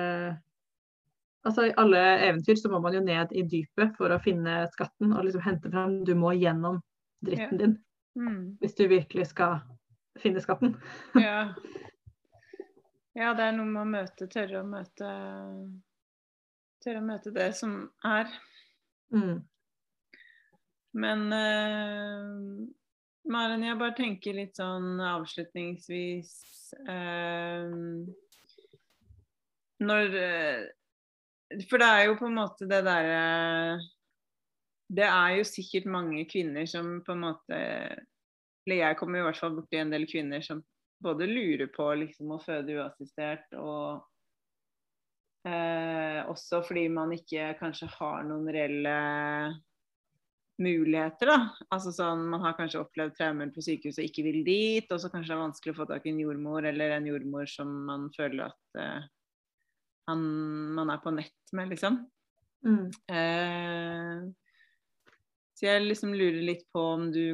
[1.47, 5.15] Altså, i alle eventyr så må man jo ned i dypet for å finne skatten
[5.15, 6.03] og liksom hente fram.
[6.05, 6.83] Du må gjennom
[7.25, 7.79] dritten din
[8.19, 8.57] Mm.
[8.59, 9.61] hvis du virkelig skal
[10.19, 10.75] finne skatten.
[11.15, 11.55] Ja.
[13.19, 15.15] ja, det er noe med å møte, tørre å møte
[16.81, 17.75] Tørre å møte det som
[18.09, 18.31] er.
[19.13, 19.43] Mm.
[20.97, 22.69] Men uh,
[23.31, 26.31] Maren, jeg bare tenker litt sånn avslutningsvis
[26.89, 27.75] eh,
[29.85, 30.63] Når eh,
[31.69, 33.77] For det er jo på en måte det derre
[34.89, 39.41] Det er jo sikkert mange kvinner som på en måte Eller jeg kommer i hvert
[39.41, 40.65] fall borti en del kvinner som
[41.01, 44.03] både lurer på liksom å føde uassistert og
[45.49, 48.97] eh, også fordi man ikke kanskje har noen reelle
[50.61, 51.39] muligheter, da.
[51.73, 55.09] Altså sånn, Man har kanskje opplevd traumer på sykehuset og ikke vil dit, og så
[55.13, 58.09] kanskje det er vanskelig å få tak i en jordmor, eller en jordmor som man
[58.17, 59.09] føler at eh,
[60.11, 60.27] han,
[60.77, 62.03] man er på nett med, liksom.
[62.67, 62.91] Mm.
[63.17, 64.27] Eh,
[65.57, 67.25] så jeg liksom lurer litt på om du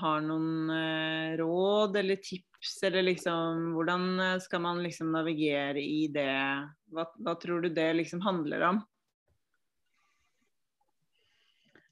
[0.00, 2.49] har noen eh, råd eller tips,
[2.82, 6.68] eller liksom Hvordan eh, skal man liksom navigere i det?
[6.92, 8.80] Hva, hva tror du det liksom handler om?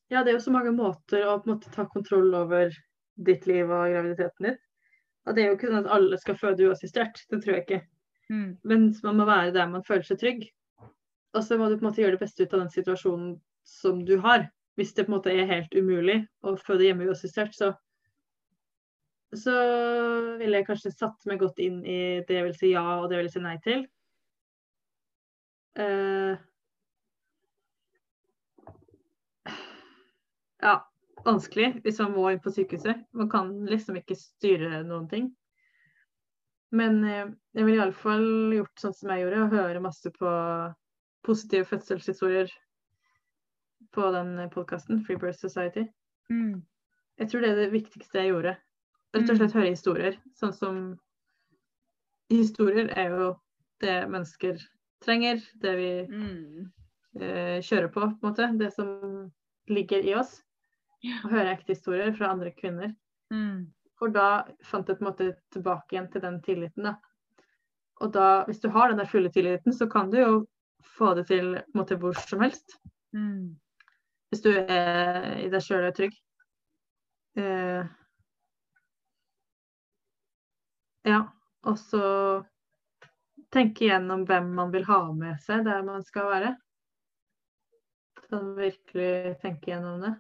[0.09, 2.73] Ja, det er jo så mange måter å på en måte ta kontroll over
[3.19, 4.61] ditt liv og graviditeten din.
[5.29, 7.81] Og det er jo ikke sånn at alle skal føde uassistert, det tror jeg ikke.
[8.33, 8.49] Mm.
[8.65, 10.47] Men man må være der man føler seg trygg.
[11.37, 13.35] Og så må du på en måte gjøre det beste ut av den situasjonen
[13.69, 14.47] som du har.
[14.81, 17.75] Hvis det på en måte er helt umulig å føde hjemme uassistert, så
[19.37, 19.55] så
[20.41, 23.19] ville jeg kanskje satt meg godt inn i det jeg vil si ja og det
[23.19, 23.83] jeg vil si nei til.
[25.79, 26.39] Uh,
[30.65, 30.79] ja,
[31.27, 33.05] vanskelig hvis man må inn på sykehuset.
[33.13, 35.29] Man kan liksom ikke styre noen ting.
[36.73, 40.33] Men uh, jeg ville iallfall gjort sånn som jeg gjorde, og høre masse på
[41.29, 42.51] positive fødselshistorier
[43.93, 45.85] på den podkasten, Free Birth Society.
[46.33, 46.65] Mm.
[47.19, 48.57] Jeg tror det er det viktigste jeg gjorde.
[49.17, 50.19] Rett og slett høre historier.
[50.37, 50.81] Sånn som
[52.29, 53.29] Historier er jo
[53.81, 54.59] det mennesker
[55.01, 56.73] trenger, det vi Mm.
[57.21, 58.59] eh, kjører på, på en måte.
[58.59, 59.33] Det som
[59.69, 60.43] ligger i oss.
[61.25, 62.95] Å høre ekte historier fra andre kvinner.
[63.33, 63.73] Mm.
[63.99, 66.83] For da fant jeg på en måte tilbake igjen til den tilliten.
[66.85, 66.97] da.
[68.01, 70.47] Og da, hvis du har den der fulle tilliten, så kan du jo
[70.85, 72.77] få det til på en måte hvor som helst.
[73.15, 73.57] Mm.
[74.31, 76.13] Hvis du er i deg sjøl er trygg.
[77.39, 77.85] Eh,
[81.09, 81.25] ja,
[81.67, 82.05] og så
[83.55, 86.55] tenke igjennom hvem man vil ha med seg der man skal være.
[88.29, 90.15] Sånn virkelig tenke igjennom det.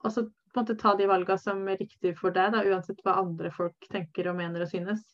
[0.00, 3.02] Og så på en måte ta de valgene som er riktige for deg, da, uansett
[3.04, 5.04] hva andre folk tenker og mener og synes.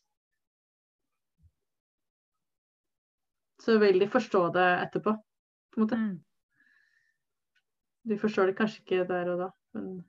[3.61, 5.99] Så vil de forstå det etterpå, på en måte.
[5.99, 6.15] Mm.
[8.07, 9.99] Du forstår det kanskje ikke der og da, men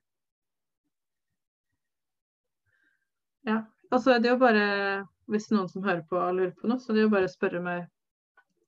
[3.49, 3.63] Ja.
[3.89, 4.65] Altså, det er jo bare
[5.33, 7.61] Hvis noen som hører på lurer på noe, så det er jo bare å spørre
[7.65, 7.87] meg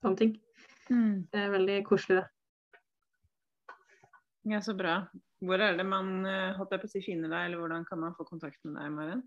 [0.04, 0.34] om ting.
[0.90, 1.28] Mm.
[1.32, 2.28] Det er veldig koselig, det.
[4.50, 4.94] Ja, så bra.
[5.44, 8.00] Hvor er det man eh, holdt jeg på å si, finner deg, eller hvordan kan
[8.02, 9.22] man få kontakt med deg, Maren?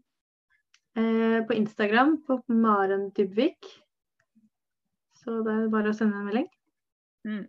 [0.97, 3.69] Eh, på Instagram på Maren Dybvik.
[5.17, 6.49] Så det er bare å sende en melding.
[7.25, 7.45] Mm.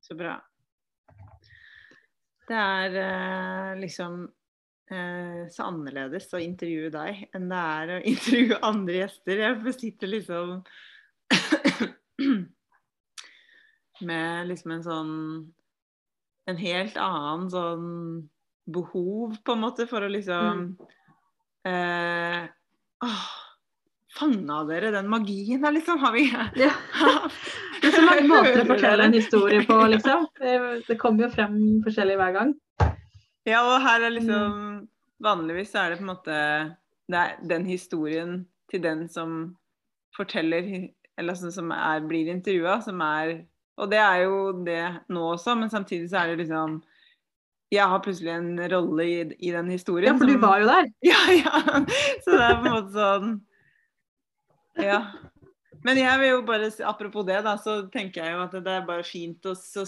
[0.00, 0.38] Så bra.
[2.48, 4.24] Det er eh, liksom
[5.52, 9.44] så annerledes å intervjue deg enn det er å intervjue andre gjester.
[9.46, 10.56] Jeg sitter liksom
[14.08, 15.12] med liksom en sånn
[16.50, 17.86] En helt annen sånn
[18.72, 20.64] behov, på en måte, for å liksom
[21.66, 22.42] eh,
[23.06, 23.30] åh,
[24.12, 25.98] Fanga dere den magien der, liksom?
[26.02, 26.72] Har vi Ja.
[27.82, 30.28] Det er så mange måter å fortelle en historie på, liksom.
[30.38, 30.52] Det,
[30.86, 32.52] det kommer jo frem forskjellig hver gang.
[33.48, 34.88] Ja, og her er liksom
[35.22, 36.36] Vanligvis er det på en måte
[37.12, 38.36] det er den historien
[38.70, 39.56] til den som
[40.16, 40.62] forteller
[41.18, 43.42] Eller altså, som er, blir intervjua, som er
[43.76, 44.80] Og det er jo det
[45.12, 46.80] nå også, men samtidig så er det liksom
[47.72, 50.12] jeg har plutselig en rolle i, i den historien.
[50.12, 50.88] Ja, for du som- var jo der.
[51.08, 51.60] Ja, ja.
[52.20, 53.30] Så det er på en måte sånn
[54.84, 54.98] Ja.
[55.82, 58.84] Men jeg vil jo bare, apropos det, da, så tenker jeg jo at det er
[58.86, 59.86] bare fint å, så,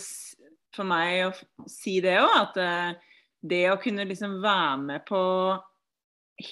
[0.75, 2.33] for meg å si det òg.
[2.41, 2.97] At eh,
[3.45, 5.23] det å kunne liksom være med på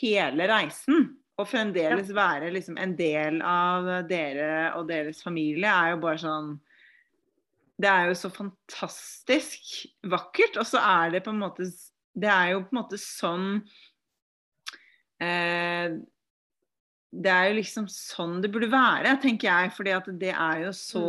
[0.03, 1.09] hele reisen,
[1.41, 6.53] og fremdeles være liksom en del av dere og deres familie, er jo bare sånn
[7.83, 10.59] Det er jo så fantastisk vakkert.
[10.61, 11.65] Og så er det på en måte
[12.15, 13.47] Det er jo på en måte sånn
[15.19, 15.97] eh,
[17.13, 19.73] det er jo liksom sånn det burde være, tenker jeg.
[19.77, 21.09] fordi at det er jo så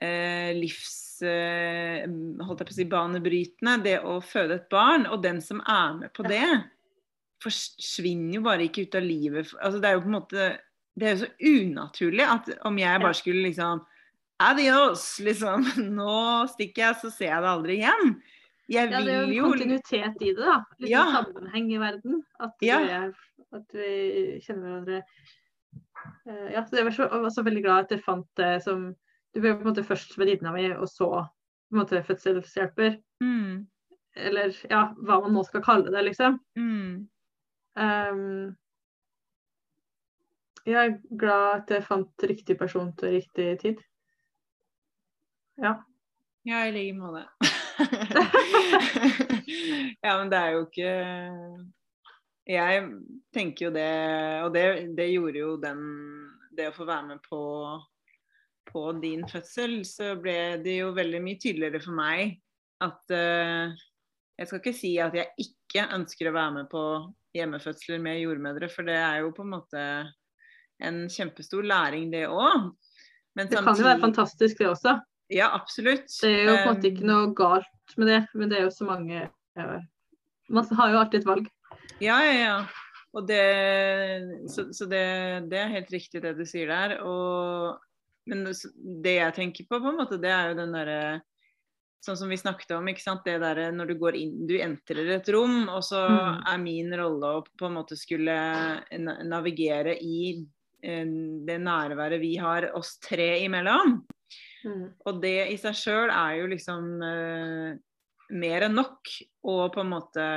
[0.00, 1.07] eh, livs...
[1.26, 2.04] Eh,
[2.44, 5.06] holdt jeg på å si banebrytende, det å føde et barn.
[5.12, 6.44] Og den som er med på det,
[7.42, 9.52] forsvinner jo bare ikke ut av livet.
[9.62, 10.48] Altså, det er jo på en måte
[10.98, 13.84] Det er jo så unaturlig at om jeg bare skulle liksom
[14.42, 15.04] Adios!
[15.22, 15.64] Liksom.
[15.98, 16.16] Nå
[16.50, 18.12] stikker jeg, så ser jeg det aldri igjen.
[18.68, 20.56] Jeg Ja, det er jo en kontinuitet i det, da.
[20.78, 21.04] Litt Ja.
[21.10, 22.22] sånn sammenheng i verden.
[22.40, 22.78] At, Ja.
[22.82, 22.92] vi,
[23.58, 25.02] at vi kjenner hverandre
[26.28, 28.94] Eh, Ja, så jeg var så, var så veldig glad at jeg fant det som
[29.34, 32.96] Du ble på en måte først venninna mi, og så på en måte fødselshjelper.
[33.20, 33.66] mm,
[34.16, 36.40] Eller ja, hva man nå skal kalle det, liksom.
[36.58, 37.06] mm,
[37.78, 38.56] Um,
[40.66, 43.76] jeg er glad at jeg fant riktig person til riktig tid.
[45.62, 45.76] Ja.
[46.48, 47.22] Ja, i like måte.
[50.02, 50.90] ja, men det er jo ikke
[52.48, 52.82] Jeg
[53.34, 53.92] tenker jo det,
[54.42, 54.64] og det,
[54.98, 55.80] det gjorde jo den
[56.56, 57.38] Det å få være med på,
[58.68, 62.38] på din fødsel, så ble det jo veldig mye tydeligere for meg
[62.84, 63.74] at uh,
[64.38, 66.82] Jeg skal ikke si at jeg ikke ønsker å være med på
[67.34, 69.82] hjemmefødsler med jordmødre, for det er jo på en måte
[70.78, 72.70] en kjempestor læring, det òg.
[73.34, 74.94] Det kan jo være fantastisk, det også.
[75.30, 76.06] Ja, absolutt.
[76.22, 78.74] Det er jo på en måte ikke noe galt med det, men det er jo
[78.74, 79.26] så mange
[80.48, 81.48] Man har jo alltid et valg.
[82.00, 82.58] Ja, ja, ja.
[83.16, 83.42] Og det,
[84.52, 85.04] så så det,
[85.50, 86.98] det er helt riktig det du sier der.
[87.04, 87.76] Og,
[88.28, 88.44] men
[89.02, 91.00] det jeg tenker på, på en måte, det er jo den derre
[91.98, 93.24] Sånn som vi snakket om, ikke sant.
[93.26, 96.44] Det derre når du går inn Du entrer et rom, og så Mm.
[96.46, 98.36] er min rolle å på en måte skulle
[99.02, 100.46] na- navigere i
[100.80, 101.04] eh,
[101.48, 103.96] det nærværet vi har oss tre imellom.
[104.64, 104.84] Mm.
[105.10, 107.76] Og det i seg sjøl er jo liksom eh,
[108.30, 109.10] mer enn nok
[109.42, 110.28] å på en måte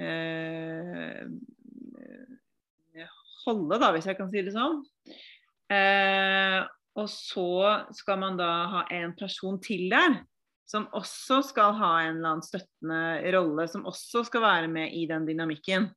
[0.00, 1.20] eh,
[3.46, 4.80] holde, da, hvis jeg kan si det sånn.
[5.72, 6.62] Eh,
[6.96, 7.50] og så
[7.96, 10.20] skal man da ha en person til der,
[10.66, 15.04] som også skal ha en eller annen støttende rolle, som også skal være med i
[15.10, 15.90] den dynamikken.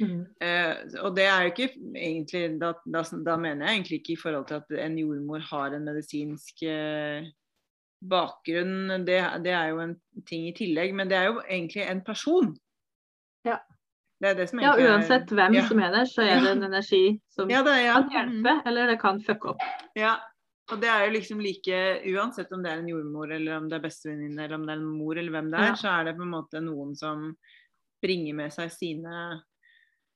[0.00, 0.24] Mm.
[0.42, 4.22] Eh, og det er jo ikke egentlig da, da, da mener jeg egentlig ikke i
[4.22, 7.28] forhold til at en jordmor har en medisinsk eh,
[8.02, 9.94] bakgrunn, det, det er jo en
[10.26, 12.50] ting i tillegg, men det er jo egentlig en person.
[13.46, 13.60] Ja.
[14.22, 15.62] Det det Ja, uansett er- hvem ja.
[15.68, 19.00] som er der, så er det en energi som Ja, det kan hjelpe, eller det
[19.00, 19.60] kan fucke opp.
[19.98, 20.16] Ja.
[20.70, 23.80] Og det er jo liksom like Uansett om det er en jordmor, eller om det
[23.80, 26.16] er bestevenninne, eller om det er en mor, eller hvem det er, så er det
[26.16, 27.36] på en måte noen som
[28.02, 29.42] bringer med seg sine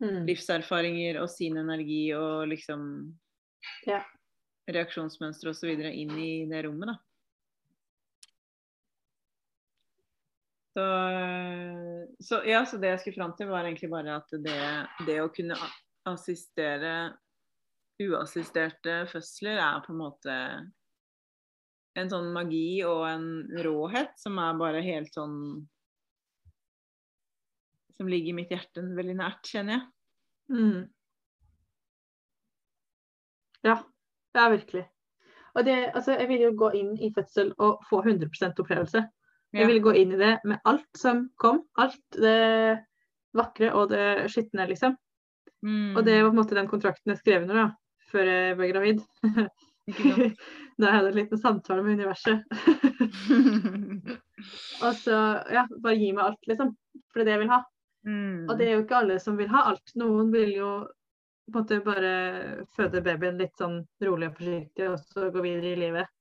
[0.01, 0.27] Mm.
[0.27, 3.15] livserfaringer og sin energi og liksom
[3.87, 4.03] Ja.
[4.69, 5.71] reaksjonsmønstre osv.
[5.81, 6.97] inn i det rommet, da.
[10.77, 10.87] Så,
[12.21, 14.57] så, ja, så det jeg skulle fram til, var egentlig bare at det,
[15.07, 15.57] det å kunne
[16.05, 16.91] assistere
[18.05, 20.35] uassisterte fødsler er på en måte
[21.97, 23.31] en sånn magi og en
[23.65, 25.39] råhet som er bare helt sånn
[27.97, 29.85] Som ligger mitt hjerte veldig nært, kjenner jeg.
[30.53, 30.81] Mm.
[33.65, 33.79] Ja,
[34.37, 34.83] er virkelig.
[35.57, 39.07] Og det, altså, jeg vil jo gå inn i fødsel og få 100% opplevelse.
[39.55, 41.63] Jeg ville gå inn i det med alt som kom.
[41.81, 42.83] Alt det
[43.37, 44.97] vakre og det skitne, liksom.
[45.67, 45.97] Mm.
[45.97, 47.67] Og det var på en måte den kontrakten jeg skrev under da,
[48.11, 49.07] før jeg ble gravid.
[50.77, 52.41] Da hadde jeg hadde en liten samtale med universet.
[54.85, 55.21] og så,
[55.55, 56.73] ja, bare gi meg alt, liksom.
[57.09, 57.61] For det er det jeg vil ha.
[58.09, 58.41] mm.
[58.51, 59.95] Og det er jo ikke alle som vil ha alt.
[59.97, 60.73] Noen vil jo
[61.47, 62.13] på en måte bare
[62.75, 66.13] føde babyen litt sånn rolig og forsiktig, og så gå videre i livet.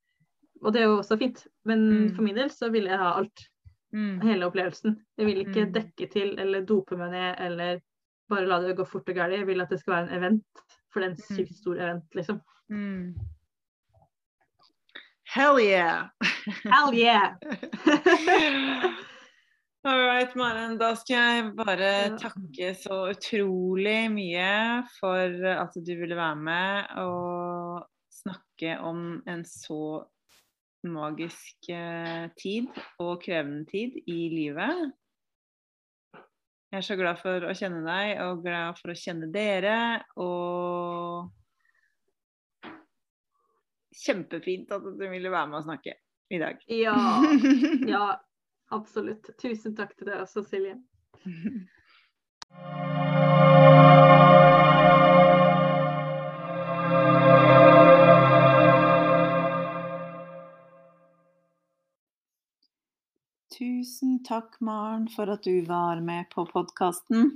[0.64, 1.48] Og det er jo også fint.
[1.66, 2.16] Men Mm.
[2.16, 3.48] for min del så vil jeg ha alt.
[3.94, 4.20] Mm.
[4.22, 4.98] Hele opplevelsen.
[5.18, 5.74] Jeg vil ikke Mm.
[5.74, 7.80] dekke til eller dope meg ned eller
[8.30, 9.34] bare la det gå fort og galt.
[9.38, 10.44] Jeg vil at det skal være en event.
[10.92, 12.42] For det er en sykt stor event, liksom.
[12.70, 13.16] Mm.
[15.36, 16.08] Hell yeah!
[16.64, 17.36] Hell yeah!
[19.86, 20.78] Alright, right, Maren.
[20.80, 27.84] Da skal jeg bare takke så utrolig mye for at du ville være med og
[28.10, 30.06] snakke om en så
[30.92, 32.70] magisk eh, tid
[33.02, 34.92] og krevende tid i livet.
[36.72, 39.78] Jeg er så glad for å kjenne deg og glad for å kjenne dere.
[40.20, 41.30] Og
[43.96, 45.96] kjempefint at du ville være med og snakke
[46.34, 46.60] i dag.
[46.68, 46.98] Ja,
[47.94, 48.08] ja,
[48.76, 49.32] absolutt.
[49.42, 50.80] Tusen takk til deg også, Silje.
[63.58, 67.30] Tusen takk, Maren, for at du var med på podkasten.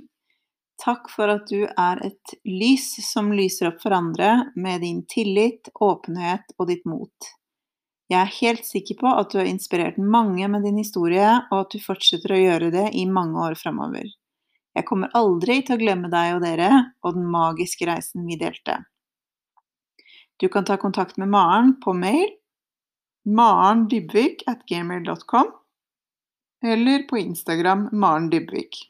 [0.84, 5.70] Takk for at du er et lys som lyser opp for andre med din tillit,
[5.80, 7.30] åpenhet og ditt mot.
[8.12, 11.72] Jeg er helt sikker på at du har inspirert mange med din historie, og at
[11.72, 14.10] du fortsetter å gjøre det i mange år framover.
[14.76, 18.76] Jeg kommer aldri til å glemme deg og dere og den magiske reisen vi delte.
[20.36, 22.28] Du kan ta kontakt med Maren på mail
[23.24, 24.44] marendybvik
[26.64, 28.86] eller på Instagram Maren Dybvik.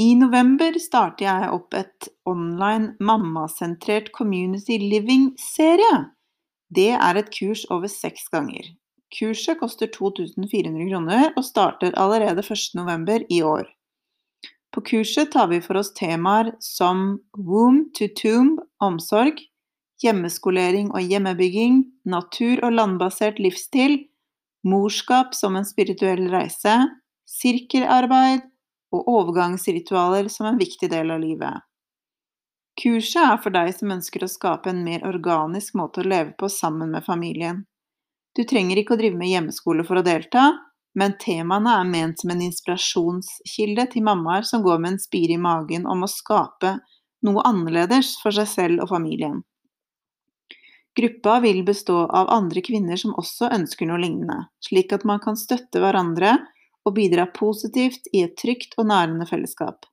[0.00, 6.06] I november starter jeg opp et online mammasentrert community living-serie.
[6.72, 8.70] Det er et kurs over seks ganger.
[9.12, 12.72] Kurset koster 2400 kroner og starter allerede 1.
[12.78, 13.68] november i år.
[14.72, 19.36] På kurset tar vi for oss temaer som womb to tomb, omsorg,
[20.02, 24.00] hjemmeskolering og hjemmebygging, natur- og landbasert livsstil,
[24.64, 26.74] morskap som en spirituell reise,
[27.28, 28.44] sirkelarbeid
[28.92, 31.62] og overgangsritualer som en viktig del av livet.
[32.82, 36.48] Kurset er for deg som ønsker å skape en mer organisk måte å leve på
[36.48, 37.64] sammen med familien.
[38.36, 40.46] Du trenger ikke å drive med hjemmeskole for å delta,
[40.96, 45.40] men temaene er ment som en inspirasjonskilde til mammaer som går med en spire i
[45.40, 46.78] magen om å skape
[47.26, 49.40] noe annerledes for seg selv og familien.
[50.98, 55.38] Gruppa vil bestå av andre kvinner som også ønsker noe lignende, slik at man kan
[55.40, 56.34] støtte hverandre
[56.84, 59.86] og bidra positivt i et trygt og nærende fellesskap.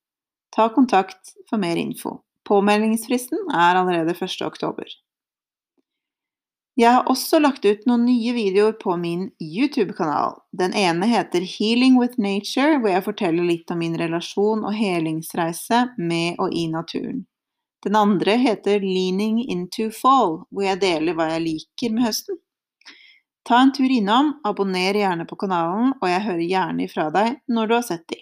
[0.56, 2.20] Ta kontakt for mer info.
[2.50, 4.42] Påmeldingsfristen er allerede 1.
[4.44, 4.90] oktober.
[6.80, 10.38] Jeg har også lagt ut noen nye videoer på min YouTube-kanal.
[10.56, 15.90] Den ene heter Healing with Nature, hvor jeg forteller litt om min relasjon og helingsreise
[15.98, 17.26] med og i naturen.
[17.84, 22.40] Den andre heter Leaning into Fall, hvor jeg deler hva jeg liker med høsten.
[23.48, 27.68] Ta en tur innom, abonner gjerne på kanalen, og jeg hører gjerne ifra deg når
[27.68, 28.20] du har sett de.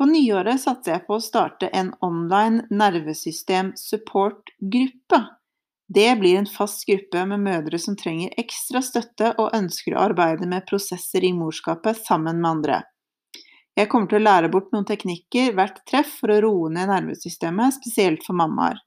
[0.00, 5.18] På nyåret satser jeg på å starte en online nervesystem-support-gruppe.
[5.92, 10.46] Det blir en fast gruppe med mødre som trenger ekstra støtte og ønsker å arbeide
[10.48, 12.82] med prosesser i morskapet sammen med andre.
[13.78, 17.76] Jeg kommer til å lære bort noen teknikker hvert treff for å roe ned nervesystemet,
[17.78, 18.80] spesielt for mammaer.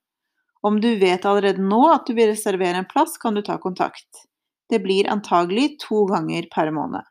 [0.64, 4.28] Om du vet allerede nå at du vil reservere en plass, kan du ta kontakt.
[4.70, 7.04] Det blir antagelig to ganger per måned.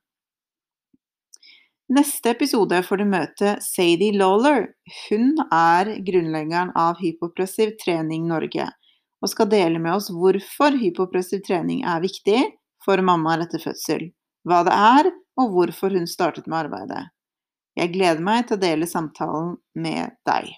[1.92, 4.70] Neste episode får du møte Sadie Lawler.
[5.10, 8.70] Hun er grunnleggeren av Hypopressiv trening Norge,
[9.20, 12.40] og skal dele med oss hvorfor hypopressiv trening er viktig
[12.84, 14.06] for mammaer etter fødsel,
[14.48, 17.02] hva det er, og hvorfor hun startet med arbeidet.
[17.78, 20.50] Jeg gleder meg til å dele samtalen med deg.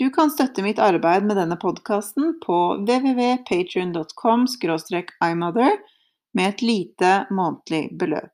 [0.00, 4.46] Du kan støtte mitt arbeid med denne podkasten på www.patrion.com
[5.28, 5.76] imother
[6.32, 8.32] med et lite månedlig beløp.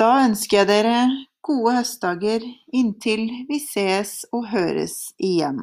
[0.00, 1.10] Da ønsker jeg dere
[1.46, 2.44] gode høstdager
[2.74, 5.60] inntil vi ses og høres igjen.